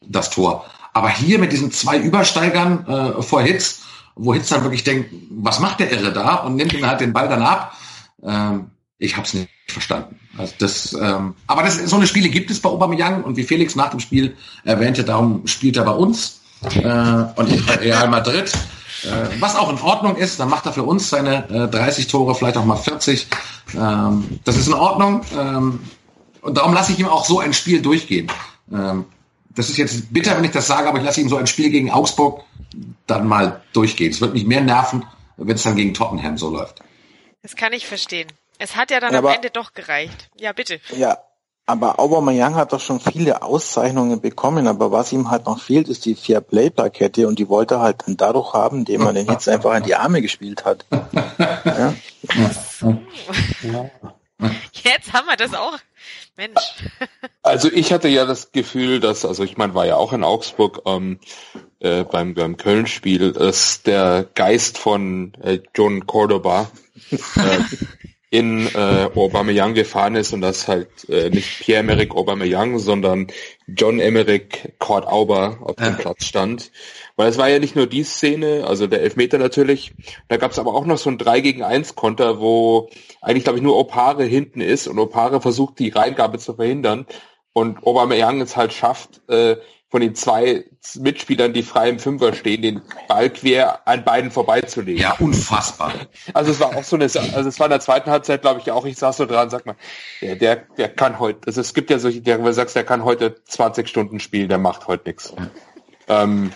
das 0.00 0.30
Tor. 0.30 0.64
Aber 0.92 1.08
hier 1.08 1.38
mit 1.38 1.52
diesen 1.52 1.72
zwei 1.72 1.98
Übersteigern 1.98 2.86
äh, 2.86 3.22
vor 3.22 3.42
Hitz, 3.42 3.82
wo 4.14 4.32
Hitz 4.34 4.48
dann 4.48 4.62
wirklich 4.62 4.84
denkt, 4.84 5.12
was 5.30 5.60
macht 5.60 5.80
der 5.80 5.90
Irre 5.90 6.12
da 6.12 6.36
und 6.36 6.56
nimmt 6.56 6.72
ihm 6.72 6.86
halt 6.86 7.00
den 7.00 7.12
Ball 7.12 7.28
dann 7.28 7.42
ab. 7.42 7.76
Ähm, 8.24 8.70
ich 8.98 9.16
habe 9.16 9.26
es 9.26 9.34
nicht 9.34 9.48
verstanden. 9.68 10.18
Also 10.36 10.54
das, 10.58 10.92
ähm, 10.94 11.34
aber 11.46 11.62
das, 11.62 11.76
so 11.78 11.96
eine 11.96 12.06
Spiele 12.06 12.28
gibt 12.28 12.50
es 12.50 12.60
bei 12.60 12.68
Aubameyang 12.68 13.24
und 13.24 13.36
wie 13.36 13.44
Felix 13.44 13.76
nach 13.76 13.90
dem 13.90 14.00
Spiel 14.00 14.36
erwähnte, 14.64 15.04
darum 15.04 15.46
spielt 15.46 15.76
er 15.76 15.84
bei 15.84 15.92
uns 15.92 16.40
äh, 16.74 17.24
und 17.36 17.50
ich 17.50 17.64
bei 17.66 17.76
Real 17.76 18.08
Madrid. 18.08 18.52
Äh, 19.04 19.40
was 19.40 19.56
auch 19.56 19.70
in 19.70 19.80
Ordnung 19.80 20.16
ist, 20.16 20.40
dann 20.40 20.48
macht 20.48 20.66
er 20.66 20.72
für 20.72 20.84
uns 20.84 21.10
seine 21.10 21.48
äh, 21.50 21.68
30 21.68 22.06
Tore, 22.06 22.34
vielleicht 22.34 22.56
auch 22.56 22.64
mal 22.64 22.76
40. 22.76 23.26
Ähm, 23.76 24.40
das 24.44 24.56
ist 24.56 24.68
in 24.68 24.74
Ordnung. 24.74 25.22
Ähm, 25.36 25.80
und 26.40 26.56
darum 26.56 26.74
lasse 26.74 26.92
ich 26.92 26.98
ihm 26.98 27.08
auch 27.08 27.24
so 27.24 27.40
ein 27.40 27.52
Spiel 27.52 27.82
durchgehen. 27.82 28.30
Ähm, 28.72 29.06
das 29.54 29.70
ist 29.70 29.76
jetzt 29.76 30.12
bitter, 30.12 30.36
wenn 30.36 30.44
ich 30.44 30.50
das 30.50 30.66
sage, 30.66 30.88
aber 30.88 30.98
ich 30.98 31.04
lasse 31.04 31.20
ihm 31.20 31.28
so 31.28 31.36
ein 31.36 31.46
Spiel 31.46 31.70
gegen 31.70 31.90
Augsburg 31.90 32.42
dann 33.06 33.28
mal 33.28 33.62
durchgehen. 33.72 34.10
Es 34.10 34.20
wird 34.20 34.34
mich 34.34 34.46
mehr 34.46 34.62
nerven, 34.62 35.04
wenn 35.36 35.54
es 35.54 35.62
dann 35.62 35.76
gegen 35.76 35.94
Tottenham 35.94 36.38
so 36.38 36.50
läuft. 36.50 36.80
Das 37.44 37.56
kann 37.56 37.74
ich 37.74 37.86
verstehen. 37.86 38.26
Es 38.58 38.74
hat 38.74 38.90
ja 38.90 39.00
dann 39.00 39.14
aber, 39.14 39.28
am 39.28 39.34
Ende 39.34 39.50
doch 39.50 39.74
gereicht. 39.74 40.30
Ja, 40.40 40.54
bitte. 40.54 40.80
Ja, 40.96 41.18
aber 41.66 42.00
Aubameyang 42.00 42.54
hat 42.54 42.72
doch 42.72 42.80
schon 42.80 43.00
viele 43.00 43.42
Auszeichnungen 43.42 44.22
bekommen, 44.22 44.66
aber 44.66 44.92
was 44.92 45.12
ihm 45.12 45.30
halt 45.30 45.44
noch 45.44 45.60
fehlt, 45.60 45.88
ist 45.88 46.06
die 46.06 46.14
Fair 46.14 46.40
Play 46.40 46.70
Plakette 46.70 47.28
und 47.28 47.38
die 47.38 47.50
wollte 47.50 47.74
er 47.74 47.80
halt 47.80 48.04
dann 48.06 48.16
dadurch 48.16 48.54
haben, 48.54 48.78
indem 48.78 49.02
man 49.02 49.14
den 49.14 49.28
Hitz 49.28 49.46
einfach 49.46 49.76
in 49.76 49.82
die 49.82 49.94
Arme 49.94 50.22
gespielt 50.22 50.64
hat. 50.64 50.86
Ja? 51.64 51.94
Jetzt 54.72 55.12
haben 55.12 55.26
wir 55.26 55.36
das 55.36 55.54
auch. 55.54 55.78
Mensch. 56.36 56.60
Also 57.46 57.70
ich 57.70 57.92
hatte 57.92 58.08
ja 58.08 58.24
das 58.24 58.52
Gefühl, 58.52 59.00
dass, 59.00 59.26
also 59.26 59.44
ich 59.44 59.58
meine, 59.58 59.74
war 59.74 59.84
ja 59.84 59.96
auch 59.96 60.14
in 60.14 60.24
Augsburg 60.24 60.80
ähm, 60.86 61.20
äh, 61.78 62.02
beim, 62.04 62.32
beim 62.32 62.56
Köln-Spiel, 62.56 63.32
dass 63.32 63.82
der 63.82 64.26
Geist 64.34 64.78
von 64.78 65.34
äh, 65.42 65.58
John 65.74 66.06
Cordoba 66.06 66.70
äh, 67.10 67.18
in 68.30 68.66
äh, 68.74 69.10
Aubameyang 69.14 69.74
gefahren 69.74 70.16
ist 70.16 70.32
und 70.32 70.40
das 70.40 70.68
halt 70.68 70.88
äh, 71.10 71.28
nicht 71.28 71.60
Pierre-Emerick 71.60 72.14
Aubameyang, 72.14 72.78
sondern 72.78 73.26
John 73.66 73.98
Emerick 73.98 74.74
Kurt 74.78 75.06
Auber 75.06 75.58
auf 75.62 75.76
dem 75.76 75.86
ja. 75.86 75.92
Platz 75.92 76.26
stand. 76.26 76.70
Weil 77.16 77.28
es 77.28 77.38
war 77.38 77.48
ja 77.48 77.58
nicht 77.58 77.76
nur 77.76 77.86
die 77.86 78.04
Szene, 78.04 78.64
also 78.66 78.86
der 78.86 79.02
Elfmeter 79.02 79.38
natürlich, 79.38 79.94
da 80.28 80.36
gab 80.36 80.50
es 80.50 80.58
aber 80.58 80.74
auch 80.74 80.86
noch 80.86 80.98
so 80.98 81.10
ein 81.10 81.18
3 81.18 81.40
gegen 81.40 81.62
1 81.62 81.94
Konter, 81.94 82.40
wo 82.40 82.90
eigentlich, 83.22 83.44
glaube 83.44 83.58
ich, 83.58 83.62
nur 83.62 83.76
Opare 83.76 84.24
hinten 84.24 84.60
ist 84.60 84.86
und 84.86 84.98
Opare 84.98 85.40
versucht, 85.40 85.78
die 85.78 85.90
Reingabe 85.90 86.38
zu 86.38 86.54
verhindern 86.54 87.06
und 87.52 87.86
Aubameyang 87.86 88.40
es 88.40 88.56
halt 88.56 88.72
schafft, 88.72 89.22
äh, 89.28 89.56
von 89.94 90.00
den 90.00 90.16
zwei 90.16 90.64
Mitspielern, 90.96 91.52
die 91.52 91.62
frei 91.62 91.88
im 91.88 92.00
Fünfer 92.00 92.34
stehen, 92.34 92.62
den 92.62 92.82
Ball 93.06 93.30
quer 93.30 93.86
an 93.86 94.02
beiden 94.02 94.32
vorbeizulegen. 94.32 95.00
Ja, 95.00 95.14
unfassbar. 95.20 95.92
Also 96.32 96.50
es 96.50 96.58
war 96.58 96.74
auch 96.74 96.82
so 96.82 96.96
eine, 96.96 97.04
also 97.04 97.48
es 97.48 97.60
war 97.60 97.66
in 97.66 97.70
der 97.70 97.78
zweiten 97.78 98.10
Halbzeit, 98.10 98.42
glaube 98.42 98.58
ich, 98.58 98.72
auch, 98.72 98.84
ich 98.86 98.98
saß 98.98 99.18
so 99.18 99.24
dran, 99.24 99.50
sag 99.50 99.66
mal, 99.66 99.76
der, 100.20 100.34
der, 100.34 100.56
der 100.76 100.88
kann 100.88 101.20
heute, 101.20 101.46
also 101.46 101.60
es 101.60 101.74
gibt 101.74 101.90
ja 101.90 102.00
solche, 102.00 102.22
der, 102.22 102.38
du 102.38 102.52
sagst, 102.52 102.74
der 102.74 102.82
kann 102.82 103.04
heute 103.04 103.36
20 103.44 103.86
Stunden 103.86 104.18
spielen, 104.18 104.48
der 104.48 104.58
macht 104.58 104.88
heute 104.88 105.10
nichts. 105.10 105.32
Ähm, 106.08 106.50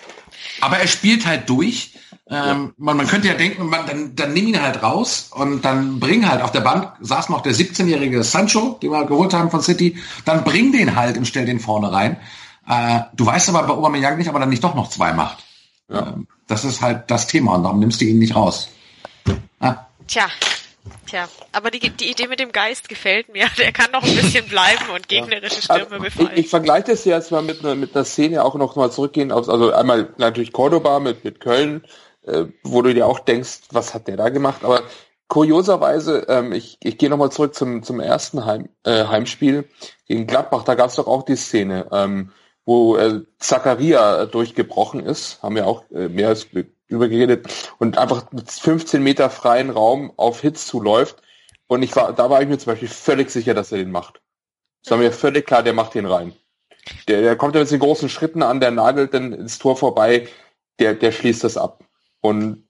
aber 0.61 0.79
er 0.79 0.89
spielt 0.89 1.25
halt 1.25 1.49
durch. 1.49 1.95
Ähm, 2.29 2.35
ja. 2.35 2.71
man, 2.77 2.97
man 2.97 3.07
könnte 3.07 3.29
ja 3.29 3.35
denken, 3.35 3.69
man, 3.69 3.87
dann, 3.87 4.17
dann 4.17 4.33
nimm 4.33 4.49
ihn 4.49 4.61
halt 4.61 4.83
raus 4.83 5.31
und 5.33 5.65
dann 5.65 6.01
bring 6.01 6.29
halt 6.29 6.43
auf 6.43 6.51
der 6.51 6.61
Bank 6.61 6.93
saß 7.01 7.29
noch 7.29 7.43
der 7.43 7.55
17-jährige 7.55 8.25
Sancho, 8.25 8.81
den 8.83 8.91
wir 8.91 9.07
geholt 9.07 9.33
haben 9.33 9.53
von 9.53 9.63
City, 9.63 9.97
dann 10.25 10.43
bring 10.43 10.73
den 10.73 10.97
halt 10.97 11.17
und 11.17 11.29
stell 11.29 11.47
den 11.47 11.61
vorne 11.61 11.93
rein. 11.93 12.17
Äh, 12.69 13.01
du 13.15 13.27
weißt 13.27 13.49
aber 13.49 13.63
bei 13.63 13.75
Aubameyang 13.75 14.19
nicht, 14.19 14.29
aber 14.29 14.41
dann 14.41 14.51
nicht 14.51 14.63
doch 14.63 14.75
noch 14.75 14.91
zwei 14.91 15.13
macht. 15.13 15.45
Ja. 15.89 16.09
Ähm, 16.09 16.29
das 16.47 16.65
ist 16.65 16.83
halt 16.83 17.11
das 17.11 17.27
Thema 17.27 17.55
und 17.55 17.63
darum 17.63 17.79
nimmst 17.79 18.01
du 18.01 18.05
ihn 18.05 18.19
nicht 18.19 18.37
raus. 18.37 18.71
Ah. 19.61 19.87
Tja, 20.07 20.29
Tja, 21.07 21.29
aber 21.53 21.71
die, 21.71 21.91
die 21.91 22.11
Idee 22.11 22.29
mit 22.29 22.41
dem 22.41 22.53
Geist 22.53 22.89
gefällt 22.89 23.33
mir. 23.33 23.47
Der 23.59 23.73
kann 23.73 23.91
noch 23.93 24.03
ein 24.03 24.15
bisschen 24.15 24.47
bleiben 24.47 24.91
und 24.95 25.09
gegnerische 25.09 25.63
Stürme 25.63 25.87
also, 25.91 26.05
befallen. 26.05 26.31
Ich, 26.35 26.45
ich 26.45 26.49
vergleiche 26.49 26.93
das 26.93 27.05
jetzt 27.05 27.31
mal 27.31 27.43
mit 27.43 27.65
einer, 27.65 27.75
mit 27.75 27.95
einer 27.95 28.05
Szene 28.05 28.45
auch 28.45 28.55
noch 28.55 28.77
mal 28.77 28.91
zurückgehen. 28.91 29.33
Auf, 29.33 29.49
also 29.49 29.73
einmal 29.73 30.13
natürlich 30.19 30.53
Cordoba 30.53 31.01
mit, 31.01 31.25
mit 31.25 31.41
Köln, 31.41 31.85
äh, 32.27 32.45
wo 32.63 32.83
du 32.83 32.93
dir 32.95 33.07
auch 33.07 33.21
denkst, 33.21 33.61
was 33.71 33.95
hat 33.95 34.09
der 34.09 34.17
da 34.17 34.29
gemacht? 34.29 34.65
Aber 34.65 34.83
kurioserweise, 35.29 36.27
ähm, 36.29 36.53
ich, 36.53 36.79
ich 36.83 36.99
gehe 36.99 37.11
nochmal 37.11 37.33
zurück 37.33 37.55
zum, 37.55 37.83
zum 37.83 38.01
ersten 38.01 38.45
Heim, 38.45 38.69
äh, 38.85 39.05
Heimspiel 39.07 39.69
gegen 40.07 40.27
Gladbach. 40.27 40.65
Da 40.65 40.75
gab 40.75 40.89
es 40.89 40.97
doch 40.97 41.07
auch 41.07 41.25
die 41.25 41.37
Szene. 41.37 41.87
Ähm, 41.93 42.33
wo 42.69 42.99
äh, 42.99 43.23
Zakaria 43.39 44.27
durchgebrochen 44.27 45.01
ist, 45.01 45.43
haben 45.43 45.55
wir 45.55 45.67
auch 45.67 45.91
äh, 45.91 46.11
mehr 46.11 46.29
als 46.29 46.49
übergeredet, 46.87 47.73
und 47.79 47.97
einfach 47.97 48.31
mit 48.31 48.51
15 48.51 49.03
Meter 49.03 49.31
freien 49.31 49.71
Raum 49.71 50.13
auf 50.19 50.43
Hits 50.43 50.67
zuläuft. 50.67 51.23
Und 51.67 51.83
ich 51.83 51.97
war, 51.97 52.13
da 52.13 52.29
war 52.29 52.43
ich 52.43 52.49
mir 52.49 52.59
zum 52.59 52.73
Beispiel 52.73 52.89
völlig 52.89 53.31
sicher, 53.31 53.55
dass 53.55 53.73
er 53.73 53.79
den 53.79 53.91
macht. 53.91 54.21
Es 54.85 54.91
war 54.91 54.99
mir 54.99 55.13
völlig 55.13 55.47
klar, 55.47 55.63
der 55.63 55.73
macht 55.73 55.95
den 55.95 56.05
rein. 56.05 56.35
Der, 57.09 57.23
der 57.23 57.37
kommt 57.37 57.55
ja 57.55 57.63
mit 57.63 57.71
den 57.71 57.79
großen 57.79 58.11
Schritten 58.11 58.43
an, 58.43 58.61
der 58.61 58.71
nagelt 58.71 59.15
dann 59.15 59.33
ins 59.33 59.59
Tor 59.59 59.79
vorbei, 59.79 60.29
der, 60.79 60.93
der 60.93 61.11
schließt 61.11 61.45
das 61.45 61.57
ab. 61.57 61.83
Und 62.21 62.69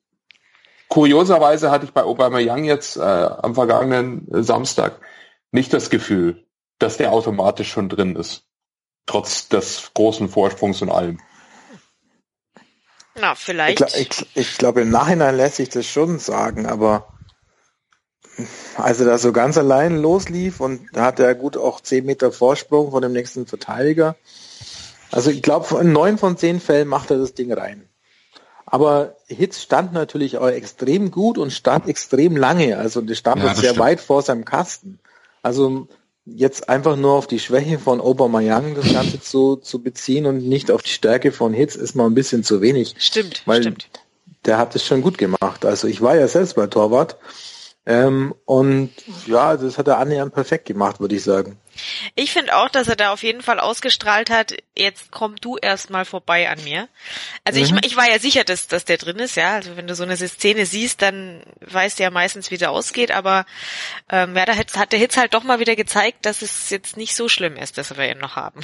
kurioserweise 0.87 1.72
hatte 1.72 1.87
ich 1.87 1.92
bei 1.92 2.04
Obama 2.04 2.38
Young 2.40 2.62
jetzt 2.62 2.98
äh, 2.98 3.00
am 3.00 3.56
vergangenen 3.56 4.28
Samstag 4.44 5.00
nicht 5.50 5.72
das 5.72 5.90
Gefühl, 5.90 6.46
dass 6.78 6.98
der 6.98 7.11
automatisch 7.11 7.72
schon 7.72 7.88
drin 7.88 8.14
ist 8.14 8.47
trotz 9.08 9.48
des 9.48 9.90
großen 9.94 10.28
Vorsprungs 10.28 10.80
und 10.82 10.90
allem. 10.90 11.18
Na, 13.16 13.34
vielleicht. 13.34 13.80
Ich, 13.80 13.96
ich, 13.96 14.26
ich 14.36 14.58
glaube, 14.58 14.82
im 14.82 14.90
Nachhinein 14.90 15.36
lässt 15.36 15.56
sich 15.56 15.68
das 15.68 15.86
schon 15.86 16.20
sagen, 16.20 16.66
aber 16.66 17.08
als 18.76 19.00
er 19.00 19.06
da 19.06 19.18
so 19.18 19.32
ganz 19.32 19.58
allein 19.58 19.96
loslief 19.96 20.60
und 20.60 20.86
da 20.92 21.06
hat 21.06 21.18
er 21.18 21.34
gut 21.34 21.56
auch 21.56 21.80
zehn 21.80 22.06
Meter 22.06 22.30
Vorsprung 22.30 22.92
von 22.92 23.02
dem 23.02 23.12
nächsten 23.12 23.46
Verteidiger. 23.46 24.14
Also 25.10 25.30
ich 25.30 25.42
glaube, 25.42 25.80
in 25.80 25.92
neun 25.92 26.18
von 26.18 26.36
zehn 26.36 26.60
Fällen 26.60 26.86
macht 26.86 27.10
er 27.10 27.18
das 27.18 27.34
Ding 27.34 27.52
rein. 27.52 27.88
Aber 28.66 29.16
Hitz 29.26 29.62
stand 29.62 29.94
natürlich 29.94 30.36
auch 30.36 30.48
extrem 30.48 31.11
gut 31.11 31.38
und 31.38 31.52
stand 31.52 31.88
extrem 31.88 32.36
lange. 32.36 32.76
Also 32.76 33.00
der 33.00 33.14
stand 33.14 33.42
ja, 33.42 33.54
sehr 33.54 33.70
stimmt. 33.70 33.78
weit 33.78 34.00
vor 34.00 34.22
seinem 34.22 34.44
Kasten. 34.44 35.00
Also 35.42 35.88
jetzt 36.35 36.68
einfach 36.68 36.97
nur 36.97 37.12
auf 37.12 37.26
die 37.26 37.39
Schwäche 37.39 37.79
von 37.79 38.01
Aubameyang 38.01 38.74
das 38.74 38.93
Ganze 38.93 39.20
zu, 39.20 39.57
zu 39.57 39.83
beziehen 39.83 40.26
und 40.26 40.47
nicht 40.47 40.70
auf 40.70 40.83
die 40.83 40.91
Stärke 40.91 41.33
von 41.33 41.53
Hitz 41.53 41.74
ist 41.74 41.95
mal 41.95 42.07
ein 42.07 42.14
bisschen 42.14 42.45
zu 42.45 42.61
wenig. 42.61 42.95
Stimmt, 42.99 43.43
weil 43.47 43.62
stimmt. 43.62 43.89
Der 44.45 44.59
hat 44.59 44.74
es 44.76 44.85
schon 44.85 45.03
gut 45.03 45.18
gemacht. 45.18 45.64
Also 45.64 45.89
ich 45.89 46.01
war 46.01 46.16
ja 46.16 46.29
selbst 46.29 46.55
bei 46.55 46.66
Torwart 46.66 47.16
ähm, 47.87 48.35
und 48.45 48.91
ja, 49.26 49.57
das 49.57 49.79
hat 49.79 49.89
er 49.89 49.99
annähernd 49.99 50.35
perfekt 50.35 50.66
gemacht, 50.66 51.01
würde 51.01 51.16
ich 51.16 51.22
sagen. 51.22 51.57
Ich 52.14 52.33
finde 52.33 52.57
auch, 52.57 52.68
dass 52.68 52.89
er 52.89 52.97
da 52.97 53.12
auf 53.12 53.22
jeden 53.22 53.43
Fall 53.43 53.61
ausgestrahlt 53.61 54.31
hat, 54.31 54.55
jetzt 54.76 55.11
komm 55.11 55.37
du 55.37 55.57
erstmal 55.57 56.05
vorbei 56.05 56.49
an 56.49 56.62
mir. 56.64 56.89
Also 57.45 57.61
mhm. 57.61 57.79
ich, 57.79 57.87
ich 57.87 57.97
war 57.97 58.09
ja 58.09 58.18
sicher, 58.18 58.45
dass, 58.45 58.66
dass 58.66 58.85
der 58.85 58.99
drin 58.99 59.18
ist, 59.18 59.37
ja. 59.37 59.55
Also 59.55 59.76
wenn 59.76 59.87
du 59.87 59.95
so 59.95 60.03
eine 60.03 60.16
Szene 60.16 60.66
siehst, 60.66 61.03
dann 61.03 61.43
weißt 61.61 61.99
du 61.99 62.03
ja 62.03 62.11
meistens, 62.11 62.51
wie 62.51 62.59
der 62.59 62.70
ausgeht, 62.70 63.11
aber 63.11 63.47
ähm, 64.11 64.37
ja, 64.37 64.45
da 64.45 64.57
hat, 64.57 64.76
hat 64.76 64.93
der 64.93 64.99
Hitz 64.99 65.16
halt 65.16 65.35
doch 65.35 65.45
mal 65.45 65.61
wieder 65.61 65.76
gezeigt, 65.76 66.26
dass 66.26 66.43
es 66.43 66.70
jetzt 66.70 66.97
nicht 66.97 67.14
so 67.14 67.29
schlimm 67.29 67.57
ist, 67.57 67.79
dass 67.79 67.97
wir 67.97 68.11
ihn 68.11 68.18
noch 68.18 68.37
haben. 68.37 68.61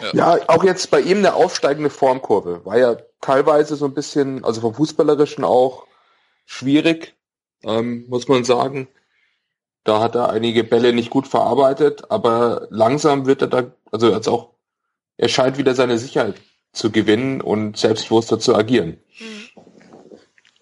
Ja. 0.00 0.36
ja, 0.36 0.48
auch 0.48 0.64
jetzt 0.64 0.90
bei 0.90 1.00
ihm 1.00 1.18
eine 1.18 1.34
aufsteigende 1.34 1.90
Formkurve. 1.90 2.64
War 2.64 2.78
ja 2.78 2.96
teilweise 3.20 3.76
so 3.76 3.84
ein 3.84 3.94
bisschen, 3.94 4.44
also 4.44 4.60
vom 4.60 4.74
Fußballerischen 4.74 5.44
auch 5.44 5.86
schwierig, 6.46 7.14
ähm, 7.62 8.04
muss 8.08 8.28
man 8.28 8.44
sagen. 8.44 8.88
Da 9.84 10.00
hat 10.00 10.14
er 10.14 10.30
einige 10.30 10.64
Bälle 10.64 10.92
nicht 10.92 11.10
gut 11.10 11.28
verarbeitet, 11.28 12.10
aber 12.10 12.66
langsam 12.70 13.26
wird 13.26 13.42
er 13.42 13.48
da, 13.48 13.64
also 13.92 14.10
jetzt 14.10 14.28
auch, 14.28 14.50
er 15.18 15.28
scheint 15.28 15.58
wieder 15.58 15.74
seine 15.74 15.98
Sicherheit 15.98 16.36
zu 16.72 16.90
gewinnen 16.90 17.40
und 17.40 17.76
selbstbewusster 17.76 18.40
zu 18.40 18.54
agieren. 18.54 18.98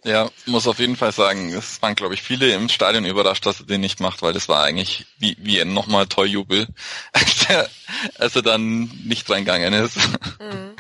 Ja, 0.05 0.29
muss 0.47 0.67
auf 0.67 0.81
jeden 0.81 0.97
Fall 0.97 1.13
sagen, 1.13 1.53
es 1.53 1.81
waren, 1.81 1.95
glaube 1.95 2.15
ich, 2.15 2.23
viele 2.23 2.53
im 2.53 2.69
Stadion 2.69 3.05
überrascht, 3.05 3.47
dass 3.47 3.61
er 3.61 3.67
den 3.67 3.81
nicht 3.81 4.01
macht, 4.01 4.21
weil 4.21 4.33
das 4.33 4.49
war 4.49 4.65
eigentlich 4.65 5.07
wie, 5.19 5.37
wie 5.39 5.61
ein 5.61 5.73
nochmal 5.73 6.09
Toyjubel, 6.09 6.67
als 7.13 7.49
er, 7.49 7.71
als 8.19 8.35
er 8.35 8.43
dann 8.43 8.91
nicht 9.05 9.31
reingegangen 9.31 9.73
ist. 9.73 9.97
Mhm. 10.41 10.75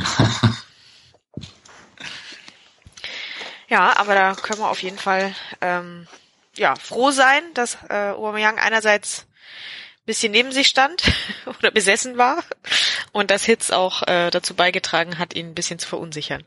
Ja, 3.68 3.96
aber 3.96 4.14
da 4.14 4.34
können 4.34 4.58
wir 4.60 4.68
auf 4.68 4.82
jeden 4.82 4.98
Fall 4.98 5.34
ähm, 5.60 6.06
ja, 6.56 6.76
froh 6.76 7.10
sein, 7.10 7.42
dass 7.54 7.78
äh, 7.88 8.10
Aubameyang 8.10 8.58
einerseits 8.58 9.26
bisschen 10.04 10.32
neben 10.32 10.52
sich 10.52 10.68
stand 10.68 11.02
oder 11.46 11.70
besessen 11.70 12.18
war 12.18 12.42
und 13.12 13.30
das 13.30 13.44
Hitz 13.44 13.70
auch 13.70 14.02
äh, 14.02 14.30
dazu 14.30 14.54
beigetragen 14.54 15.18
hat, 15.18 15.34
ihn 15.34 15.50
ein 15.50 15.54
bisschen 15.54 15.78
zu 15.78 15.88
verunsichern. 15.88 16.44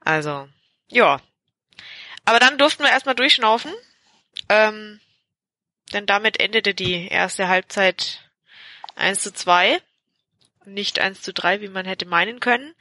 Also, 0.00 0.48
ja. 0.88 1.20
Aber 2.24 2.40
dann 2.40 2.58
durften 2.58 2.82
wir 2.82 2.90
erstmal 2.90 3.14
durchschnaufen, 3.14 3.72
ähm, 4.48 5.00
denn 5.92 6.06
damit 6.06 6.40
endete 6.40 6.74
die 6.74 7.08
erste 7.08 7.48
Halbzeit 7.48 8.30
1 8.96 9.20
zu 9.20 9.32
2 9.32 9.80
nicht 10.74 10.98
1 11.00 11.22
zu 11.22 11.32
3, 11.32 11.60
wie 11.60 11.68
man 11.68 11.86
hätte 11.86 12.06
meinen 12.06 12.40
können. 12.40 12.74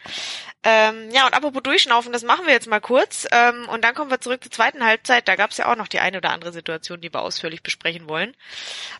Ähm, 0.63 1.11
ja, 1.13 1.25
und 1.25 1.33
apropos 1.33 1.63
durchschnaufen, 1.63 2.11
das 2.11 2.23
machen 2.23 2.45
wir 2.45 2.53
jetzt 2.53 2.67
mal 2.67 2.81
kurz. 2.81 3.25
Ähm, 3.31 3.69
und 3.69 3.83
dann 3.83 3.95
kommen 3.95 4.11
wir 4.11 4.19
zurück 4.19 4.43
zur 4.43 4.51
zweiten 4.51 4.83
Halbzeit. 4.83 5.27
Da 5.27 5.35
gab 5.35 5.51
es 5.51 5.57
ja 5.57 5.71
auch 5.71 5.77
noch 5.77 5.87
die 5.87 5.99
eine 5.99 6.17
oder 6.17 6.31
andere 6.31 6.51
Situation, 6.51 6.99
die 6.99 7.13
wir 7.13 7.21
ausführlich 7.21 7.63
besprechen 7.63 8.09
wollen. 8.09 8.33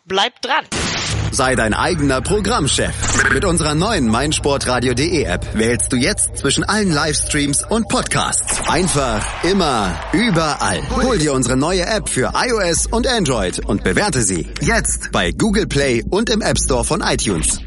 Bleibt 0.05 0.45
dran. 0.45 0.65
Sei 1.31 1.55
dein 1.55 1.73
eigener 1.73 2.21
Programmchef. 2.21 2.93
Mit 3.33 3.43
unserer 3.43 3.75
neuen 3.75 4.07
meinsportradio.de 4.07 5.23
App 5.23 5.45
wählst 5.55 5.91
du 5.91 5.97
jetzt 5.97 6.37
zwischen 6.37 6.63
allen 6.63 6.91
Livestreams 6.91 7.65
und 7.69 7.89
Podcasts. 7.89 8.61
Einfach, 8.69 9.43
immer, 9.43 9.99
überall. 10.13 10.81
Hol 11.03 11.17
dir 11.17 11.33
unsere 11.33 11.57
neue 11.57 11.85
App 11.85 12.07
für 12.07 12.31
iOS 12.33 12.87
und 12.87 13.07
Android 13.07 13.65
und 13.65 13.83
bewerte 13.83 14.21
sie 14.21 14.47
jetzt 14.61 15.11
bei 15.11 15.31
Google 15.31 15.67
Play 15.67 16.03
und 16.09 16.29
im 16.29 16.41
App 16.41 16.57
Store 16.57 16.85
von 16.85 17.01
iTunes. 17.01 17.66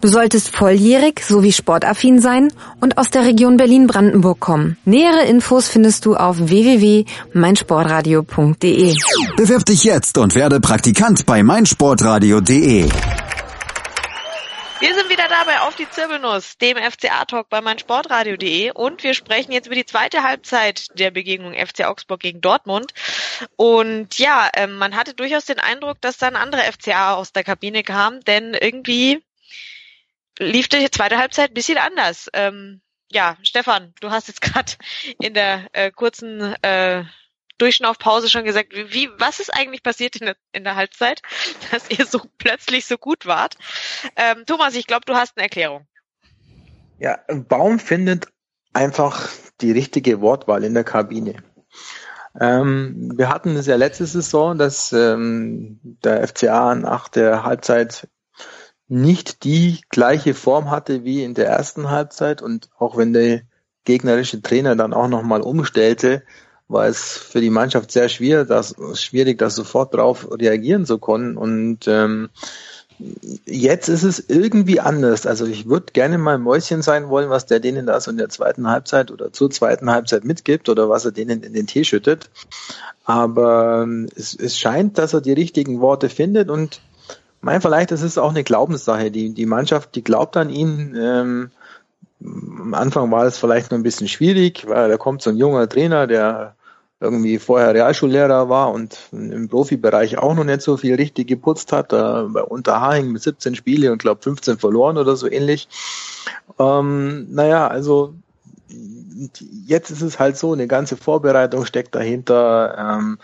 Du 0.00 0.08
solltest 0.08 0.54
volljährig 0.54 1.20
sowie 1.20 1.52
sportaffin 1.52 2.20
sein 2.20 2.52
und 2.80 2.98
aus 2.98 3.10
der 3.10 3.24
Region 3.24 3.56
Berlin-Brandenburg 3.56 4.40
kommen. 4.40 4.76
Nähere 4.84 5.24
Infos 5.24 5.68
findest 5.68 6.04
du 6.04 6.16
auf 6.16 6.36
www.meinsportradio.de. 6.38 8.94
Bewirb 9.36 9.64
dich 9.64 9.84
jetzt 9.84 10.18
und 10.18 10.34
werde 10.34 10.60
Praktikant 10.60 11.24
bei 11.26 11.42
meinsportradio.de. 11.42 12.90
Wir 14.80 14.94
sind 14.94 15.10
wieder 15.10 15.26
dabei 15.28 15.62
auf 15.62 15.74
die 15.74 15.90
Zirbelnuss, 15.90 16.56
dem 16.58 16.76
FCA-Talk 16.76 17.48
bei 17.48 17.60
meinsportradio.de 17.60 18.70
und 18.70 19.02
wir 19.02 19.12
sprechen 19.12 19.50
jetzt 19.50 19.66
über 19.66 19.74
die 19.74 19.84
zweite 19.84 20.22
Halbzeit 20.22 20.96
der 20.96 21.10
Begegnung 21.10 21.54
FC 21.54 21.84
Augsburg 21.84 22.20
gegen 22.20 22.40
Dortmund. 22.40 22.92
Und 23.56 24.20
ja, 24.20 24.48
ähm, 24.54 24.78
man 24.78 24.94
hatte 24.94 25.14
durchaus 25.14 25.46
den 25.46 25.58
Eindruck, 25.58 26.00
dass 26.00 26.18
dann 26.18 26.36
andere 26.36 26.62
FCA 26.62 27.14
aus 27.14 27.32
der 27.32 27.42
Kabine 27.42 27.82
kam, 27.82 28.20
denn 28.20 28.54
irgendwie 28.54 29.20
lief 30.38 30.68
die 30.68 30.90
zweite 30.90 31.18
Halbzeit 31.18 31.50
ein 31.50 31.54
bisschen 31.54 31.78
anders. 31.78 32.28
Ähm, 32.32 32.80
ja, 33.10 33.36
Stefan, 33.42 33.94
du 34.00 34.10
hast 34.10 34.28
jetzt 34.28 34.40
gerade 34.42 34.72
in 35.20 35.34
der 35.34 35.68
äh, 35.72 35.90
kurzen 35.90 36.40
äh, 36.62 37.04
Durchschnaufpause 37.58 38.30
schon 38.30 38.44
gesagt, 38.44 38.72
wie, 38.72 39.10
was 39.18 39.40
ist 39.40 39.52
eigentlich 39.52 39.82
passiert 39.82 40.16
in 40.16 40.26
der, 40.26 40.36
in 40.52 40.64
der 40.64 40.76
Halbzeit, 40.76 41.22
dass 41.70 41.90
ihr 41.90 42.06
so 42.06 42.20
plötzlich 42.38 42.86
so 42.86 42.96
gut 42.96 43.26
wart? 43.26 43.56
Ähm, 44.16 44.44
Thomas, 44.46 44.74
ich 44.74 44.86
glaube, 44.86 45.04
du 45.06 45.14
hast 45.14 45.36
eine 45.36 45.44
Erklärung. 45.44 45.86
Ja, 46.98 47.18
Baum 47.28 47.78
findet 47.78 48.28
einfach 48.72 49.28
die 49.60 49.72
richtige 49.72 50.20
Wortwahl 50.20 50.64
in 50.64 50.74
der 50.74 50.84
Kabine. 50.84 51.42
Ähm, 52.40 53.12
wir 53.16 53.28
hatten 53.28 53.56
es 53.56 53.66
ja 53.66 53.76
letzte 53.76 54.06
Saison, 54.06 54.58
dass 54.58 54.92
ähm, 54.92 55.80
der 55.82 56.26
FCA 56.26 56.74
nach 56.74 57.08
der 57.08 57.42
Halbzeit 57.42 58.08
nicht 58.88 59.44
die 59.44 59.80
gleiche 59.90 60.34
Form 60.34 60.70
hatte 60.70 61.04
wie 61.04 61.22
in 61.22 61.34
der 61.34 61.46
ersten 61.46 61.90
Halbzeit 61.90 62.42
und 62.42 62.70
auch 62.78 62.96
wenn 62.96 63.12
der 63.12 63.42
gegnerische 63.84 64.42
Trainer 64.42 64.76
dann 64.76 64.92
auch 64.92 65.08
nochmal 65.08 65.42
umstellte, 65.42 66.22
war 66.68 66.86
es 66.86 67.16
für 67.16 67.40
die 67.40 67.50
Mannschaft 67.50 67.90
sehr 67.90 68.08
schwer, 68.08 68.44
das, 68.44 68.74
schwierig, 68.94 69.38
da 69.38 69.48
sofort 69.48 69.94
drauf 69.94 70.28
reagieren 70.30 70.84
zu 70.84 70.98
können. 70.98 71.38
Und 71.38 71.88
ähm, 71.88 72.28
jetzt 73.46 73.88
ist 73.88 74.02
es 74.02 74.28
irgendwie 74.28 74.80
anders. 74.80 75.26
Also 75.26 75.46
ich 75.46 75.66
würde 75.66 75.92
gerne 75.92 76.18
mal 76.18 76.38
Mäuschen 76.38 76.82
sein 76.82 77.08
wollen, 77.08 77.30
was 77.30 77.46
der 77.46 77.60
denen 77.60 77.86
da 77.86 78.00
so 78.00 78.10
in 78.10 78.18
der 78.18 78.28
zweiten 78.28 78.68
Halbzeit 78.68 79.10
oder 79.10 79.32
zur 79.32 79.50
zweiten 79.50 79.90
Halbzeit 79.90 80.24
mitgibt 80.24 80.68
oder 80.68 80.90
was 80.90 81.06
er 81.06 81.12
denen 81.12 81.42
in 81.42 81.54
den 81.54 81.66
Tee 81.66 81.84
schüttet. 81.84 82.28
Aber 83.04 83.82
ähm, 83.84 84.08
es, 84.14 84.34
es 84.34 84.58
scheint, 84.58 84.98
dass 84.98 85.14
er 85.14 85.22
die 85.22 85.32
richtigen 85.32 85.80
Worte 85.80 86.10
findet 86.10 86.50
und 86.50 86.82
mein, 87.40 87.60
vielleicht 87.60 87.92
ist 87.92 88.02
es 88.02 88.18
auch 88.18 88.30
eine 88.30 88.44
Glaubenssache. 88.44 89.10
Die, 89.10 89.32
die 89.32 89.46
Mannschaft, 89.46 89.94
die 89.94 90.04
glaubt 90.04 90.36
an 90.36 90.50
ihn. 90.50 90.96
Ähm, 90.96 91.50
am 92.20 92.74
Anfang 92.74 93.10
war 93.10 93.24
es 93.24 93.38
vielleicht 93.38 93.70
noch 93.70 93.78
ein 93.78 93.84
bisschen 93.84 94.08
schwierig, 94.08 94.66
weil 94.66 94.88
da 94.88 94.96
kommt 94.96 95.22
so 95.22 95.30
ein 95.30 95.36
junger 95.36 95.68
Trainer, 95.68 96.06
der 96.06 96.56
irgendwie 97.00 97.38
vorher 97.38 97.74
Realschullehrer 97.74 98.48
war 98.48 98.72
und 98.72 98.98
im 99.12 99.48
Profibereich 99.48 100.18
auch 100.18 100.34
noch 100.34 100.42
nicht 100.42 100.62
so 100.62 100.76
viel 100.76 100.96
richtig 100.96 101.28
geputzt 101.28 101.72
hat. 101.72 101.92
Da 101.92 102.28
bei 102.28 102.42
Unterhaching 102.42 103.12
mit 103.12 103.22
17 103.22 103.54
Spiele 103.54 103.92
und 103.92 103.98
glaube 103.98 104.22
15 104.22 104.58
verloren 104.58 104.98
oder 104.98 105.14
so 105.14 105.30
ähnlich. 105.30 105.68
Ähm, 106.58 107.28
naja, 107.30 107.68
also 107.68 108.14
jetzt 109.66 109.90
ist 109.90 110.02
es 110.02 110.18
halt 110.18 110.36
so, 110.36 110.52
eine 110.52 110.66
ganze 110.66 110.96
Vorbereitung 110.96 111.64
steckt 111.66 111.94
dahinter. 111.94 112.76
Ähm, 112.78 113.18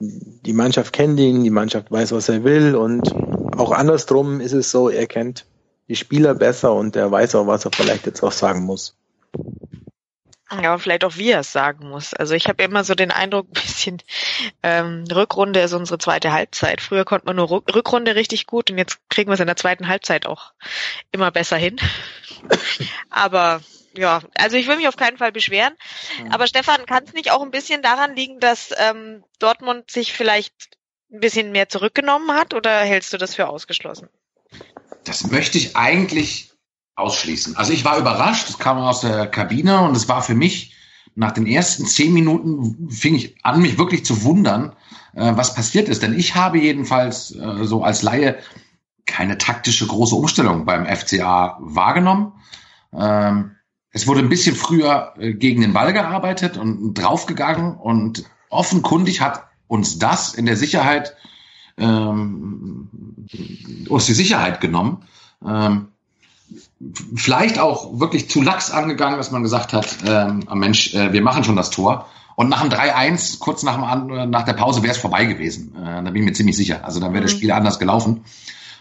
die 0.00 0.52
Mannschaft 0.52 0.92
kennt 0.92 1.18
ihn, 1.18 1.42
die 1.42 1.50
Mannschaft 1.50 1.90
weiß, 1.90 2.12
was 2.12 2.28
er 2.28 2.44
will 2.44 2.76
und 2.76 3.12
auch 3.58 3.72
andersrum 3.72 4.40
ist 4.40 4.52
es 4.52 4.70
so, 4.70 4.88
er 4.88 5.06
kennt 5.06 5.44
die 5.88 5.96
Spieler 5.96 6.34
besser 6.34 6.74
und 6.74 6.96
er 6.96 7.10
weiß 7.10 7.34
auch, 7.34 7.46
was 7.46 7.64
er 7.64 7.72
vielleicht 7.72 8.06
jetzt 8.06 8.22
auch 8.22 8.32
sagen 8.32 8.64
muss. 8.64 8.96
Ja, 10.50 10.70
aber 10.70 10.78
vielleicht 10.78 11.04
auch 11.04 11.16
wie 11.16 11.30
er 11.30 11.40
es 11.40 11.52
sagen 11.52 11.90
muss. 11.90 12.14
Also 12.14 12.34
ich 12.34 12.48
habe 12.48 12.62
immer 12.62 12.82
so 12.82 12.94
den 12.94 13.10
Eindruck, 13.10 13.48
ein 13.48 13.52
bisschen 13.52 14.02
ähm, 14.62 15.04
Rückrunde 15.12 15.60
ist 15.60 15.74
unsere 15.74 15.98
zweite 15.98 16.32
Halbzeit. 16.32 16.80
Früher 16.80 17.04
konnte 17.04 17.26
man 17.26 17.36
nur 17.36 17.50
Rückrunde 17.50 18.14
richtig 18.14 18.46
gut 18.46 18.70
und 18.70 18.78
jetzt 18.78 18.98
kriegen 19.10 19.28
wir 19.28 19.34
es 19.34 19.40
in 19.40 19.46
der 19.46 19.56
zweiten 19.56 19.88
Halbzeit 19.88 20.26
auch 20.26 20.52
immer 21.12 21.30
besser 21.30 21.56
hin. 21.56 21.76
aber 23.10 23.60
ja, 23.94 24.22
also 24.36 24.56
ich 24.56 24.68
will 24.68 24.76
mich 24.76 24.88
auf 24.88 24.96
keinen 24.96 25.18
Fall 25.18 25.32
beschweren. 25.32 25.74
Aber 26.30 26.46
Stefan, 26.46 26.86
kann 26.86 27.04
es 27.04 27.12
nicht 27.12 27.30
auch 27.30 27.42
ein 27.42 27.50
bisschen 27.50 27.82
daran 27.82 28.14
liegen, 28.14 28.40
dass 28.40 28.70
ähm, 28.78 29.24
Dortmund 29.38 29.90
sich 29.90 30.14
vielleicht 30.14 30.77
ein 31.10 31.20
bisschen 31.20 31.52
mehr 31.52 31.68
zurückgenommen 31.68 32.32
hat 32.32 32.54
oder 32.54 32.80
hältst 32.80 33.12
du 33.12 33.18
das 33.18 33.34
für 33.34 33.48
ausgeschlossen? 33.48 34.08
Das 35.04 35.30
möchte 35.30 35.58
ich 35.58 35.76
eigentlich 35.76 36.52
ausschließen. 36.96 37.56
Also 37.56 37.72
ich 37.72 37.84
war 37.84 37.98
überrascht, 37.98 38.48
es 38.48 38.58
kam 38.58 38.78
aus 38.78 39.00
der 39.00 39.26
Kabine 39.26 39.82
und 39.82 39.96
es 39.96 40.08
war 40.08 40.22
für 40.22 40.34
mich, 40.34 40.74
nach 41.14 41.32
den 41.32 41.46
ersten 41.46 41.86
zehn 41.86 42.12
Minuten 42.12 42.90
fing 42.90 43.14
ich 43.14 43.44
an, 43.44 43.60
mich 43.60 43.78
wirklich 43.78 44.04
zu 44.04 44.22
wundern, 44.22 44.76
äh, 45.14 45.32
was 45.34 45.54
passiert 45.54 45.88
ist. 45.88 46.02
Denn 46.02 46.16
ich 46.16 46.34
habe 46.34 46.58
jedenfalls 46.58 47.34
äh, 47.34 47.64
so 47.64 47.82
als 47.82 48.02
Laie 48.02 48.38
keine 49.06 49.38
taktische 49.38 49.86
große 49.86 50.14
Umstellung 50.14 50.64
beim 50.64 50.86
FCA 50.86 51.56
wahrgenommen. 51.60 52.34
Ähm, 52.92 53.56
es 53.90 54.06
wurde 54.06 54.20
ein 54.20 54.28
bisschen 54.28 54.54
früher 54.54 55.14
äh, 55.18 55.32
gegen 55.32 55.62
den 55.62 55.72
Ball 55.72 55.92
gearbeitet 55.92 56.56
und 56.56 56.94
draufgegangen 56.94 57.76
und 57.76 58.24
offenkundig 58.50 59.20
hat 59.20 59.47
uns 59.68 59.98
das 59.98 60.34
in 60.34 60.46
der 60.46 60.56
Sicherheit 60.56 61.14
ähm, 61.78 62.88
uns 63.88 64.06
die 64.06 64.14
Sicherheit 64.14 64.60
genommen. 64.60 65.04
Ähm, 65.46 65.88
vielleicht 67.14 67.58
auch 67.58 68.00
wirklich 68.00 68.30
zu 68.30 68.42
lax 68.42 68.70
angegangen, 68.70 69.18
dass 69.18 69.30
man 69.30 69.42
gesagt 69.42 69.72
hat, 69.72 69.98
ähm, 70.06 70.44
Mensch, 70.54 70.94
äh, 70.94 71.12
wir 71.12 71.22
machen 71.22 71.44
schon 71.44 71.56
das 71.56 71.70
Tor. 71.70 72.06
Und 72.36 72.48
nach 72.48 72.62
dem 72.62 72.70
3-1, 72.70 73.40
kurz 73.40 73.64
nach, 73.64 73.74
dem, 73.76 74.30
nach 74.30 74.44
der 74.44 74.52
Pause, 74.52 74.82
wäre 74.82 74.92
es 74.92 74.98
vorbei 74.98 75.24
gewesen. 75.24 75.74
Äh, 75.76 76.02
da 76.02 76.10
bin 76.10 76.16
ich 76.16 76.24
mir 76.24 76.32
ziemlich 76.32 76.56
sicher. 76.56 76.84
Also 76.84 77.00
dann 77.00 77.12
wäre 77.12 77.24
das 77.24 77.32
mhm. 77.32 77.38
Spiel 77.38 77.52
anders 77.52 77.78
gelaufen. 77.78 78.24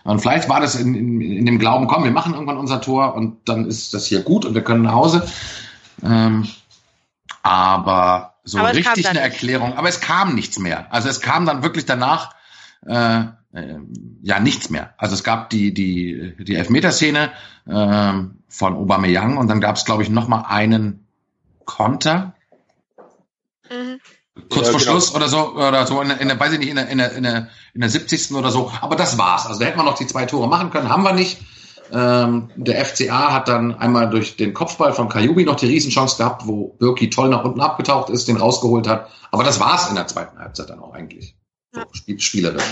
Und 0.04 0.22
vielleicht 0.22 0.48
war 0.48 0.62
das 0.62 0.76
in, 0.76 0.96
in, 0.96 1.22
in 1.22 1.46
dem 1.46 1.60
Glauben, 1.60 1.88
komm, 1.88 2.04
wir 2.04 2.12
machen 2.12 2.34
irgendwann 2.34 2.58
unser 2.58 2.80
Tor 2.80 3.16
und 3.16 3.50
dann 3.50 3.66
ist 3.66 3.94
das 3.94 4.06
hier 4.06 4.22
gut 4.22 4.46
und 4.46 4.54
wir 4.54 4.64
können 4.64 4.84
nach 4.84 4.94
Hause. 4.94 5.28
Ähm, 6.02 6.48
aber 7.44 8.36
so 8.48 8.60
aber 8.60 8.74
richtig 8.74 9.08
eine 9.08 9.20
Erklärung, 9.20 9.78
aber 9.78 9.90
es 9.90 10.00
kam 10.00 10.36
nichts 10.36 10.58
mehr. 10.58 10.92
Also 10.92 11.10
es 11.10 11.22
kam 11.22 11.46
dann 11.46 11.64
wirklich 11.64 11.86
danach 11.86 12.34
äh, 12.86 13.20
äh, 13.54 13.80
ja 14.22 14.40
nichts 14.40 14.70
mehr. 14.70 14.94
Also 14.98 15.16
es 15.16 15.24
gab 15.24 15.50
die 15.50 15.74
die 15.74 16.36
die 16.40 16.56
Elfmeterszene 16.56 17.32
äh, 17.66 18.14
von 18.48 18.74
Aubameyang 18.76 19.38
und 19.38 19.48
dann 19.48 19.62
gab 19.62 19.76
es 19.76 19.86
glaube 19.86 20.04
ich 20.04 20.10
noch 20.10 20.28
mal 20.28 20.46
einen 20.48 21.08
Konter. 21.66 22.34
Mhm. 23.70 24.00
Kurz 24.50 24.68
ja, 24.68 24.72
vor 24.72 24.80
genau. 24.80 24.92
Schluss 24.92 25.16
oder 25.16 25.28
so, 25.28 25.56
oder 25.56 25.88
so 25.88 26.02
in, 26.02 26.12
in 26.12 26.28
der, 26.28 26.40
weiß 26.40 26.54
ich 26.54 26.60
nicht, 26.60 26.70
in 26.70 26.76
der, 26.76 26.88
in 26.90 27.00
der, 27.00 27.12
in 27.14 27.24
der, 27.24 27.50
in 27.74 27.82
der 27.82 27.90
70. 27.90 28.34
oder 28.34 28.52
so. 28.52 28.72
Aber 28.82 28.96
das 28.96 29.18
war's. 29.18 29.48
Also 29.48 29.60
da 29.60 29.66
hätten 29.66 29.80
wir 29.80 29.84
noch 29.84 29.98
die 29.98 30.06
zwei 30.06 30.26
Tore 30.26 30.48
machen 30.48 30.70
können, 30.70 30.90
haben 30.90 31.04
wir 31.04 31.14
nicht. 31.14 31.40
Ähm, 31.92 32.50
der 32.56 32.84
FCA 32.86 33.34
hat 33.34 33.48
dann 33.48 33.76
einmal 33.76 34.10
durch 34.10 34.36
den 34.36 34.54
Kopfball 34.54 34.94
von 34.94 35.10
Kajubi 35.10 35.46
noch 35.46 35.56
die 35.56 35.68
Riesenchance 35.68 36.18
gehabt, 36.18 36.48
wo 36.48 36.76
Birki 36.80 37.10
toll 37.10 37.30
nach 37.30 37.44
unten 37.44 37.62
abgetaucht 37.62 38.10
ist, 38.10 38.28
den 38.28 38.38
rausgeholt 38.38 38.88
hat. 38.88 39.10
Aber 39.32 39.44
das 39.44 39.60
war's 39.60 39.90
in 39.90 39.96
der 39.96 40.08
zweiten 40.08 40.38
Halbzeit 40.40 40.70
dann 40.70 40.80
auch 40.80 40.94
eigentlich. 40.94 41.36
So, 41.72 41.82
Spiel, 41.92 42.20
Spielerisch. 42.20 42.64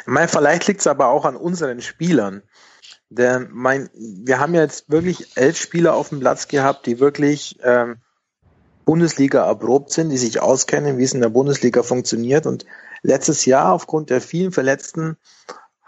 Ich 0.00 0.06
meine, 0.06 0.28
vielleicht 0.28 0.66
liegt 0.66 0.80
es 0.80 0.86
aber 0.86 1.08
auch 1.08 1.24
an 1.24 1.36
unseren 1.36 1.80
Spielern. 1.80 2.42
Der, 3.10 3.46
mein, 3.50 3.90
wir 3.94 4.40
haben 4.40 4.54
ja 4.54 4.62
jetzt 4.62 4.90
wirklich 4.90 5.36
elf 5.36 5.58
Spieler 5.58 5.94
auf 5.94 6.08
dem 6.08 6.20
Platz 6.20 6.48
gehabt, 6.48 6.86
die 6.86 6.98
wirklich 6.98 7.58
ähm, 7.62 7.98
Bundesliga 8.84 9.46
erprobt 9.46 9.92
sind, 9.92 10.08
die 10.10 10.18
sich 10.18 10.40
auskennen, 10.40 10.98
wie 10.98 11.04
es 11.04 11.14
in 11.14 11.20
der 11.20 11.28
Bundesliga 11.28 11.82
funktioniert. 11.82 12.46
Und 12.46 12.64
letztes 13.02 13.44
Jahr 13.44 13.72
aufgrund 13.72 14.10
der 14.10 14.20
vielen 14.20 14.52
Verletzten 14.52 15.16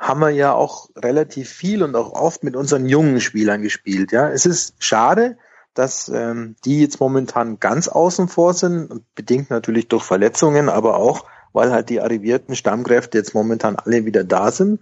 haben 0.05 0.21
wir 0.21 0.31
ja 0.31 0.53
auch 0.53 0.91
relativ 0.97 1.49
viel 1.49 1.83
und 1.83 1.97
auch 1.97 2.13
oft 2.13 2.45
mit 2.45 2.57
unseren 2.57 2.85
jungen 2.85 3.23
Spielern 3.23 3.63
gespielt. 3.63 4.13
Ja, 4.13 4.29
es 4.29 4.45
ist 4.45 4.75
schade, 4.79 5.39
dass 5.73 6.11
ähm, 6.11 6.57
die 6.67 6.83
jetzt 6.83 7.01
momentan 7.01 7.59
ganz 7.59 7.89
außen 7.89 8.29
vor 8.29 8.53
sind, 8.53 9.03
bedingt 9.15 9.49
natürlich 9.49 9.89
durch 9.89 10.05
Verletzungen, 10.05 10.69
aber 10.69 10.99
auch 10.99 11.25
weil 11.55 11.71
halt 11.71 11.89
die 11.89 12.01
arrivierten 12.01 12.55
Stammkräfte 12.55 13.17
jetzt 13.17 13.33
momentan 13.33 13.77
alle 13.77 14.05
wieder 14.05 14.25
da 14.25 14.51
sind. 14.51 14.81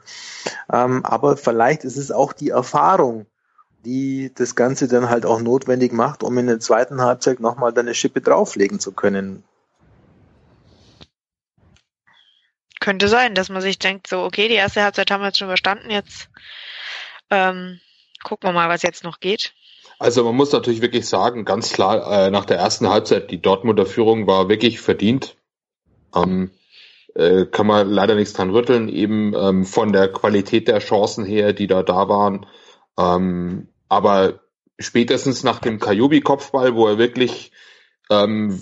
Ähm, 0.72 1.04
aber 1.04 1.36
vielleicht 1.36 1.84
ist 1.84 1.98
es 1.98 2.10
auch 2.10 2.32
die 2.32 2.48
Erfahrung, 2.48 3.26
die 3.84 4.32
das 4.34 4.56
Ganze 4.56 4.88
dann 4.88 5.08
halt 5.08 5.26
auch 5.26 5.40
notwendig 5.40 5.92
macht, 5.92 6.24
um 6.24 6.36
in 6.38 6.46
der 6.46 6.60
zweiten 6.60 7.00
Halbzeit 7.02 7.40
nochmal 7.40 7.72
deine 7.72 7.94
Schippe 7.94 8.22
drauflegen 8.22 8.80
zu 8.80 8.92
können. 8.92 9.44
Könnte 12.82 13.06
sein, 13.06 13.36
dass 13.36 13.48
man 13.48 13.62
sich 13.62 13.78
denkt, 13.78 14.08
so, 14.08 14.24
okay, 14.24 14.48
die 14.48 14.54
erste 14.54 14.82
Halbzeit 14.82 15.08
haben 15.12 15.20
wir 15.20 15.28
jetzt 15.28 15.38
schon 15.38 15.46
überstanden, 15.46 15.88
jetzt 15.88 16.28
ähm, 17.30 17.78
gucken 18.24 18.48
wir 18.48 18.52
mal, 18.52 18.68
was 18.68 18.82
jetzt 18.82 19.04
noch 19.04 19.20
geht. 19.20 19.54
Also 20.00 20.24
man 20.24 20.34
muss 20.34 20.50
natürlich 20.50 20.82
wirklich 20.82 21.08
sagen, 21.08 21.44
ganz 21.44 21.72
klar, 21.72 22.26
äh, 22.26 22.30
nach 22.32 22.44
der 22.44 22.56
ersten 22.58 22.88
Halbzeit, 22.88 23.30
die 23.30 23.40
Dortmunder 23.40 23.86
Führung 23.86 24.26
war 24.26 24.48
wirklich 24.48 24.80
verdient. 24.80 25.36
Ähm, 26.12 26.50
äh, 27.14 27.46
kann 27.46 27.68
man 27.68 27.88
leider 27.88 28.16
nichts 28.16 28.32
dran 28.32 28.50
rütteln, 28.50 28.88
eben 28.88 29.32
ähm, 29.32 29.64
von 29.64 29.92
der 29.92 30.12
Qualität 30.12 30.66
der 30.66 30.80
Chancen 30.80 31.24
her, 31.24 31.52
die 31.52 31.68
da 31.68 31.84
da 31.84 32.08
waren. 32.08 32.46
Ähm, 32.98 33.68
aber 33.88 34.40
spätestens 34.80 35.44
nach 35.44 35.60
dem 35.60 35.78
Kajubi-Kopfball, 35.78 36.74
wo 36.74 36.88
er 36.88 36.98
wirklich 36.98 37.52
ähm, 38.10 38.60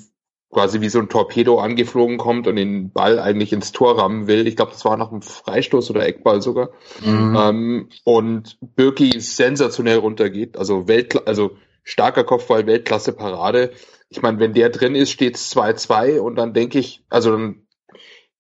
quasi 0.51 0.81
wie 0.81 0.89
so 0.89 0.99
ein 0.99 1.09
Torpedo 1.09 1.61
angeflogen 1.61 2.19
kommt 2.19 2.47
und 2.47 2.57
den 2.57 2.91
Ball 2.93 3.21
eigentlich 3.21 3.53
ins 3.53 3.73
Tor 3.73 3.99
rammen 3.99 4.27
will. 4.27 4.47
Ich 4.49 4.57
glaube, 4.57 4.73
das 4.73 4.85
war 4.85 4.97
nach 4.97 5.13
einem 5.13 5.23
Freistoß 5.23 5.91
oder 5.91 6.05
Eckball 6.07 6.43
sogar. 6.43 6.71
Mhm. 7.05 7.37
Ähm, 7.39 7.89
und 8.05 8.59
Birki 8.61 9.21
sensationell 9.21 9.99
runtergeht. 9.99 10.57
Also 10.57 10.89
Weltkla 10.89 11.23
also 11.27 11.53
starker 11.85 12.25
Kopfball, 12.25 12.67
Weltklasse 12.67 13.13
Parade. 13.13 13.71
Ich 14.09 14.23
meine, 14.23 14.41
wenn 14.41 14.53
der 14.53 14.71
drin 14.71 14.97
ist, 14.97 15.13
steht 15.13 15.37
es 15.37 15.55
2-2 15.55 16.19
und 16.19 16.35
dann 16.35 16.53
denke 16.53 16.81
ich, 16.81 17.05
also 17.09 17.31
dann 17.31 17.67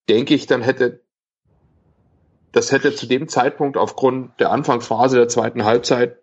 denke 0.08 0.34
ich, 0.34 0.46
dann 0.46 0.62
hätte 0.62 1.04
das 2.52 2.72
hätte 2.72 2.92
zu 2.94 3.06
dem 3.06 3.28
Zeitpunkt 3.28 3.76
aufgrund 3.76 4.40
der 4.40 4.50
Anfangsphase 4.50 5.16
der 5.16 5.28
zweiten 5.28 5.64
Halbzeit 5.64 6.16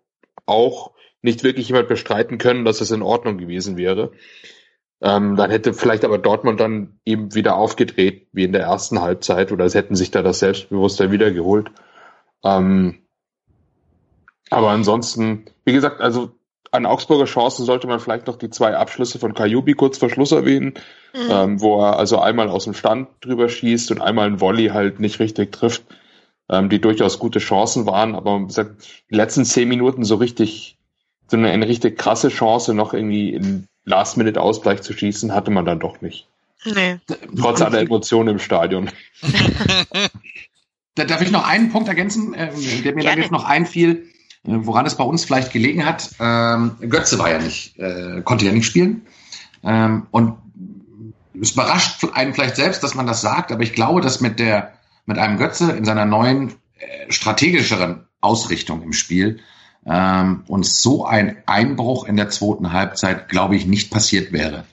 auch 0.44 0.92
nicht 1.22 1.42
wirklich 1.42 1.68
jemand 1.68 1.88
bestreiten 1.88 2.36
können, 2.36 2.66
dass 2.66 2.82
es 2.82 2.90
in 2.90 3.02
Ordnung 3.02 3.38
gewesen 3.38 3.76
wäre. 3.76 4.12
Ähm, 5.00 5.36
dann 5.36 5.50
hätte 5.50 5.74
vielleicht 5.74 6.04
aber 6.04 6.18
Dortmund 6.18 6.58
dann 6.58 6.98
eben 7.04 7.34
wieder 7.34 7.56
aufgedreht, 7.56 8.26
wie 8.32 8.44
in 8.44 8.52
der 8.52 8.62
ersten 8.62 9.00
Halbzeit, 9.00 9.52
oder 9.52 9.64
es 9.64 9.74
hätten 9.74 9.94
sich 9.94 10.10
da 10.10 10.22
das 10.22 10.40
Selbstbewusstsein 10.40 11.12
wieder 11.12 11.30
geholt. 11.30 11.70
Ähm, 12.42 12.98
aber 14.50 14.70
ansonsten, 14.70 15.44
wie 15.64 15.72
gesagt, 15.72 16.00
also 16.00 16.32
an 16.70 16.86
Augsburger 16.86 17.24
Chancen 17.24 17.64
sollte 17.64 17.86
man 17.86 18.00
vielleicht 18.00 18.26
noch 18.26 18.36
die 18.36 18.50
zwei 18.50 18.76
Abschlüsse 18.76 19.18
von 19.18 19.34
Kajubi 19.34 19.74
kurz 19.74 19.98
vor 19.98 20.10
Schluss 20.10 20.32
erwähnen, 20.32 20.74
mhm. 21.14 21.30
ähm, 21.30 21.60
wo 21.60 21.80
er 21.80 21.98
also 21.98 22.18
einmal 22.18 22.48
aus 22.48 22.64
dem 22.64 22.74
Stand 22.74 23.08
drüber 23.20 23.48
schießt 23.48 23.90
und 23.92 24.00
einmal 24.00 24.26
ein 24.26 24.40
Volley 24.40 24.68
halt 24.68 25.00
nicht 25.00 25.20
richtig 25.20 25.52
trifft, 25.52 25.84
ähm, 26.50 26.68
die 26.68 26.80
durchaus 26.80 27.18
gute 27.18 27.38
Chancen 27.38 27.86
waren, 27.86 28.14
aber 28.14 28.38
gesagt, 28.40 29.04
die 29.10 29.14
letzten 29.14 29.44
zehn 29.44 29.68
Minuten 29.68 30.04
so 30.04 30.16
richtig, 30.16 30.78
so 31.26 31.36
eine, 31.36 31.50
eine 31.50 31.68
richtig 31.68 31.96
krasse 31.98 32.28
Chance 32.28 32.74
noch 32.74 32.92
irgendwie 32.92 33.34
in 33.34 33.66
Last-Minute-Ausgleich 33.88 34.82
zu 34.82 34.92
schießen, 34.92 35.34
hatte 35.34 35.50
man 35.50 35.64
dann 35.64 35.80
doch 35.80 36.00
nicht. 36.00 36.28
Nee. 36.64 36.98
Trotz 37.38 37.60
aller 37.62 37.80
Emotionen 37.80 38.28
im 38.30 38.38
Stadion. 38.38 38.90
da 40.94 41.04
darf 41.04 41.20
ich 41.22 41.30
noch 41.30 41.46
einen 41.46 41.70
Punkt 41.70 41.88
ergänzen, 41.88 42.34
äh, 42.34 42.50
der 42.82 42.94
mir 42.94 43.02
Gerne. 43.02 43.16
da 43.16 43.22
jetzt 43.22 43.30
noch 43.30 43.44
einfiel, 43.44 44.06
äh, 44.44 44.50
woran 44.52 44.86
es 44.86 44.96
bei 44.96 45.04
uns 45.04 45.24
vielleicht 45.24 45.52
gelegen 45.52 45.86
hat. 45.86 46.10
Ähm, 46.18 46.76
Götze 46.88 47.18
war 47.18 47.30
ja 47.30 47.38
nicht, 47.38 47.78
äh, 47.78 48.22
konnte 48.22 48.44
ja 48.44 48.52
nicht 48.52 48.66
spielen. 48.66 49.06
Ähm, 49.62 50.06
und 50.10 50.36
es 51.40 51.52
überrascht 51.52 52.04
einen 52.14 52.34
vielleicht 52.34 52.56
selbst, 52.56 52.82
dass 52.82 52.94
man 52.94 53.06
das 53.06 53.20
sagt, 53.20 53.52
aber 53.52 53.62
ich 53.62 53.72
glaube, 53.72 54.00
dass 54.00 54.20
mit 54.20 54.38
der, 54.38 54.72
mit 55.06 55.18
einem 55.18 55.38
Götze 55.38 55.72
in 55.72 55.84
seiner 55.84 56.04
neuen, 56.04 56.54
äh, 56.78 57.10
strategischeren 57.10 58.06
Ausrichtung 58.20 58.82
im 58.82 58.92
Spiel 58.92 59.40
ähm, 59.88 60.44
uns 60.46 60.82
so 60.82 61.06
ein 61.06 61.38
Einbruch 61.46 62.04
in 62.04 62.16
der 62.16 62.28
zweiten 62.28 62.72
Halbzeit, 62.72 63.28
glaube 63.28 63.56
ich, 63.56 63.66
nicht 63.66 63.90
passiert 63.90 64.32
wäre. 64.32 64.64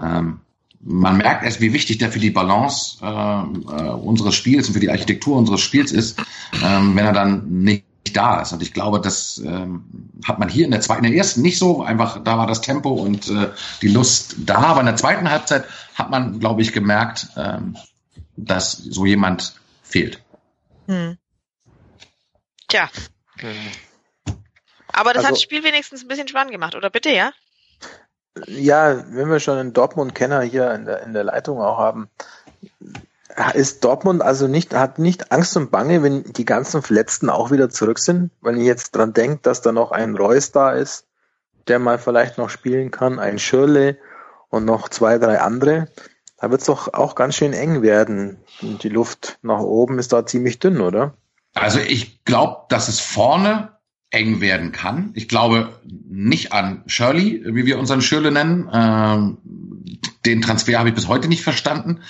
Ähm, 0.00 0.40
man 0.82 1.18
merkt 1.18 1.44
erst, 1.44 1.60
wie 1.60 1.74
wichtig 1.74 1.98
der 1.98 2.10
für 2.10 2.18
die 2.18 2.30
Balance 2.30 2.98
äh, 3.02 3.06
äh, 3.06 3.90
unseres 3.90 4.34
Spiels 4.34 4.68
und 4.68 4.74
für 4.74 4.80
die 4.80 4.90
Architektur 4.90 5.36
unseres 5.36 5.60
Spiels 5.60 5.92
ist, 5.92 6.18
ähm, 6.64 6.96
wenn 6.96 7.04
er 7.04 7.12
dann 7.12 7.62
nicht 7.62 7.84
da 8.14 8.40
ist. 8.40 8.52
Und 8.52 8.62
ich 8.62 8.72
glaube, 8.72 9.00
das 9.00 9.38
ähm, 9.44 9.84
hat 10.24 10.38
man 10.38 10.48
hier 10.48 10.64
in 10.64 10.70
der 10.70 10.80
zweiten, 10.80 11.04
in 11.04 11.12
der 11.12 11.18
ersten 11.18 11.42
nicht 11.42 11.58
so, 11.58 11.82
einfach 11.82 12.24
da 12.24 12.38
war 12.38 12.46
das 12.46 12.62
Tempo 12.62 12.90
und 12.90 13.28
äh, 13.28 13.50
die 13.82 13.88
Lust 13.88 14.36
da, 14.38 14.56
aber 14.56 14.80
in 14.80 14.86
der 14.86 14.96
zweiten 14.96 15.30
Halbzeit 15.30 15.66
hat 15.94 16.10
man, 16.10 16.40
glaube 16.40 16.62
ich, 16.62 16.72
gemerkt, 16.72 17.28
ähm, 17.36 17.76
dass 18.36 18.72
so 18.72 19.04
jemand 19.04 19.54
fehlt. 19.82 20.22
Hm. 20.86 21.18
Tja. 22.68 22.88
Hm. 23.38 23.50
Aber 24.92 25.12
das 25.12 25.18
also, 25.18 25.28
hat 25.28 25.32
das 25.34 25.42
Spiel 25.42 25.64
wenigstens 25.64 26.02
ein 26.02 26.08
bisschen 26.08 26.28
spannend 26.28 26.52
gemacht, 26.52 26.74
oder 26.74 26.90
bitte, 26.90 27.10
ja? 27.10 27.32
Ja, 28.46 29.04
wenn 29.08 29.28
wir 29.28 29.40
schon 29.40 29.58
einen 29.58 29.72
Dortmund-Kenner 29.72 30.42
hier 30.42 30.72
in 30.72 30.84
der, 30.84 31.02
in 31.02 31.12
der 31.12 31.24
Leitung 31.24 31.60
auch 31.60 31.78
haben, 31.78 32.08
ist 33.54 33.84
Dortmund 33.84 34.22
also 34.22 34.48
nicht, 34.48 34.74
hat 34.74 34.98
nicht 34.98 35.32
Angst 35.32 35.56
und 35.56 35.70
Bange, 35.70 36.02
wenn 36.02 36.24
die 36.24 36.44
ganzen 36.44 36.82
Verletzten 36.82 37.30
auch 37.30 37.50
wieder 37.50 37.70
zurück 37.70 37.98
sind? 37.98 38.30
Wenn 38.40 38.58
ich 38.58 38.66
jetzt 38.66 38.92
dran 38.92 39.12
denke, 39.12 39.40
dass 39.42 39.62
da 39.62 39.72
noch 39.72 39.92
ein 39.92 40.16
Reus 40.16 40.52
da 40.52 40.70
ist, 40.72 41.06
der 41.68 41.78
mal 41.78 41.98
vielleicht 41.98 42.38
noch 42.38 42.50
spielen 42.50 42.90
kann, 42.90 43.18
ein 43.18 43.38
Schirle 43.38 43.96
und 44.48 44.64
noch 44.64 44.88
zwei, 44.88 45.18
drei 45.18 45.40
andere, 45.40 45.88
da 46.38 46.50
wird 46.50 46.60
es 46.60 46.66
doch 46.66 46.92
auch 46.94 47.14
ganz 47.14 47.36
schön 47.36 47.52
eng 47.52 47.82
werden. 47.82 48.42
Und 48.62 48.82
die 48.82 48.88
Luft 48.88 49.38
nach 49.42 49.60
oben 49.60 49.98
ist 49.98 50.12
da 50.12 50.26
ziemlich 50.26 50.58
dünn, 50.58 50.80
oder? 50.80 51.14
Also 51.54 51.80
ich 51.80 52.24
glaube, 52.24 52.64
dass 52.68 52.88
es 52.88 53.00
vorne 53.00 53.72
eng 54.10 54.40
werden 54.40 54.72
kann. 54.72 55.12
Ich 55.14 55.28
glaube 55.28 55.80
nicht 55.84 56.52
an 56.52 56.82
Shirley, 56.86 57.42
wie 57.44 57.66
wir 57.66 57.78
unseren 57.78 58.02
Schirle 58.02 58.32
nennen. 58.32 58.68
Ähm, 58.72 59.38
den 60.26 60.42
Transfer 60.42 60.78
habe 60.78 60.88
ich 60.88 60.94
bis 60.94 61.08
heute 61.08 61.28
nicht 61.28 61.42
verstanden. 61.42 62.00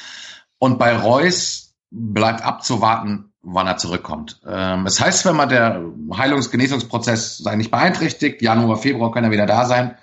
Und 0.58 0.78
bei 0.78 0.96
Reus 0.96 1.74
bleibt 1.90 2.42
abzuwarten, 2.42 3.32
wann 3.42 3.66
er 3.66 3.76
zurückkommt. 3.76 4.40
Ähm, 4.46 4.86
es 4.86 5.00
heißt, 5.00 5.24
wenn 5.26 5.36
man 5.36 5.48
der 5.48 5.82
Heilungs-Genesungsprozess 6.16 7.38
sei 7.38 7.56
nicht 7.56 7.70
beeinträchtigt, 7.70 8.42
Januar, 8.42 8.78
Februar 8.78 9.12
kann 9.12 9.24
er 9.24 9.30
wieder 9.30 9.46
da 9.46 9.66
sein. 9.66 9.96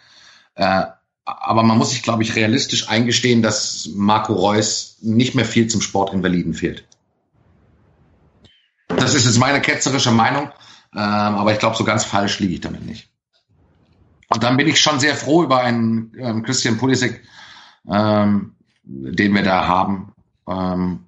Äh, 0.56 0.84
aber 1.26 1.64
man 1.64 1.78
muss 1.78 1.90
sich, 1.90 2.04
glaube 2.04 2.24
ich, 2.24 2.36
realistisch 2.36 2.90
eingestehen, 2.90 3.42
dass 3.42 3.90
Marco 3.94 4.34
Reus 4.34 4.98
nicht 5.02 5.36
mehr 5.36 5.46
viel 5.46 5.68
zum 5.68 5.82
Sportinvaliden 5.82 6.54
fehlt. 6.54 6.86
Das 8.88 9.14
ist 9.14 9.26
jetzt 9.26 9.38
meine 9.38 9.62
ketzerische 9.62 10.12
Meinung, 10.12 10.50
aber 10.92 11.52
ich 11.54 11.60
glaube, 11.60 11.76
so 11.76 11.84
ganz 11.84 12.06
falsch 12.06 12.40
liege 12.40 12.56
ich 12.56 12.62
damit 12.62 12.86
nicht. 12.86 13.10
Und 14.30 14.44
dann 14.44 14.58
bin 14.58 14.68
ich 14.68 14.80
schon 14.80 15.00
sehr 15.00 15.16
froh 15.16 15.44
über 15.44 15.62
einen 15.62 16.12
ähm, 16.18 16.44
Christian 16.44 16.78
Pulisic, 16.78 17.22
ähm, 17.90 18.56
den 18.84 19.34
wir 19.34 19.44
da 19.44 19.68
haben 19.68 20.14
ähm, 20.48 21.06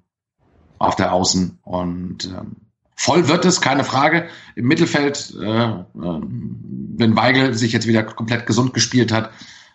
auf 0.78 0.96
der 0.96 1.12
Außen. 1.12 1.58
Und 1.62 2.26
ähm, 2.26 2.56
voll 2.96 3.28
wird 3.28 3.44
es, 3.44 3.60
keine 3.60 3.84
Frage. 3.84 4.28
Im 4.54 4.66
Mittelfeld, 4.66 5.34
äh, 5.38 5.44
äh, 5.44 5.84
wenn 5.94 7.16
Weigel 7.16 7.54
sich 7.54 7.72
jetzt 7.72 7.86
wieder 7.86 8.02
komplett 8.04 8.46
gesund 8.46 8.72
gespielt 8.72 9.12
hat, 9.12 9.30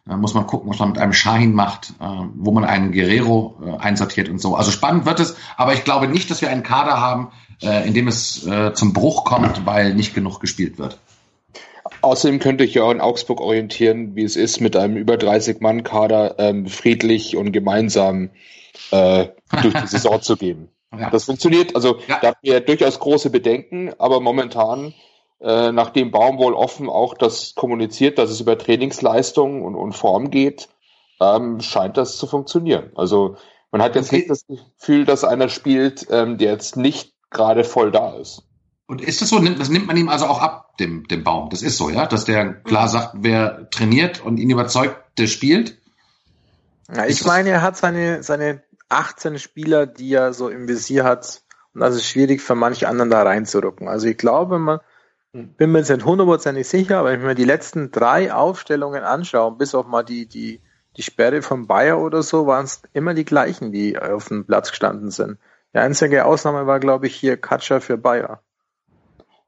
äh, 0.10 0.16
muss 0.16 0.34
man 0.34 0.48
gucken, 0.48 0.70
was 0.70 0.80
man 0.80 0.90
mit 0.90 0.98
einem 0.98 1.14
Shahin 1.14 1.54
macht, 1.54 1.94
äh, 2.00 2.06
wo 2.36 2.52
man 2.52 2.66
einen 2.66 2.92
Guerrero 2.92 3.62
äh, 3.64 3.78
einsortiert 3.78 4.30
und 4.30 4.40
so. 4.40 4.56
Also 4.56 4.72
spannend 4.72 5.06
wird 5.06 5.20
es, 5.20 5.36
aber 5.58 5.74
ich 5.74 5.84
glaube 5.84 6.08
nicht, 6.08 6.32
dass 6.32 6.42
wir 6.42 6.50
einen 6.50 6.64
Kader 6.64 7.00
haben, 7.00 7.30
äh, 7.62 7.88
in 7.88 7.94
dem 7.94 8.08
es 8.08 8.46
äh, 8.46 8.74
zum 8.74 8.94
Bruch 8.94 9.26
kommt, 9.26 9.66
weil 9.66 9.94
nicht 9.94 10.14
genug 10.14 10.40
gespielt 10.40 10.78
wird. 10.78 11.00
Außerdem 12.02 12.40
könnte 12.40 12.64
ich 12.64 12.74
ja 12.74 12.84
auch 12.84 12.92
in 12.92 13.02
Augsburg 13.02 13.42
orientieren, 13.42 14.16
wie 14.16 14.24
es 14.24 14.36
ist, 14.36 14.60
mit 14.60 14.76
einem 14.76 14.98
über 14.98 15.16
30-Mann-Kader 15.16 16.36
ähm, 16.40 16.68
friedlich 16.68 17.36
und 17.36 17.52
gemeinsam 17.52 18.32
äh, 18.92 19.28
durch 19.62 19.74
die 19.74 19.88
Saison 19.88 20.22
zu 20.22 20.38
gehen. 20.38 20.70
Ja. 20.98 21.10
Das 21.10 21.26
funktioniert, 21.26 21.76
also 21.76 22.00
ja. 22.08 22.20
da 22.22 22.28
haben 22.30 22.38
wir 22.42 22.60
durchaus 22.62 23.00
große 23.00 23.30
Bedenken, 23.30 23.92
aber 23.98 24.20
momentan, 24.20 24.94
äh, 25.42 25.72
nachdem 25.72 26.12
Baum 26.12 26.38
wohl 26.38 26.54
offen 26.54 26.90
auch 26.90 27.16
das 27.16 27.54
kommuniziert, 27.56 28.18
dass 28.18 28.30
es 28.30 28.40
über 28.40 28.58
Trainingsleistung 28.58 29.64
und, 29.64 29.76
und 29.76 29.94
Form 29.94 30.30
geht, 30.30 30.70
ähm, 31.20 31.60
scheint 31.62 31.98
das 31.98 32.18
zu 32.18 32.28
funktionieren. 32.28 32.92
Also 32.96 33.36
man 33.72 33.82
hat 33.82 33.96
jetzt 33.96 34.08
okay. 34.08 34.18
nicht 34.18 34.30
das 34.30 34.46
Gefühl, 34.48 35.06
dass 35.06 35.24
einer 35.24 35.50
spielt, 35.50 36.08
ähm, 36.10 36.38
der 36.38 36.52
jetzt 36.52 36.78
nicht 36.78 37.15
gerade 37.36 37.64
voll 37.64 37.92
da 37.92 38.16
ist. 38.16 38.44
Und 38.88 39.02
ist 39.02 39.22
das 39.22 39.30
so, 39.30 39.40
das 39.40 39.70
nimmt 39.70 39.88
man 39.88 39.98
ihm 39.98 40.10
also 40.10 40.26
auch 40.26 40.42
ab, 40.42 40.78
dem, 40.78 41.08
dem 41.08 41.24
Baum. 41.24 41.50
Das 41.50 41.62
ist 41.62 41.78
so, 41.78 41.90
ja? 41.90 42.06
Dass 42.06 42.26
der 42.26 42.54
klar 42.54 42.88
sagt, 42.88 43.16
wer 43.20 43.70
trainiert 43.70 44.24
und 44.24 44.38
ihn 44.38 44.50
überzeugt, 44.50 44.96
der 45.18 45.28
spielt. 45.28 45.78
Ja, 46.94 47.06
ich 47.06 47.26
meine, 47.26 47.50
er 47.50 47.62
hat 47.62 47.78
seine, 47.78 48.22
seine 48.22 48.62
18 48.90 49.40
Spieler, 49.40 49.88
die 49.88 50.14
er 50.14 50.34
so 50.34 50.50
im 50.50 50.68
Visier 50.68 51.04
hat. 51.04 51.42
Und 51.74 51.82
das 51.82 51.96
ist 51.96 52.08
schwierig 52.08 52.42
für 52.42 52.56
manche 52.56 52.88
anderen 52.88 53.10
da 53.10 53.24
reinzurücken. 53.24 53.88
Also 53.88 54.08
ich 54.08 54.18
glaube, 54.18 54.60
man, 54.60 54.80
bin 55.36 55.72
mir 55.72 55.80
jetzt 55.80 55.90
nicht 55.90 56.06
hundertprozentig 56.06 56.68
sicher, 56.68 57.00
aber 57.00 57.12
wenn 57.12 57.20
ich 57.20 57.26
mir 57.26 57.36
die 57.36 57.44
letzten 57.44 57.92
drei 57.92 58.34
Aufstellungen 58.34 59.04
anschaue, 59.04 59.52
bis 59.58 59.76
auf 59.76 59.86
mal 59.86 60.04
die, 60.04 60.28
die, 60.28 60.62
die 60.96 61.04
Sperre 61.04 61.42
von 61.42 61.68
Bayer 61.68 62.00
oder 62.00 62.24
so, 62.24 62.48
waren 62.48 62.66
es 62.66 62.82
immer 62.94 63.14
die 63.14 63.26
gleichen, 63.26 63.72
die 63.72 64.00
auf 64.00 64.30
dem 64.30 64.46
Platz 64.46 64.70
gestanden 64.70 65.12
sind. 65.12 65.38
Die 65.76 65.80
einzige 65.80 66.26
Ausnahme 66.26 66.68
war, 66.68 66.80
glaube 66.80 67.08
ich, 67.08 67.16
hier 67.16 67.36
Katscher 67.36 67.82
für 67.82 67.98
Bayer. 67.98 68.40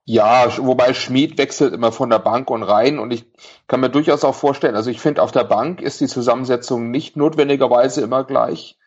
Ja, 0.03 0.57
wobei 0.57 0.93
Schmid 0.93 1.37
wechselt 1.37 1.73
immer 1.73 1.93
von 1.93 2.09
der 2.09 2.19
Bank 2.19 2.49
und 2.49 2.63
rein 2.63 2.99
und 2.99 3.11
ich 3.11 3.31
kann 3.67 3.79
mir 3.79 3.89
durchaus 3.89 4.25
auch 4.25 4.35
vorstellen, 4.35 4.75
also 4.75 4.89
ich 4.89 4.99
finde, 4.99 5.21
auf 5.21 5.31
der 5.31 5.45
Bank 5.45 5.81
ist 5.81 6.01
die 6.01 6.07
Zusammensetzung 6.07 6.91
nicht 6.91 7.15
notwendigerweise 7.15 8.01
immer 8.01 8.25
gleich. 8.25 8.77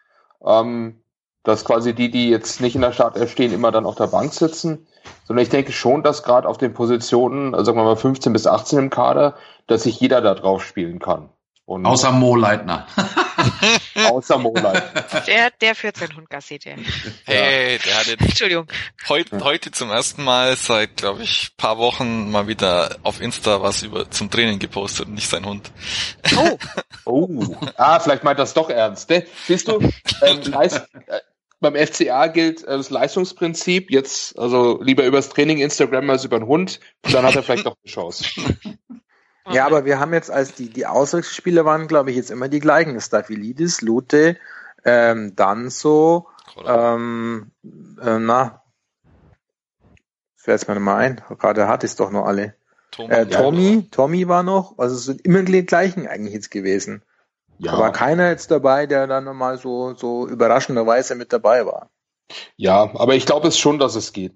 Ähm, 0.45 1.03
dass 1.43 1.65
quasi 1.65 1.95
die, 1.95 2.11
die 2.11 2.29
jetzt 2.29 2.61
nicht 2.61 2.75
in 2.75 2.83
der 2.83 2.93
Startelf 2.93 3.33
stehen, 3.33 3.55
immer 3.55 3.71
dann 3.71 3.87
auf 3.87 3.95
der 3.95 4.09
Bank 4.09 4.35
sitzen, 4.35 4.87
sondern 5.25 5.43
ich 5.43 5.49
denke 5.49 5.73
schon, 5.73 6.03
dass 6.03 6.23
gerade 6.23 6.47
auf 6.47 6.59
den 6.59 6.75
Positionen, 6.75 7.55
also 7.55 7.65
sagen 7.65 7.79
wir 7.79 7.85
mal 7.85 7.97
15 7.97 8.35
bis 8.35 8.47
18 8.47 8.79
im 8.79 8.91
Kader, 8.91 9.37
dass 9.67 9.85
sich 9.85 9.99
jeder 9.99 10.21
da 10.21 10.35
drauf 10.35 10.63
spielen 10.63 10.99
kann. 10.99 11.31
Und 11.65 11.87
außer 11.87 12.13
Mo 12.13 12.37
Leitner. 12.37 12.87
außer 14.09 14.39
Mo 14.39 14.55
Leitner. 14.55 15.21
Der, 15.27 15.51
der 15.51 15.75
führt 15.75 15.97
seinen 15.97 16.17
Hund 16.17 16.31
Gassi, 16.31 16.59
der. 16.59 16.77
Hey, 17.25 17.79
der 17.79 17.99
hat 17.99 18.07
jetzt 18.07 18.21
Entschuldigung. 18.21 18.67
Heute, 19.09 19.43
heute 19.43 19.71
zum 19.71 19.91
ersten 19.91 20.25
Mal 20.25 20.57
seit, 20.57 20.97
glaube 20.97 21.23
ich, 21.23 21.57
paar 21.57 21.79
Wochen 21.79 22.31
mal 22.31 22.47
wieder 22.47 22.97
auf 23.03 23.21
Insta 23.21 23.63
was 23.63 23.83
über 23.83 24.11
zum 24.11 24.31
Training 24.31 24.59
gepostet 24.59 25.07
und 25.07 25.15
nicht 25.15 25.29
sein 25.29 25.45
Hund. 25.45 25.71
Oh. 26.37 26.59
oh. 27.05 27.57
Ah, 27.77 28.01
vielleicht 28.01 28.25
meint 28.25 28.39
das 28.39 28.55
doch 28.55 28.71
ernst. 28.71 29.11
Ne? 29.11 29.27
Siehst 29.47 29.69
du, 29.69 29.81
ähm, 30.23 30.43
Leist, 30.43 30.87
äh, 31.07 31.21
beim 31.61 31.77
FCA 31.77 32.27
gilt 32.29 32.65
äh, 32.65 32.77
das 32.77 32.91
Leistungsprinzip. 32.91 33.91
Jetzt, 33.91 34.39
also 34.39 34.81
lieber 34.83 35.05
übers 35.05 35.29
Training 35.29 35.59
Instagram 35.59 36.09
als 36.11 36.25
über 36.25 36.39
den 36.39 36.49
Hund. 36.49 36.81
Und 37.05 37.15
dann 37.15 37.25
hat 37.25 37.37
er 37.37 37.43
vielleicht 37.43 37.67
doch 37.67 37.77
eine 37.85 37.93
Chance. 37.93 38.25
Ja, 39.49 39.67
aber 39.67 39.85
wir 39.85 39.99
haben 39.99 40.13
jetzt 40.13 40.31
als 40.31 40.55
die, 40.55 40.69
die 40.69 40.87
Auswechselspieler 40.87 41.65
waren, 41.65 41.89
glaube 41.89 42.11
ich, 42.11 42.17
jetzt 42.17 42.31
immer 42.31 42.49
die 42.49 42.61
gleichen. 42.61 43.01
Staphylidis, 43.01 43.81
Lute, 43.81 44.37
ähm, 44.85 45.35
Danzo, 45.35 46.29
ähm, 46.67 47.51
äh, 47.65 48.19
na, 48.19 48.63
fällt 50.37 50.69
mir 50.69 50.79
mal 50.81 50.97
ein. 50.97 51.21
Gerade 51.39 51.69
hat 51.69 51.85
es 51.85 51.97
doch 51.97 52.11
noch 52.11 52.27
alle. 52.27 52.55
Tom, 52.91 53.11
äh, 53.11 53.27
Tommy, 53.27 53.75
ja. 53.75 53.83
Tommy 53.91 54.29
war 54.29 54.43
noch, 54.43 54.79
also 54.79 54.97
es 54.97 55.05
sind 55.05 55.21
immer 55.23 55.43
die 55.43 55.65
gleichen 55.65 56.07
eigentlich 56.07 56.35
jetzt 56.35 56.51
gewesen. 56.51 57.03
Ja. 57.59 57.73
Da 57.73 57.79
war 57.79 57.93
keiner 57.93 58.29
jetzt 58.31 58.51
dabei, 58.51 58.87
der 58.87 59.07
dann 59.07 59.25
nochmal 59.25 59.59
so, 59.59 59.95
so 59.95 60.27
überraschenderweise 60.27 61.15
mit 61.15 61.33
dabei 61.33 61.67
war. 61.67 61.91
Ja, 62.57 62.91
aber 62.95 63.15
ich 63.15 63.27
glaube 63.27 63.49
es 63.49 63.59
schon, 63.59 63.79
dass 63.79 63.95
es 63.95 64.13
geht. 64.13 64.35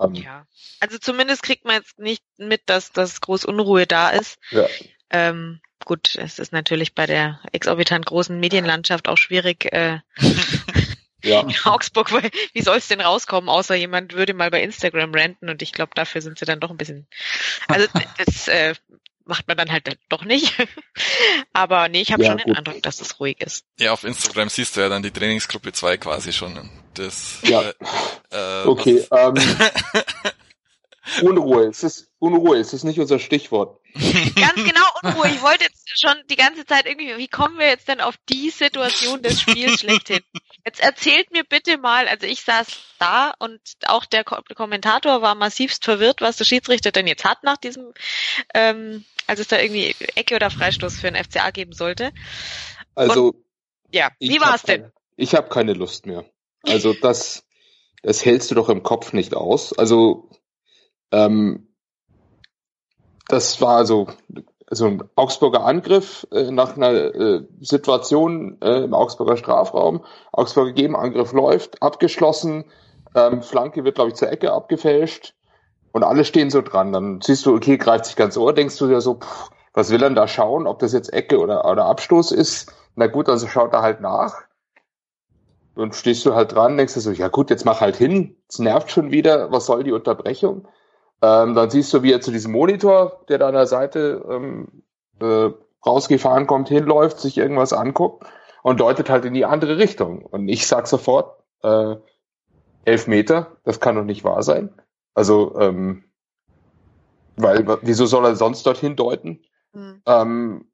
Ähm, 0.00 0.14
ja. 0.14 0.46
Also 0.80 0.98
zumindest 0.98 1.42
kriegt 1.42 1.64
man 1.64 1.76
jetzt 1.76 1.98
nicht 1.98 2.24
mit, 2.38 2.62
dass, 2.66 2.92
dass 2.92 3.20
groß 3.20 3.44
Unruhe 3.44 3.86
da 3.86 4.10
ist. 4.10 4.38
Ja. 4.50 4.66
Ähm, 5.10 5.60
gut, 5.84 6.16
es 6.16 6.38
ist 6.38 6.52
natürlich 6.52 6.94
bei 6.94 7.06
der 7.06 7.40
exorbitant 7.52 8.06
großen 8.06 8.38
Medienlandschaft 8.38 9.08
auch 9.08 9.18
schwierig. 9.18 9.72
Äh, 9.72 10.00
ja. 11.22 11.40
in 11.40 11.54
Augsburg, 11.64 12.12
weil 12.12 12.30
wie 12.52 12.62
soll 12.62 12.78
es 12.78 12.88
denn 12.88 13.00
rauskommen, 13.00 13.50
außer 13.50 13.74
jemand 13.74 14.14
würde 14.14 14.34
mal 14.34 14.50
bei 14.50 14.62
Instagram 14.62 15.14
ranten 15.14 15.48
und 15.50 15.62
ich 15.62 15.72
glaube, 15.72 15.92
dafür 15.94 16.22
sind 16.22 16.38
sie 16.38 16.44
dann 16.44 16.60
doch 16.60 16.70
ein 16.70 16.76
bisschen. 16.76 17.06
Also 17.68 17.86
das 18.24 18.48
äh, 18.48 18.74
macht 19.24 19.46
man 19.48 19.56
dann 19.56 19.70
halt 19.70 19.98
doch 20.08 20.24
nicht. 20.24 20.54
Aber 21.52 21.88
nee, 21.88 22.00
ich 22.00 22.12
habe 22.12 22.22
ja, 22.22 22.30
schon 22.30 22.38
gut. 22.38 22.46
den 22.46 22.56
Eindruck, 22.56 22.82
dass 22.82 23.00
es 23.00 23.20
ruhig 23.20 23.40
ist. 23.40 23.64
Ja, 23.78 23.92
auf 23.92 24.04
Instagram 24.04 24.48
siehst 24.48 24.76
du 24.76 24.80
ja 24.80 24.88
dann 24.88 25.02
die 25.02 25.10
Trainingsgruppe 25.10 25.72
2 25.72 25.98
quasi 25.98 26.32
schon. 26.32 26.70
Das, 26.94 27.38
ja. 27.42 27.62
Äh, 28.30 28.62
äh 28.62 28.66
okay. 28.66 29.06
Ähm, 29.10 29.34
Unruhe, 31.22 31.64
es 31.64 31.82
ist 31.82 32.10
Unruhe, 32.18 32.58
es 32.58 32.72
ist 32.72 32.84
nicht 32.84 33.00
unser 33.00 33.18
Stichwort. 33.18 33.80
Ganz 33.94 34.54
genau 34.54 34.84
Unruhe. 35.02 35.28
Ich 35.28 35.42
wollte 35.42 35.64
jetzt 35.64 36.00
schon 36.00 36.14
die 36.28 36.36
ganze 36.36 36.64
Zeit 36.66 36.86
irgendwie, 36.86 37.16
wie 37.16 37.28
kommen 37.28 37.58
wir 37.58 37.66
jetzt 37.66 37.88
denn 37.88 38.00
auf 38.00 38.16
die 38.28 38.50
Situation 38.50 39.22
des 39.22 39.40
Spiels 39.40 39.80
schlechthin? 39.80 40.20
Jetzt 40.64 40.80
erzählt 40.80 41.32
mir 41.32 41.42
bitte 41.44 41.78
mal, 41.78 42.06
also 42.06 42.26
ich 42.26 42.42
saß 42.42 42.66
da 42.98 43.32
und 43.38 43.60
auch 43.86 44.04
der 44.04 44.24
Kommentator 44.24 45.22
war 45.22 45.34
massivst 45.34 45.84
verwirrt, 45.84 46.20
was 46.20 46.36
der 46.36 46.44
Schiedsrichter 46.44 46.92
denn 46.92 47.06
jetzt 47.06 47.24
hat 47.24 47.42
nach 47.44 47.56
diesem, 47.56 47.92
ähm, 48.54 49.04
als 49.26 49.40
es 49.40 49.48
da 49.48 49.58
irgendwie 49.58 49.94
Ecke 50.16 50.36
oder 50.36 50.50
Freistoß 50.50 51.00
für 51.00 51.10
den 51.10 51.24
FCA 51.24 51.50
geben 51.50 51.72
sollte. 51.72 52.12
Also 52.94 53.28
und, 53.28 53.44
ja, 53.90 54.10
wie 54.20 54.40
war 54.40 54.54
es 54.54 54.62
denn? 54.62 54.92
Ich 55.16 55.34
habe 55.34 55.48
keine 55.48 55.72
Lust 55.72 56.06
mehr. 56.06 56.24
Also 56.62 56.92
das, 56.92 57.46
das 58.02 58.24
hältst 58.24 58.50
du 58.50 58.54
doch 58.54 58.68
im 58.68 58.82
Kopf 58.82 59.12
nicht 59.12 59.34
aus. 59.34 59.72
Also 59.72 60.30
ähm, 61.12 61.68
das 63.28 63.60
war 63.60 63.76
also, 63.76 64.08
also 64.66 64.86
ein 64.86 65.04
Augsburger 65.14 65.64
Angriff 65.64 66.26
äh, 66.32 66.50
nach 66.50 66.76
einer 66.76 66.92
äh, 66.92 67.46
Situation 67.60 68.58
äh, 68.60 68.84
im 68.84 68.94
Augsburger 68.94 69.36
Strafraum. 69.36 70.04
Augsburger 70.32 70.72
Gegenangriff 70.72 71.32
läuft, 71.32 71.80
abgeschlossen, 71.82 72.64
ähm, 73.14 73.42
Flanke 73.42 73.84
wird, 73.84 73.96
glaube 73.96 74.10
ich, 74.10 74.16
zur 74.16 74.30
Ecke 74.30 74.52
abgefälscht 74.52 75.34
und 75.92 76.02
alle 76.04 76.24
stehen 76.24 76.50
so 76.50 76.62
dran. 76.62 76.92
Dann 76.92 77.20
siehst 77.20 77.46
du, 77.46 77.54
okay, 77.54 77.76
greift 77.78 78.06
sich 78.06 78.16
ganz 78.16 78.36
ohr, 78.36 78.52
denkst 78.52 78.78
du 78.78 78.88
dir 78.88 79.00
so, 79.00 79.14
pff, 79.14 79.50
was 79.72 79.90
will 79.90 80.02
er 80.02 80.10
da 80.10 80.26
schauen, 80.26 80.66
ob 80.66 80.80
das 80.80 80.92
jetzt 80.92 81.12
Ecke 81.12 81.38
oder, 81.38 81.64
oder 81.70 81.84
Abstoß 81.86 82.32
ist? 82.32 82.72
Na 82.96 83.06
gut, 83.06 83.28
also 83.28 83.46
schaut 83.46 83.72
er 83.72 83.82
halt 83.82 84.00
nach. 84.00 84.34
Dann 85.76 85.92
stehst 85.92 86.26
du 86.26 86.34
halt 86.34 86.52
dran, 86.52 86.76
denkst 86.76 86.94
du 86.94 87.00
so, 87.00 87.12
ja 87.12 87.28
gut, 87.28 87.50
jetzt 87.50 87.64
mach 87.64 87.80
halt 87.80 87.96
hin, 87.96 88.36
es 88.48 88.58
nervt 88.58 88.90
schon 88.90 89.12
wieder, 89.12 89.52
was 89.52 89.66
soll 89.66 89.84
die 89.84 89.92
Unterbrechung? 89.92 90.66
Ähm, 91.22 91.54
dann 91.54 91.70
siehst 91.70 91.92
du, 91.92 92.02
wie 92.02 92.12
er 92.12 92.20
zu 92.20 92.30
diesem 92.30 92.52
Monitor, 92.52 93.24
der 93.28 93.38
da 93.38 93.48
an 93.48 93.54
der 93.54 93.66
Seite 93.66 94.24
ähm, 94.28 94.82
äh, 95.20 95.50
rausgefahren 95.84 96.46
kommt, 96.46 96.68
hinläuft, 96.68 97.20
sich 97.20 97.36
irgendwas 97.36 97.72
anguckt 97.72 98.26
und 98.62 98.80
deutet 98.80 99.10
halt 99.10 99.24
in 99.24 99.34
die 99.34 99.44
andere 99.44 99.78
Richtung. 99.78 100.24
Und 100.24 100.48
ich 100.48 100.66
sag 100.66 100.86
sofort, 100.86 101.42
äh, 101.62 101.96
elf 102.84 103.06
Meter, 103.06 103.56
das 103.64 103.80
kann 103.80 103.96
doch 103.96 104.04
nicht 104.04 104.24
wahr 104.24 104.42
sein. 104.42 104.70
Also, 105.14 105.58
ähm, 105.58 106.04
weil, 107.36 107.66
wieso 107.82 108.06
soll 108.06 108.24
er 108.24 108.36
sonst 108.36 108.66
dorthin 108.66 108.96
deuten? 108.96 109.42
Mhm. 109.72 110.02
Ähm, 110.06 110.64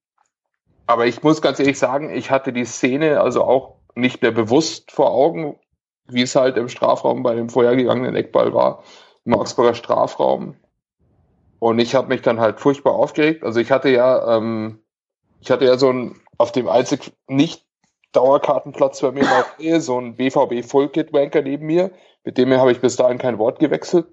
aber 0.87 1.07
ich 1.07 1.23
muss 1.23 1.43
ganz 1.43 1.59
ehrlich 1.59 1.79
sagen, 1.79 2.11
ich 2.15 2.31
hatte 2.31 2.53
die 2.53 2.65
Szene 2.65 3.21
also 3.21 3.43
auch 3.43 3.77
nicht 3.95 4.23
mehr 4.23 4.31
bewusst 4.31 4.93
vor 4.93 5.11
Augen, 5.11 5.59
wie 6.07 6.23
es 6.23 6.37
halt 6.37 6.57
im 6.57 6.69
Strafraum 6.69 7.23
bei 7.23 7.35
dem 7.35 7.49
vorhergegangenen 7.49 8.15
Eckball 8.15 8.55
war, 8.55 8.85
im 9.27 9.35
Augsburger 9.35 9.75
Strafraum. 9.75 10.55
Und 11.59 11.79
ich 11.79 11.95
habe 11.95 12.09
mich 12.09 12.23
dann 12.23 12.41
halt 12.41 12.61
furchtbar 12.61 12.95
aufgeregt. 12.95 13.45
Also 13.45 13.61
ich 13.61 13.71
hatte 13.71 13.89
ja, 13.89 14.37
ähm, 14.37 14.79
ich 15.41 15.51
hatte 15.51 15.65
ja 15.65 15.77
so 15.77 15.91
ein 15.91 16.21
auf 16.39 16.53
dem 16.53 16.69
einzig 16.69 17.13
nicht 17.29 17.65
Dauerkartenplatz 18.13 19.01
bei 19.01 19.13
mir 19.13 19.27
Nähe, 19.59 19.81
so 19.81 20.01
ein 20.01 20.17
BVB 20.17 20.65
Fullkit 20.65 21.13
Wanker 21.13 21.43
neben 21.43 21.67
mir, 21.67 21.91
mit 22.25 22.39
dem 22.39 22.53
habe 22.53 22.73
ich 22.73 22.81
bis 22.81 22.97
dahin 22.97 23.19
kein 23.19 23.39
Wort 23.39 23.59
gewechselt. 23.59 24.07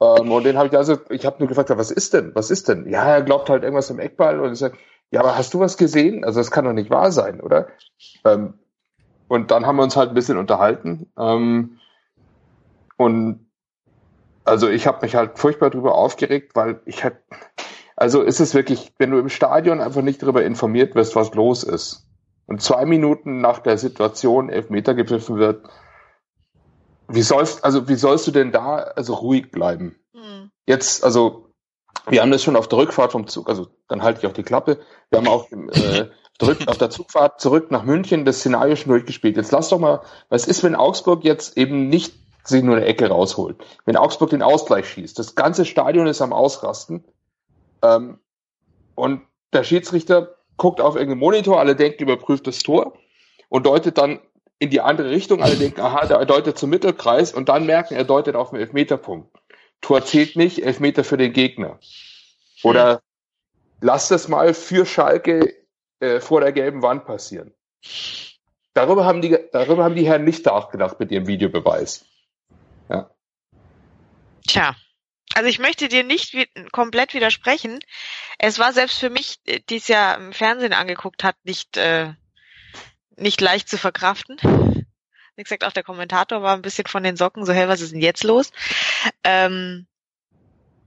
Ähm, 0.00 0.32
und 0.32 0.44
den 0.44 0.58
habe 0.58 0.68
ich 0.68 0.76
also, 0.76 0.96
ich 1.10 1.24
habe 1.24 1.36
nur 1.38 1.48
gefragt, 1.48 1.70
was 1.70 1.90
ist 1.90 2.14
denn? 2.14 2.34
Was 2.34 2.50
ist 2.50 2.68
denn? 2.68 2.88
Ja, 2.88 3.04
er 3.04 3.22
glaubt 3.22 3.48
halt 3.48 3.62
irgendwas 3.62 3.90
im 3.90 4.00
Eckball 4.00 4.40
und 4.40 4.52
ich 4.52 4.58
sage, 4.58 4.76
ja, 5.10 5.20
aber 5.20 5.36
hast 5.36 5.54
du 5.54 5.60
was 5.60 5.76
gesehen? 5.76 6.24
Also 6.24 6.40
das 6.40 6.50
kann 6.50 6.64
doch 6.64 6.72
nicht 6.72 6.90
wahr 6.90 7.12
sein, 7.12 7.40
oder? 7.40 7.68
Ähm, 8.24 8.54
und 9.28 9.50
dann 9.50 9.66
haben 9.66 9.76
wir 9.76 9.82
uns 9.82 9.96
halt 9.96 10.10
ein 10.10 10.14
bisschen 10.14 10.38
unterhalten. 10.38 11.12
Ähm, 11.18 11.78
und 12.96 13.46
also 14.44 14.68
ich 14.68 14.86
habe 14.86 15.04
mich 15.04 15.14
halt 15.14 15.38
furchtbar 15.38 15.70
drüber 15.70 15.94
aufgeregt, 15.94 16.52
weil 16.54 16.80
ich 16.84 17.04
halt, 17.04 17.16
also 17.96 18.22
ist 18.22 18.40
es 18.40 18.54
wirklich, 18.54 18.92
wenn 18.98 19.10
du 19.10 19.18
im 19.18 19.28
Stadion 19.28 19.80
einfach 19.80 20.02
nicht 20.02 20.22
darüber 20.22 20.44
informiert 20.44 20.94
wirst, 20.94 21.16
was 21.16 21.34
los 21.34 21.62
ist, 21.62 22.06
und 22.46 22.60
zwei 22.60 22.84
Minuten 22.84 23.40
nach 23.40 23.60
der 23.60 23.78
Situation 23.78 24.50
Elfmeter 24.50 24.94
gepfiffen 24.94 25.36
wird, 25.36 25.64
wie 27.08 27.22
sollst, 27.22 27.64
also 27.64 27.88
wie 27.88 27.94
sollst 27.94 28.26
du 28.26 28.30
denn 28.30 28.52
da 28.52 28.76
also 28.76 29.14
ruhig 29.14 29.50
bleiben? 29.50 29.96
Mhm. 30.12 30.50
Jetzt, 30.66 31.04
also 31.04 31.52
wir 32.08 32.22
haben 32.22 32.30
das 32.30 32.42
schon 32.42 32.56
auf 32.56 32.68
der 32.68 32.78
Rückfahrt 32.78 33.12
vom 33.12 33.26
Zug, 33.26 33.48
also 33.48 33.68
dann 33.88 34.02
halte 34.02 34.20
ich 34.20 34.26
auch 34.26 34.32
die 34.32 34.42
Klappe. 34.42 34.80
Wir 35.10 35.18
haben 35.18 35.28
auch 35.28 35.50
äh, 35.50 36.08
auf 36.66 36.78
der 36.78 36.90
Zugfahrt 36.90 37.40
zurück 37.40 37.70
nach 37.70 37.84
München 37.84 38.24
das 38.24 38.38
Szenario 38.38 38.74
schon 38.76 38.90
durchgespielt. 38.90 39.36
Jetzt 39.36 39.52
lass 39.52 39.68
doch 39.68 39.78
mal, 39.78 40.00
was 40.28 40.46
ist, 40.46 40.64
wenn 40.64 40.74
Augsburg 40.74 41.24
jetzt 41.24 41.56
eben 41.56 41.88
nicht 41.88 42.14
sich 42.44 42.62
nur 42.62 42.76
eine 42.76 42.86
Ecke 42.86 43.08
rausholt? 43.08 43.56
Wenn 43.84 43.96
Augsburg 43.96 44.30
den 44.30 44.42
Ausgleich 44.42 44.88
schießt, 44.88 45.18
das 45.18 45.34
ganze 45.34 45.64
Stadion 45.64 46.06
ist 46.06 46.22
am 46.22 46.32
Ausrasten 46.32 47.04
ähm, 47.82 48.18
und 48.94 49.22
der 49.52 49.64
Schiedsrichter 49.64 50.36
guckt 50.56 50.80
auf 50.80 50.94
irgendeinen 50.94 51.20
Monitor, 51.20 51.58
alle 51.60 51.76
denken, 51.76 52.04
überprüft 52.04 52.46
das 52.46 52.60
Tor 52.60 52.94
und 53.48 53.66
deutet 53.66 53.98
dann 53.98 54.20
in 54.58 54.70
die 54.70 54.80
andere 54.80 55.10
Richtung. 55.10 55.42
Alle 55.42 55.56
denken, 55.56 55.80
aha, 55.80 56.06
der 56.06 56.24
deutet 56.24 56.56
zum 56.56 56.70
Mittelkreis 56.70 57.34
und 57.34 57.48
dann 57.48 57.66
merken, 57.66 57.94
er 57.94 58.04
deutet 58.04 58.36
auf 58.36 58.50
den 58.50 58.60
Elfmeterpunkt. 58.60 59.36
Tor 59.80 60.04
zählt 60.04 60.36
nicht, 60.36 60.64
Elfmeter 60.64 61.02
für 61.02 61.16
den 61.16 61.32
Gegner. 61.32 61.80
Oder 62.62 63.02
lass 63.80 64.08
das 64.08 64.28
mal 64.28 64.54
für 64.54 64.86
Schalke 64.86 65.52
äh, 65.98 66.20
vor 66.20 66.40
der 66.40 66.52
gelben 66.52 66.82
Wand 66.82 67.04
passieren. 67.04 67.52
Darüber 68.74 69.04
haben 69.04 69.20
die, 69.20 69.36
darüber 69.52 69.84
haben 69.84 69.96
die 69.96 70.06
Herren 70.06 70.24
nicht 70.24 70.46
nachgedacht 70.46 71.00
mit 71.00 71.10
ihrem 71.10 71.26
Videobeweis. 71.26 72.04
Ja. 74.46 74.72
Tja. 74.72 74.76
Also 75.34 75.48
ich 75.48 75.58
möchte 75.58 75.88
dir 75.88 76.04
nicht 76.04 76.36
komplett 76.72 77.14
widersprechen. 77.14 77.78
Es 78.38 78.58
war 78.58 78.72
selbst 78.72 78.98
für 78.98 79.10
mich, 79.10 79.38
äh, 79.46 79.60
die 79.68 79.76
es 79.76 79.88
ja 79.88 80.14
im 80.14 80.32
Fernsehen 80.32 80.72
angeguckt 80.72 81.24
hat, 81.24 81.36
nicht 81.44 81.76
äh, 81.76 82.12
nicht 83.16 83.40
leicht 83.40 83.68
zu 83.68 83.78
verkraften. 83.78 84.38
Wie 85.36 85.42
gesagt, 85.42 85.64
auch 85.64 85.72
der 85.72 85.82
Kommentator 85.82 86.42
war 86.42 86.54
ein 86.54 86.62
bisschen 86.62 86.86
von 86.86 87.02
den 87.02 87.16
Socken, 87.16 87.46
so, 87.46 87.52
hey, 87.52 87.68
was 87.68 87.80
ist 87.80 87.92
denn 87.92 88.00
jetzt 88.00 88.24
los? 88.24 88.50
Ähm, 89.24 89.86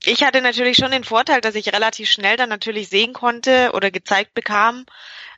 ich 0.03 0.23
hatte 0.23 0.41
natürlich 0.41 0.77
schon 0.77 0.91
den 0.91 1.03
Vorteil, 1.03 1.41
dass 1.41 1.55
ich 1.55 1.73
relativ 1.73 2.09
schnell 2.09 2.37
dann 2.37 2.49
natürlich 2.49 2.89
sehen 2.89 3.13
konnte 3.13 3.71
oder 3.73 3.89
gezeigt 3.89 4.35
bekam, 4.35 4.85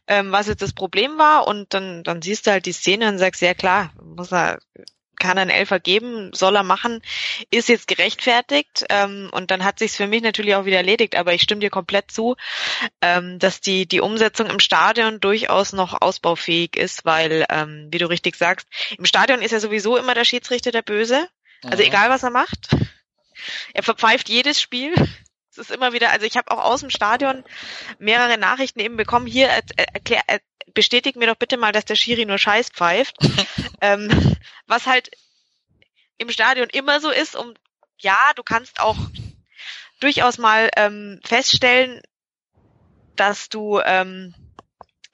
ähm, 0.07 0.31
was 0.31 0.47
jetzt 0.47 0.61
das 0.61 0.73
Problem 0.73 1.17
war 1.17 1.47
und 1.47 1.73
dann, 1.73 2.03
dann 2.03 2.21
siehst 2.21 2.47
du 2.47 2.51
halt 2.51 2.65
die 2.65 2.73
Szene 2.73 3.07
und 3.07 3.17
sagst, 3.17 3.41
ja 3.41 3.53
klar, 3.53 3.93
muss 4.01 4.33
er 4.33 4.59
kann 5.19 5.37
ein 5.37 5.49
Elfer 5.49 5.79
geben, 5.79 6.31
soll 6.33 6.55
er 6.55 6.63
machen, 6.63 7.01
ist 7.49 7.69
jetzt 7.69 7.87
gerechtfertigt 7.87 8.85
ähm, 8.89 9.29
und 9.31 9.51
dann 9.51 9.63
hat 9.63 9.79
sich's 9.79 9.95
für 9.95 10.07
mich 10.07 10.21
natürlich 10.21 10.55
auch 10.55 10.65
wieder 10.65 10.77
erledigt, 10.77 11.15
aber 11.15 11.33
ich 11.33 11.41
stimme 11.41 11.61
dir 11.61 11.69
komplett 11.69 12.11
zu, 12.11 12.35
ähm, 13.01 13.39
dass 13.39 13.61
die 13.61 13.87
die 13.87 14.01
Umsetzung 14.01 14.49
im 14.49 14.59
Stadion 14.59 15.19
durchaus 15.19 15.73
noch 15.73 16.01
ausbaufähig 16.01 16.75
ist, 16.75 17.05
weil 17.05 17.45
ähm, 17.49 17.87
wie 17.91 17.97
du 17.97 18.09
richtig 18.09 18.35
sagst, 18.35 18.67
im 18.97 19.05
Stadion 19.05 19.41
ist 19.41 19.51
ja 19.51 19.59
sowieso 19.59 19.97
immer 19.97 20.13
der 20.13 20.25
Schiedsrichter 20.25 20.71
der 20.71 20.81
Böse, 20.81 21.27
also 21.63 21.77
mhm. 21.77 21.89
egal 21.89 22.09
was 22.09 22.23
er 22.23 22.31
macht, 22.31 22.69
er 23.73 23.83
verpfeift 23.83 24.29
jedes 24.29 24.61
Spiel. 24.61 24.93
Es 25.57 25.69
ist 25.69 25.75
immer 25.75 25.93
wieder, 25.93 26.11
also 26.11 26.25
ich 26.25 26.37
habe 26.37 26.51
auch 26.51 26.63
aus 26.63 26.81
dem 26.81 26.89
Stadion 26.89 27.43
mehrere 27.99 28.37
Nachrichten 28.37 28.79
eben 28.79 28.97
bekommen. 28.97 29.25
Hier 29.25 29.47
erklär, 29.47 30.21
bestätigt 30.73 31.17
mir 31.17 31.27
doch 31.27 31.35
bitte 31.35 31.57
mal, 31.57 31.71
dass 31.71 31.85
der 31.85 31.95
Schiri 31.95 32.25
nur 32.25 32.37
Scheiß 32.37 32.69
pfeift. 32.69 33.17
ähm, 33.81 34.35
was 34.67 34.85
halt 34.85 35.11
im 36.17 36.29
Stadion 36.29 36.69
immer 36.69 36.99
so 36.99 37.09
ist, 37.09 37.35
um 37.35 37.53
ja, 37.99 38.31
du 38.35 38.43
kannst 38.43 38.79
auch 38.79 38.97
durchaus 39.99 40.37
mal 40.37 40.69
ähm, 40.75 41.19
feststellen, 41.23 42.01
dass 43.15 43.49
du, 43.49 43.79
ähm, 43.83 44.35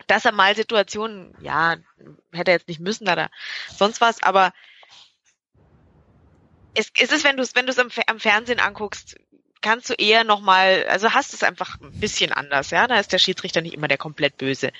dass 0.07 0.25
er 0.25 0.33
mal 0.33 0.55
Situationen, 0.55 1.33
ja, 1.39 1.77
hätte 2.33 2.51
er 2.51 2.57
jetzt 2.57 2.67
nicht 2.67 2.81
müssen 2.81 3.07
oder 3.07 3.29
sonst 3.69 4.01
was, 4.01 4.21
aber 4.21 4.53
es, 6.75 6.91
es 6.97 7.11
ist, 7.11 7.23
wenn 7.23 7.37
du 7.37 7.43
es, 7.43 7.55
wenn 7.55 7.65
du 7.65 7.71
es 7.71 7.79
am, 7.79 7.89
am 8.07 8.19
Fernsehen 8.19 8.59
anguckst, 8.59 9.15
kannst 9.63 9.89
du 9.89 9.93
eher 9.93 10.23
nochmal, 10.23 10.85
also 10.87 11.11
hast 11.11 11.33
es 11.33 11.41
einfach 11.41 11.81
ein 11.81 11.99
bisschen 11.99 12.31
anders, 12.31 12.69
ja. 12.69 12.85
Da 12.85 12.99
ist 12.99 13.11
der 13.11 13.17
Schiedsrichter 13.17 13.61
nicht 13.61 13.73
immer 13.73 13.87
der 13.87 13.97
komplett 13.97 14.37
böse. 14.37 14.71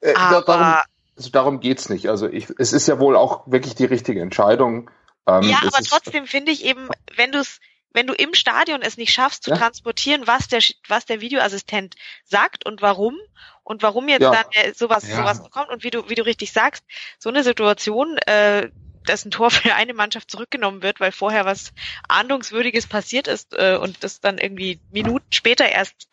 Äh, 0.00 0.14
Aber 0.14 0.40
darum, 0.42 0.74
also 1.16 1.30
darum 1.30 1.60
geht's 1.60 1.90
nicht. 1.90 2.08
Also 2.08 2.28
ich, 2.28 2.48
es 2.58 2.72
ist 2.72 2.88
ja 2.88 2.98
wohl 2.98 3.16
auch 3.16 3.42
wirklich 3.46 3.74
die 3.74 3.84
richtige 3.84 4.22
Entscheidung. 4.22 4.90
Ähm, 5.26 5.42
ja, 5.42 5.58
aber 5.62 5.82
trotzdem 5.86 6.26
finde 6.26 6.52
ich 6.52 6.64
eben, 6.64 6.88
wenn 7.14 7.32
du 7.32 7.40
es 7.40 7.60
wenn 7.92 8.06
du 8.06 8.12
im 8.12 8.34
Stadion 8.34 8.82
es 8.82 8.96
nicht 8.96 9.12
schaffst 9.12 9.44
zu 9.44 9.50
ja. 9.50 9.56
transportieren, 9.56 10.26
was 10.26 10.46
der 10.46 10.60
was 10.86 11.06
der 11.06 11.20
Videoassistent 11.20 11.96
sagt 12.24 12.64
und 12.66 12.82
warum 12.82 13.16
und 13.64 13.82
warum 13.82 14.08
jetzt 14.08 14.22
ja. 14.22 14.30
dann 14.30 14.44
äh, 14.52 14.72
sowas 14.74 15.08
ja. 15.08 15.16
sowas 15.16 15.42
kommt 15.50 15.70
und 15.70 15.82
wie 15.82 15.90
du 15.90 16.08
wie 16.08 16.14
du 16.14 16.24
richtig 16.24 16.52
sagst, 16.52 16.84
so 17.18 17.28
eine 17.28 17.42
Situation, 17.42 18.16
äh, 18.18 18.68
dass 19.08 19.24
ein 19.24 19.30
Tor 19.30 19.50
für 19.50 19.74
eine 19.74 19.94
Mannschaft 19.94 20.30
zurückgenommen 20.30 20.82
wird, 20.82 21.00
weil 21.00 21.12
vorher 21.12 21.44
was 21.44 21.72
ahndungswürdiges 22.08 22.86
passiert 22.86 23.28
ist 23.28 23.54
äh, 23.54 23.76
und 23.76 24.04
das 24.04 24.20
dann 24.20 24.38
irgendwie 24.38 24.80
Minuten 24.90 25.32
später 25.32 25.68
erst 25.68 26.08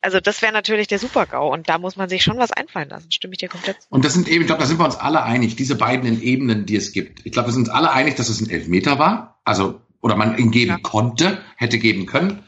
also 0.00 0.20
das 0.20 0.42
wäre 0.42 0.52
natürlich 0.52 0.86
der 0.86 0.98
Super-GAU 1.00 1.52
und 1.52 1.68
da 1.68 1.78
muss 1.78 1.96
man 1.96 2.08
sich 2.08 2.22
schon 2.22 2.38
was 2.38 2.52
einfallen 2.52 2.88
lassen, 2.88 3.10
stimme 3.10 3.32
ich 3.32 3.38
dir 3.38 3.48
komplett 3.48 3.82
zu. 3.82 3.88
Und 3.90 4.04
das 4.04 4.14
sind 4.14 4.28
eben, 4.28 4.42
ich 4.42 4.46
glaube, 4.46 4.60
da 4.60 4.66
sind 4.66 4.78
wir 4.78 4.84
uns 4.84 4.96
alle 4.96 5.24
einig, 5.24 5.56
diese 5.56 5.74
beiden 5.74 6.22
Ebenen, 6.22 6.66
die 6.66 6.76
es 6.76 6.92
gibt. 6.92 7.26
Ich 7.26 7.32
glaube, 7.32 7.48
wir 7.48 7.52
sind 7.52 7.62
uns 7.62 7.70
alle 7.70 7.90
einig, 7.90 8.14
dass 8.14 8.28
es 8.28 8.40
ein 8.40 8.48
Elfmeter 8.48 8.98
war, 9.00 9.40
also 9.44 9.80
oder 10.00 10.14
man 10.14 10.38
ihn 10.38 10.50
geben 10.50 10.70
ja. 10.70 10.78
konnte, 10.78 11.38
hätte 11.56 11.78
geben 11.78 12.06
können. 12.06 12.44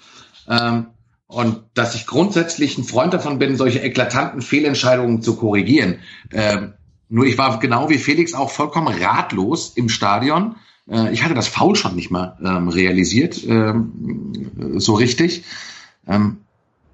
Ähm, 0.48 0.86
und 1.26 1.62
dass 1.74 1.94
ich 1.94 2.06
grundsätzlich 2.06 2.76
ein 2.76 2.84
Freund 2.84 3.14
davon 3.14 3.38
bin, 3.38 3.56
solche 3.56 3.80
eklatanten 3.80 4.42
Fehlentscheidungen 4.42 5.22
zu 5.22 5.36
korrigieren. 5.36 6.00
Ähm, 6.32 6.74
nur 7.10 7.26
ich 7.26 7.36
war 7.36 7.58
genau 7.58 7.90
wie 7.90 7.98
Felix 7.98 8.34
auch 8.34 8.50
vollkommen 8.50 8.88
ratlos 8.88 9.72
im 9.74 9.88
Stadion. 9.88 10.56
Äh, 10.88 11.12
ich 11.12 11.24
hatte 11.24 11.34
das 11.34 11.48
Foul 11.48 11.76
schon 11.76 11.96
nicht 11.96 12.10
mal 12.10 12.38
ähm, 12.42 12.68
realisiert, 12.68 13.44
ähm, 13.46 14.78
so 14.78 14.94
richtig. 14.94 15.44
Ähm, 16.06 16.38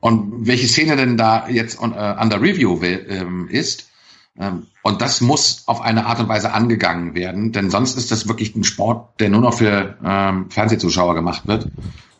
und 0.01 0.47
welche 0.47 0.69
Szene 0.69 0.97
denn 0.97 1.17
da 1.17 1.49
jetzt 1.49 1.81
on, 1.81 1.93
uh, 1.93 2.21
under 2.21 2.41
review 2.41 2.81
ähm, 2.83 3.49
ist. 3.49 3.89
Ähm, 4.39 4.67
und 4.83 5.03
das 5.03 5.21
muss 5.21 5.65
auf 5.67 5.81
eine 5.81 6.07
Art 6.07 6.21
und 6.21 6.29
Weise 6.29 6.53
angegangen 6.53 7.15
werden, 7.15 7.53
denn 7.53 7.71
sonst 7.71 7.97
ist 7.97 8.11
das 8.11 8.29
wirklich 8.29 8.55
ein 8.55 8.65
Sport, 8.65 9.21
der 9.21 9.31
nur 9.31 9.41
noch 9.41 9.55
für 9.55 9.97
ähm, 10.05 10.51
Fernsehzuschauer 10.51 11.15
gemacht 11.15 11.47
wird. 11.47 11.69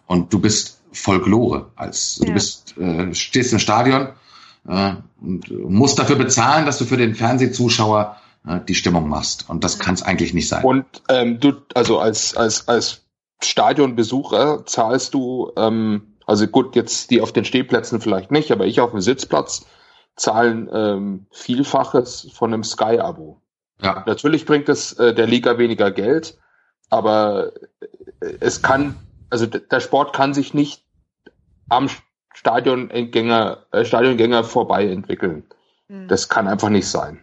Und 0.07 0.33
du 0.33 0.41
bist 0.41 0.81
Folklore. 0.93 1.71
Als 1.77 2.19
ja. 2.21 2.27
du 2.27 2.33
bist, 2.33 2.77
äh, 2.79 3.15
stehst 3.15 3.53
im 3.53 3.59
Stadion 3.59 4.09
äh, 4.69 4.95
und 5.21 5.51
musst 5.51 5.99
dafür 5.99 6.17
bezahlen, 6.17 6.67
dass 6.67 6.79
du 6.79 6.85
für 6.85 6.97
den 6.97 7.15
Fernsehzuschauer 7.15 8.17
äh, 8.47 8.61
die 8.69 8.75
Stimmung 8.75 9.09
machst. 9.09 9.49
Und 9.49 9.65
das 9.65 9.79
kann 9.79 9.95
es 9.95 10.03
eigentlich 10.03 10.35
nicht 10.35 10.49
sein. 10.49 10.65
Und 10.65 10.85
ähm, 11.09 11.41
du, 11.41 11.53
also 11.75 11.99
als 11.99 12.37
als 12.37 12.69
als 12.69 13.03
Stadionbesucher 13.43 14.65
zahlst 14.67 15.15
du 15.15 15.53
ähm, 15.57 16.17
also 16.27 16.49
gut, 16.49 16.75
jetzt 16.75 17.11
die 17.11 17.21
auf 17.21 17.33
den 17.33 17.45
Stehplätzen 17.45 18.01
vielleicht 18.01 18.33
nicht, 18.33 18.51
aber 18.51 18.67
ich 18.67 18.81
auf 18.81 18.91
dem 18.91 19.01
Sitzplatz 19.01 19.65
zahlen 20.17 20.69
ähm, 20.73 21.27
Vielfaches 21.31 22.31
von 22.35 22.53
einem 22.53 22.65
Sky-Abo. 22.65 23.41
Ja. 23.81 24.03
Natürlich 24.07 24.45
bringt 24.45 24.69
es 24.69 24.93
äh, 24.95 25.15
der 25.15 25.27
Liga 25.27 25.59
weniger 25.59 25.91
Geld, 25.93 26.39
aber 26.91 27.53
äh, 28.21 28.33
es 28.41 28.63
kann, 28.63 28.97
also 29.31 29.47
der 29.47 29.81
Sport 29.81 30.15
kann 30.15 30.35
sich 30.35 30.53
nicht 30.53 30.83
am 31.69 31.89
Stadiongänger, 32.37 33.65
äh, 33.73 33.85
Stadiongänger 33.87 34.45
vorbei 34.45 34.87
entwickeln. 34.87 35.45
Mhm. 35.89 36.07
Das 36.09 36.29
kann 36.29 36.47
einfach 36.47 36.69
nicht 36.69 36.87
sein. 36.87 37.23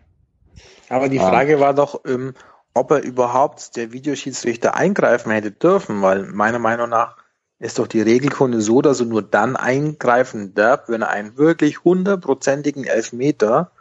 Aber 0.90 1.08
die 1.08 1.20
Frage 1.20 1.54
ähm, 1.54 1.60
war 1.60 1.76
doch, 1.76 2.02
ähm, 2.06 2.34
ob 2.74 2.90
er 2.90 3.04
überhaupt 3.04 3.76
der 3.76 3.92
Videoschiedsrichter 3.94 4.76
eingreifen 4.76 5.32
hätte 5.32 5.52
dürfen, 5.52 6.02
weil 6.02 6.24
meiner 6.24 6.58
Meinung 6.58 6.90
nach 6.90 7.16
ist 7.60 7.78
doch 7.78 7.86
die 7.86 8.02
Regelkunde 8.02 8.60
so, 8.60 8.82
dass 8.82 9.00
er 9.00 9.06
nur 9.06 9.22
dann 9.22 9.56
eingreifen 9.56 10.56
darf, 10.56 10.90
wenn 10.90 11.04
er 11.04 11.10
einen 11.12 11.38
wirklich 11.38 11.84
hundertprozentigen 11.84 12.84
Elfmeter 12.84 13.72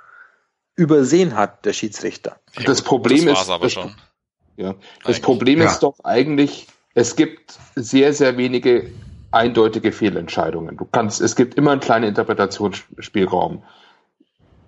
übersehen 0.77 1.35
hat, 1.35 1.65
der 1.65 1.73
Schiedsrichter. 1.73 2.37
Das 2.67 2.83
Problem 2.83 3.25
das 3.25 3.41
ist, 3.41 3.49
das, 3.49 3.79
Ja. 4.57 4.75
Das 5.05 5.21
Problem 5.21 5.61
ja. 5.61 5.67
ist 5.67 5.83
doch 5.83 5.99
eigentlich, 6.05 6.67
es 6.93 7.17
gibt 7.17 7.59
sehr, 7.75 8.13
sehr 8.13 8.37
wenige 8.37 8.93
eindeutige 9.33 9.93
Fehlentscheidungen. 9.93 10.77
Du 10.77 10.85
kannst, 10.85 11.21
es 11.21 11.37
gibt 11.37 11.55
immer 11.55 11.73
einen 11.73 11.81
kleinen 11.81 12.07
Interpretationsspielraum. 12.07 13.63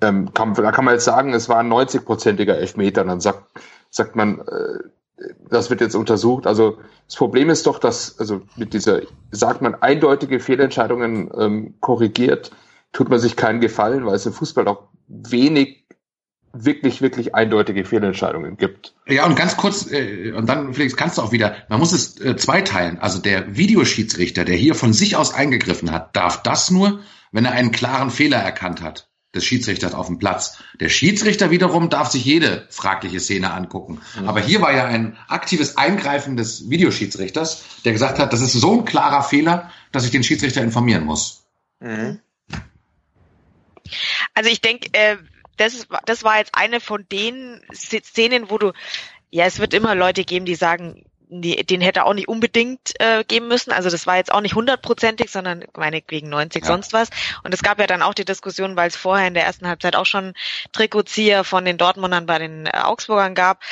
Ähm, 0.00 0.34
kann, 0.34 0.54
da 0.54 0.72
kann 0.72 0.84
man 0.84 0.94
jetzt 0.94 1.04
sagen, 1.04 1.32
es 1.32 1.48
war 1.48 1.58
ein 1.58 1.72
90-prozentiger 1.72 2.54
Elfmeter, 2.54 3.04
dann 3.04 3.20
sagt, 3.20 3.44
sagt 3.90 4.16
man, 4.16 4.40
äh, 4.40 5.24
das 5.48 5.70
wird 5.70 5.80
jetzt 5.80 5.94
untersucht. 5.94 6.46
Also 6.46 6.78
das 7.06 7.16
Problem 7.16 7.50
ist 7.50 7.66
doch, 7.66 7.78
dass, 7.78 8.18
also 8.18 8.42
mit 8.56 8.74
dieser, 8.74 9.02
sagt 9.30 9.62
man, 9.62 9.74
eindeutige 9.74 10.40
Fehlentscheidungen 10.40 11.30
ähm, 11.38 11.74
korrigiert, 11.80 12.50
tut 12.92 13.08
man 13.08 13.18
sich 13.18 13.36
keinen 13.36 13.60
Gefallen, 13.60 14.06
weil 14.06 14.14
es 14.14 14.26
im 14.26 14.32
Fußball 14.32 14.66
auch 14.68 14.88
wenig 15.06 15.83
wirklich, 16.54 17.02
wirklich 17.02 17.34
eindeutige 17.34 17.84
Fehlentscheidungen 17.84 18.56
gibt. 18.56 18.94
Ja, 19.06 19.26
und 19.26 19.36
ganz 19.36 19.56
kurz, 19.56 19.90
äh, 19.90 20.32
und 20.32 20.48
dann 20.48 20.74
Felix, 20.74 20.96
kannst 20.96 21.18
du 21.18 21.22
auch 21.22 21.32
wieder, 21.32 21.56
man 21.68 21.80
muss 21.80 21.92
es 21.92 22.20
äh, 22.20 22.36
zweiteilen. 22.36 22.98
Also 22.98 23.18
der 23.18 23.56
Videoschiedsrichter, 23.56 24.44
der 24.44 24.56
hier 24.56 24.74
von 24.74 24.92
sich 24.92 25.16
aus 25.16 25.34
eingegriffen 25.34 25.90
hat, 25.90 26.16
darf 26.16 26.42
das 26.42 26.70
nur, 26.70 27.00
wenn 27.32 27.44
er 27.44 27.52
einen 27.52 27.72
klaren 27.72 28.10
Fehler 28.10 28.38
erkannt 28.38 28.80
hat 28.82 29.08
des 29.34 29.44
Schiedsrichters 29.44 29.94
auf 29.94 30.06
dem 30.06 30.18
Platz. 30.18 30.58
Der 30.80 30.88
Schiedsrichter 30.88 31.50
wiederum 31.50 31.90
darf 31.90 32.08
sich 32.08 32.24
jede 32.24 32.66
fragliche 32.70 33.20
Szene 33.20 33.52
angucken. 33.52 34.00
Mhm. 34.18 34.28
Aber 34.28 34.40
hier 34.40 34.60
war 34.60 34.72
ja 34.72 34.84
ein 34.84 35.16
aktives 35.28 35.76
Eingreifen 35.76 36.36
des 36.36 36.70
Videoschiedsrichters, 36.70 37.82
der 37.84 37.92
gesagt 37.92 38.18
hat, 38.18 38.32
das 38.32 38.40
ist 38.40 38.52
so 38.52 38.78
ein 38.78 38.84
klarer 38.84 39.22
Fehler, 39.22 39.70
dass 39.92 40.04
ich 40.04 40.12
den 40.12 40.22
Schiedsrichter 40.22 40.62
informieren 40.62 41.04
muss. 41.04 41.44
Mhm. 41.80 42.20
Also 44.34 44.50
ich 44.50 44.60
denke, 44.60 44.88
äh, 44.92 45.16
das, 45.56 45.74
ist, 45.74 45.88
das 46.06 46.24
war 46.24 46.38
jetzt 46.38 46.54
eine 46.54 46.80
von 46.80 47.06
den 47.10 47.60
Szenen, 47.72 48.50
wo 48.50 48.58
du, 48.58 48.72
ja, 49.30 49.44
es 49.44 49.58
wird 49.58 49.74
immer 49.74 49.94
Leute 49.94 50.24
geben, 50.24 50.44
die 50.44 50.54
sagen, 50.54 51.04
den 51.42 51.80
hätte 51.80 52.04
auch 52.04 52.14
nicht 52.14 52.28
unbedingt 52.28 52.92
äh, 53.00 53.24
geben 53.24 53.48
müssen. 53.48 53.72
Also 53.72 53.90
das 53.90 54.06
war 54.06 54.16
jetzt 54.16 54.32
auch 54.32 54.40
nicht 54.40 54.54
hundertprozentig, 54.54 55.30
sondern 55.30 55.64
meine 55.76 56.02
wegen 56.06 56.28
90 56.28 56.62
ja. 56.62 56.66
sonst 56.66 56.92
was. 56.92 57.10
Und 57.42 57.52
es 57.52 57.62
gab 57.62 57.80
ja 57.80 57.86
dann 57.86 58.02
auch 58.02 58.14
die 58.14 58.24
Diskussion, 58.24 58.76
weil 58.76 58.88
es 58.88 58.96
vorher 58.96 59.26
in 59.26 59.34
der 59.34 59.44
ersten 59.44 59.66
Halbzeit 59.66 59.96
auch 59.96 60.06
schon 60.06 60.34
Trikotzieher 60.72 61.42
von 61.42 61.64
den 61.64 61.78
Dortmundern 61.78 62.26
bei 62.26 62.38
den 62.38 62.66
äh, 62.66 62.70
Augsburgern 62.82 63.34
gab. 63.34 63.62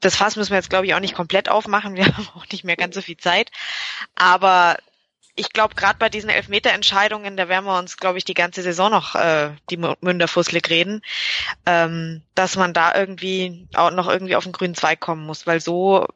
Das 0.00 0.16
Fass 0.16 0.36
müssen 0.36 0.50
wir 0.50 0.58
jetzt, 0.58 0.70
glaube 0.70 0.86
ich, 0.86 0.94
auch 0.94 1.00
nicht 1.00 1.14
komplett 1.14 1.48
aufmachen. 1.48 1.94
Wir 1.94 2.06
haben 2.16 2.28
auch 2.34 2.46
nicht 2.50 2.64
mehr 2.64 2.76
ganz 2.76 2.94
so 2.94 3.00
viel 3.00 3.16
Zeit. 3.16 3.50
Aber 4.14 4.76
ich 5.36 5.50
glaube, 5.50 5.74
gerade 5.74 5.98
bei 5.98 6.08
diesen 6.08 6.30
Elfmeterentscheidungen, 6.30 7.36
da 7.36 7.48
werden 7.48 7.64
wir 7.64 7.78
uns, 7.78 7.96
glaube 7.96 8.18
ich, 8.18 8.24
die 8.24 8.34
ganze 8.34 8.62
Saison 8.62 8.90
noch 8.90 9.14
äh, 9.14 9.50
die 9.70 9.76
Münderfusselig 9.76 10.68
reden, 10.70 11.02
ähm, 11.66 12.22
dass 12.34 12.56
man 12.56 12.72
da 12.72 12.94
irgendwie 12.94 13.66
auch 13.74 13.90
noch 13.90 14.08
irgendwie 14.08 14.36
auf 14.36 14.44
den 14.44 14.52
grünen 14.52 14.74
Zweig 14.74 15.00
kommen 15.00 15.26
muss, 15.26 15.46
weil 15.46 15.60
so 15.60 16.06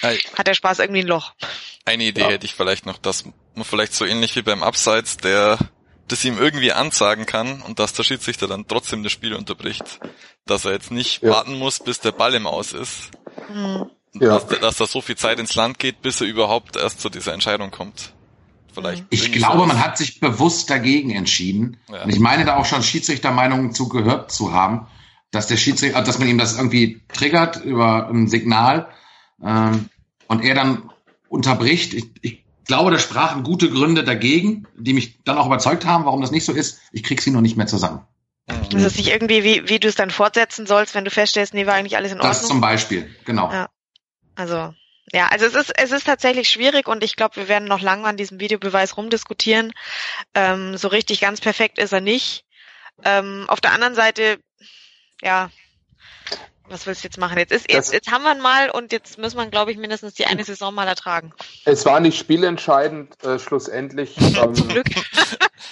Ei. 0.00 0.18
hat 0.36 0.46
der 0.46 0.54
Spaß 0.54 0.78
irgendwie 0.78 1.02
ein 1.02 1.06
Loch. 1.06 1.34
Eine 1.84 2.04
Idee 2.04 2.22
ja. 2.22 2.28
hätte 2.28 2.46
ich 2.46 2.54
vielleicht 2.54 2.86
noch, 2.86 2.98
dass 2.98 3.24
man 3.54 3.64
vielleicht 3.64 3.94
so 3.94 4.04
ähnlich 4.04 4.34
wie 4.34 4.42
beim 4.42 4.62
Abseits, 4.62 5.18
der 5.18 5.58
das 6.08 6.24
ihm 6.24 6.38
irgendwie 6.38 6.72
ansagen 6.72 7.26
kann 7.26 7.60
und 7.62 7.78
dass 7.78 7.92
der 7.92 8.04
Schiedsrichter 8.04 8.46
dann 8.46 8.66
trotzdem 8.66 9.02
das 9.02 9.12
Spiel 9.12 9.34
unterbricht. 9.34 10.00
Dass 10.46 10.64
er 10.64 10.72
jetzt 10.72 10.92
nicht 10.92 11.22
ja. 11.22 11.30
warten 11.30 11.58
muss, 11.58 11.80
bis 11.80 12.00
der 12.00 12.12
Ball 12.12 12.32
im 12.34 12.46
Aus 12.46 12.72
ist. 12.72 13.10
Mhm 13.52 13.90
ja. 14.20 14.38
dass, 14.38 14.46
dass 14.46 14.76
da 14.76 14.86
so 14.86 15.00
viel 15.00 15.16
Zeit 15.16 15.38
ins 15.38 15.54
Land 15.54 15.78
geht, 15.78 16.02
bis 16.02 16.20
er 16.20 16.26
überhaupt 16.26 16.76
erst 16.76 17.00
zu 17.00 17.08
dieser 17.08 17.32
Entscheidung 17.32 17.70
kommt. 17.70 18.12
Vielleicht 18.72 19.04
ich 19.08 19.32
glaube, 19.32 19.60
so 19.60 19.66
man 19.66 19.82
hat 19.82 19.96
sich 19.96 20.20
bewusst 20.20 20.68
dagegen 20.68 21.10
entschieden. 21.10 21.78
Ja. 21.88 22.04
Und 22.04 22.10
ich 22.10 22.20
meine 22.20 22.44
da 22.44 22.56
auch 22.56 22.66
schon 22.66 22.82
Schiedsrichtermeinungen 22.82 23.72
zugehört 23.72 24.30
zu 24.30 24.52
haben, 24.52 24.86
dass 25.30 25.46
der 25.46 25.56
Schiedsrichter, 25.56 26.02
dass 26.02 26.18
man 26.18 26.28
ihm 26.28 26.36
das 26.36 26.56
irgendwie 26.56 27.00
triggert 27.08 27.56
über 27.64 28.08
ein 28.08 28.28
Signal 28.28 28.88
ähm, 29.42 29.88
und 30.28 30.44
er 30.44 30.54
dann 30.54 30.90
unterbricht. 31.28 31.94
Ich, 31.94 32.10
ich 32.20 32.44
glaube, 32.66 32.90
da 32.90 32.98
sprachen 32.98 33.44
gute 33.44 33.70
Gründe 33.70 34.04
dagegen, 34.04 34.66
die 34.76 34.92
mich 34.92 35.22
dann 35.24 35.38
auch 35.38 35.46
überzeugt 35.46 35.86
haben, 35.86 36.04
warum 36.04 36.20
das 36.20 36.30
nicht 36.30 36.44
so 36.44 36.52
ist. 36.52 36.80
Ich 36.92 37.02
krieg 37.02 37.22
sie 37.22 37.30
noch 37.30 37.40
nicht 37.40 37.56
mehr 37.56 37.66
zusammen. 37.66 38.02
Das 38.46 38.82
ist 38.82 38.96
nicht 38.96 39.08
irgendwie, 39.08 39.42
wie, 39.42 39.68
wie 39.68 39.80
du 39.80 39.88
es 39.88 39.96
dann 39.96 40.10
fortsetzen 40.10 40.66
sollst, 40.66 40.94
wenn 40.94 41.04
du 41.04 41.10
feststellst, 41.10 41.54
nee, 41.54 41.66
war 41.66 41.74
eigentlich 41.74 41.96
alles 41.96 42.12
in 42.12 42.18
Ordnung. 42.18 42.32
Das 42.32 42.46
zum 42.46 42.60
Beispiel, 42.60 43.08
genau. 43.24 43.50
Ja. 43.50 43.68
Also 44.36 44.74
ja, 45.12 45.28
also 45.28 45.46
es 45.46 45.54
ist 45.54 45.72
es 45.76 45.92
ist 45.92 46.06
tatsächlich 46.06 46.48
schwierig 46.48 46.88
und 46.88 47.04
ich 47.04 47.16
glaube, 47.16 47.36
wir 47.36 47.48
werden 47.48 47.68
noch 47.68 47.80
lange 47.80 48.06
an 48.06 48.16
diesem 48.16 48.40
Videobeweis 48.40 48.96
rumdiskutieren. 48.96 49.72
Ähm, 50.34 50.76
so 50.76 50.88
richtig 50.88 51.20
ganz 51.20 51.40
perfekt 51.40 51.78
ist 51.78 51.92
er 51.92 52.00
nicht. 52.00 52.44
Ähm, 53.04 53.44
auf 53.48 53.60
der 53.60 53.72
anderen 53.72 53.94
Seite, 53.94 54.38
ja, 55.22 55.50
was 56.68 56.86
willst 56.86 57.04
du 57.04 57.06
jetzt 57.06 57.18
machen? 57.18 57.38
Jetzt 57.38 57.52
ist 57.52 57.70
jetzt, 57.70 57.92
jetzt 57.92 58.10
haben 58.10 58.24
wir 58.24 58.34
ihn 58.34 58.40
mal 58.40 58.70
und 58.70 58.90
jetzt 58.90 59.18
muss 59.18 59.34
man, 59.34 59.50
glaube 59.50 59.70
ich, 59.70 59.78
mindestens 59.78 60.14
die 60.14 60.26
eine 60.26 60.42
Saison 60.42 60.74
mal 60.74 60.88
ertragen. 60.88 61.32
Es 61.64 61.86
war 61.86 62.00
nicht 62.00 62.18
spielentscheidend, 62.18 63.22
äh, 63.24 63.38
schlussendlich. 63.38 64.16
ähm, 64.20 64.54
Zum 64.54 64.68
Glück. 64.68 64.88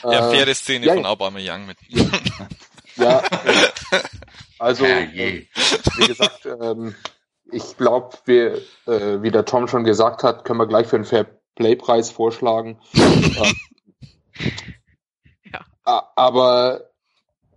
ja, 0.04 0.30
faire 0.30 0.54
Szene 0.54 0.86
ja, 0.86 0.94
von 0.94 1.06
Aubameyang 1.06 1.66
mit. 1.66 1.78
ja, 2.96 3.18
äh, 3.20 4.00
also 4.58 4.84
wie 4.84 6.06
gesagt, 6.06 6.46
ähm, 6.46 6.94
ich 7.54 7.76
glaube, 7.76 8.16
wir, 8.24 8.56
äh, 8.86 9.22
wie 9.22 9.30
der 9.30 9.44
Tom 9.44 9.68
schon 9.68 9.84
gesagt 9.84 10.22
hat, 10.24 10.44
können 10.44 10.58
wir 10.58 10.66
gleich 10.66 10.86
für 10.86 10.96
einen 10.96 11.04
Fair 11.04 11.26
Play 11.54 11.76
Preis 11.76 12.10
vorschlagen. 12.10 12.80
ja. 15.44 15.60
Aber 16.16 16.90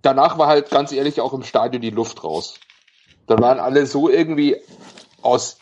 danach 0.02 0.38
war 0.38 0.48
halt 0.48 0.70
ganz 0.70 0.92
ehrlich 0.92 1.20
auch 1.20 1.34
im 1.34 1.44
Stadion 1.44 1.82
die 1.82 1.90
Luft 1.90 2.24
raus. 2.24 2.60
Da 3.26 3.40
waren 3.40 3.60
alle 3.60 3.86
so 3.86 4.08
irgendwie 4.10 4.58
aus 5.22 5.58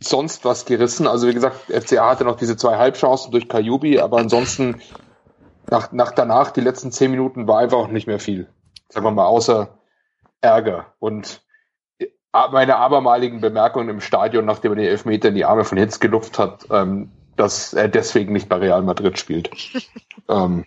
sonst 0.00 0.44
was 0.44 0.66
gerissen. 0.66 1.06
Also 1.06 1.28
wie 1.28 1.34
gesagt, 1.34 1.70
FCA 1.70 2.10
hatte 2.10 2.24
noch 2.24 2.36
diese 2.36 2.56
zwei 2.56 2.76
Halbchancen 2.76 3.32
durch 3.32 3.48
Kajubi, 3.48 3.98
aber 4.00 4.18
ansonsten 4.18 4.80
nach, 5.70 5.92
nach 5.92 6.12
danach, 6.12 6.50
die 6.50 6.60
letzten 6.60 6.92
zehn 6.92 7.10
Minuten 7.10 7.46
war 7.46 7.58
einfach 7.58 7.88
nicht 7.88 8.06
mehr 8.06 8.18
viel. 8.18 8.48
Sagen 8.88 9.06
wir 9.06 9.10
mal, 9.12 9.26
außer 9.26 9.78
Ärger. 10.40 10.94
Und 10.98 11.42
meine 12.32 12.76
abermaligen 12.76 13.40
Bemerkungen 13.40 13.88
im 13.88 14.00
Stadion, 14.00 14.44
nachdem 14.44 14.72
er 14.72 14.76
den 14.76 14.86
Elfmeter 14.86 15.28
in 15.28 15.34
die 15.34 15.44
Arme 15.44 15.64
von 15.64 15.78
Hitz 15.78 16.00
gelupft 16.00 16.38
hat, 16.38 16.66
ähm, 16.70 17.10
dass 17.36 17.72
er 17.72 17.88
deswegen 17.88 18.32
nicht 18.32 18.48
bei 18.48 18.56
Real 18.56 18.82
Madrid 18.82 19.18
spielt. 19.18 19.50
ähm. 20.28 20.66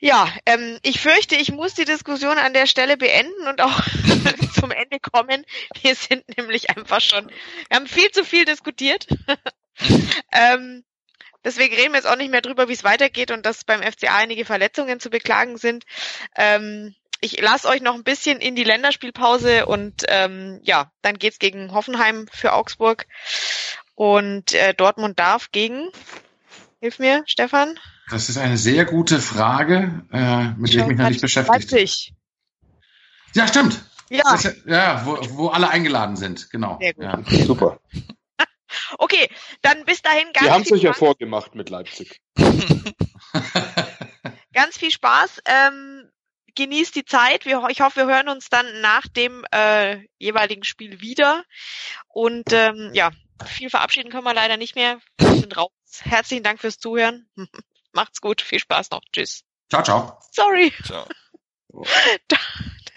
Ja, 0.00 0.32
ähm, 0.46 0.78
ich 0.82 1.00
fürchte, 1.00 1.34
ich 1.34 1.50
muss 1.50 1.74
die 1.74 1.84
Diskussion 1.84 2.38
an 2.38 2.52
der 2.52 2.66
Stelle 2.66 2.96
beenden 2.96 3.48
und 3.48 3.60
auch 3.60 3.82
zum 4.54 4.70
Ende 4.70 5.00
kommen. 5.00 5.44
Wir 5.82 5.94
sind 5.96 6.24
nämlich 6.36 6.70
einfach 6.70 7.00
schon, 7.00 7.28
wir 7.68 7.76
haben 7.76 7.88
viel 7.88 8.10
zu 8.12 8.24
viel 8.24 8.44
diskutiert. 8.44 9.08
ähm, 10.32 10.84
deswegen 11.44 11.74
reden 11.74 11.92
wir 11.92 11.98
jetzt 11.98 12.08
auch 12.08 12.16
nicht 12.16 12.30
mehr 12.30 12.42
drüber, 12.42 12.68
wie 12.68 12.74
es 12.74 12.84
weitergeht 12.84 13.32
und 13.32 13.44
dass 13.44 13.64
beim 13.64 13.82
FCA 13.82 14.16
einige 14.16 14.44
Verletzungen 14.44 15.00
zu 15.00 15.10
beklagen 15.10 15.56
sind. 15.56 15.84
Ähm, 16.36 16.94
ich 17.20 17.40
lasse 17.40 17.68
euch 17.68 17.82
noch 17.82 17.94
ein 17.94 18.04
bisschen 18.04 18.40
in 18.40 18.54
die 18.54 18.64
Länderspielpause 18.64 19.66
und 19.66 20.04
ähm, 20.08 20.60
ja, 20.62 20.90
dann 21.02 21.18
geht's 21.18 21.38
gegen 21.38 21.72
Hoffenheim 21.72 22.26
für 22.32 22.52
Augsburg 22.52 23.06
und 23.94 24.54
äh, 24.54 24.74
Dortmund 24.74 25.18
darf 25.18 25.50
gegen. 25.50 25.88
Hilf 26.80 26.98
mir, 26.98 27.24
Stefan. 27.26 27.78
Das 28.10 28.28
ist 28.28 28.38
eine 28.38 28.56
sehr 28.56 28.84
gute 28.84 29.20
Frage, 29.20 30.04
äh, 30.12 30.50
mit 30.56 30.72
der 30.72 30.82
ich 30.82 30.86
mich 30.86 30.98
noch 30.98 31.08
nicht 31.08 31.20
beschäftigt. 31.20 31.70
Leipzig. 31.70 32.14
Ja, 33.34 33.48
stimmt. 33.48 33.84
Ja. 34.08 34.34
Ist, 34.34 34.64
ja, 34.64 35.04
wo, 35.04 35.18
wo 35.30 35.48
alle 35.48 35.68
eingeladen 35.68 36.16
sind, 36.16 36.50
genau. 36.50 36.78
Sehr 36.80 36.94
gut. 36.94 37.04
Ja. 37.04 37.44
Super. 37.44 37.80
okay, 38.98 39.28
dann 39.60 39.84
bis 39.84 40.00
dahin 40.00 40.32
ganz. 40.32 40.46
Wir 40.46 40.52
haben 40.52 40.62
es 40.62 40.72
euch 40.72 40.82
ja 40.82 40.92
vorgemacht 40.92 41.54
mit 41.54 41.68
Leipzig. 41.68 42.20
ganz 44.52 44.78
viel 44.78 44.90
Spaß. 44.90 45.42
Ähm, 45.44 46.08
genießt 46.58 46.94
die 46.96 47.04
Zeit. 47.04 47.46
Wir, 47.46 47.64
ich 47.70 47.80
hoffe, 47.80 48.06
wir 48.06 48.14
hören 48.14 48.28
uns 48.28 48.50
dann 48.50 48.80
nach 48.80 49.06
dem 49.06 49.46
äh, 49.52 50.00
jeweiligen 50.18 50.64
Spiel 50.64 51.00
wieder. 51.00 51.44
Und 52.08 52.52
ähm, 52.52 52.90
ja, 52.92 53.12
viel 53.46 53.70
verabschieden 53.70 54.10
können 54.10 54.24
wir 54.24 54.34
leider 54.34 54.56
nicht 54.56 54.74
mehr. 54.74 54.98
Wir 55.18 55.34
sind 55.34 55.56
raus. 55.56 55.70
Herzlichen 56.00 56.42
Dank 56.42 56.60
fürs 56.60 56.78
Zuhören. 56.78 57.30
Macht's 57.92 58.20
gut. 58.20 58.42
Viel 58.42 58.58
Spaß 58.58 58.90
noch. 58.90 59.02
Tschüss. 59.12 59.44
Ciao, 59.70 59.82
ciao. 59.82 60.18
Sorry. 60.32 60.72
Ciao. 60.84 61.06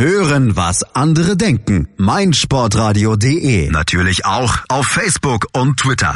Hören, 0.00 0.54
was 0.54 0.84
andere 0.94 1.36
denken. 1.36 1.88
meinsportradio.de. 1.96 3.68
Natürlich 3.70 4.24
auch 4.24 4.58
auf 4.68 4.86
Facebook 4.86 5.48
und 5.52 5.76
Twitter. 5.76 6.14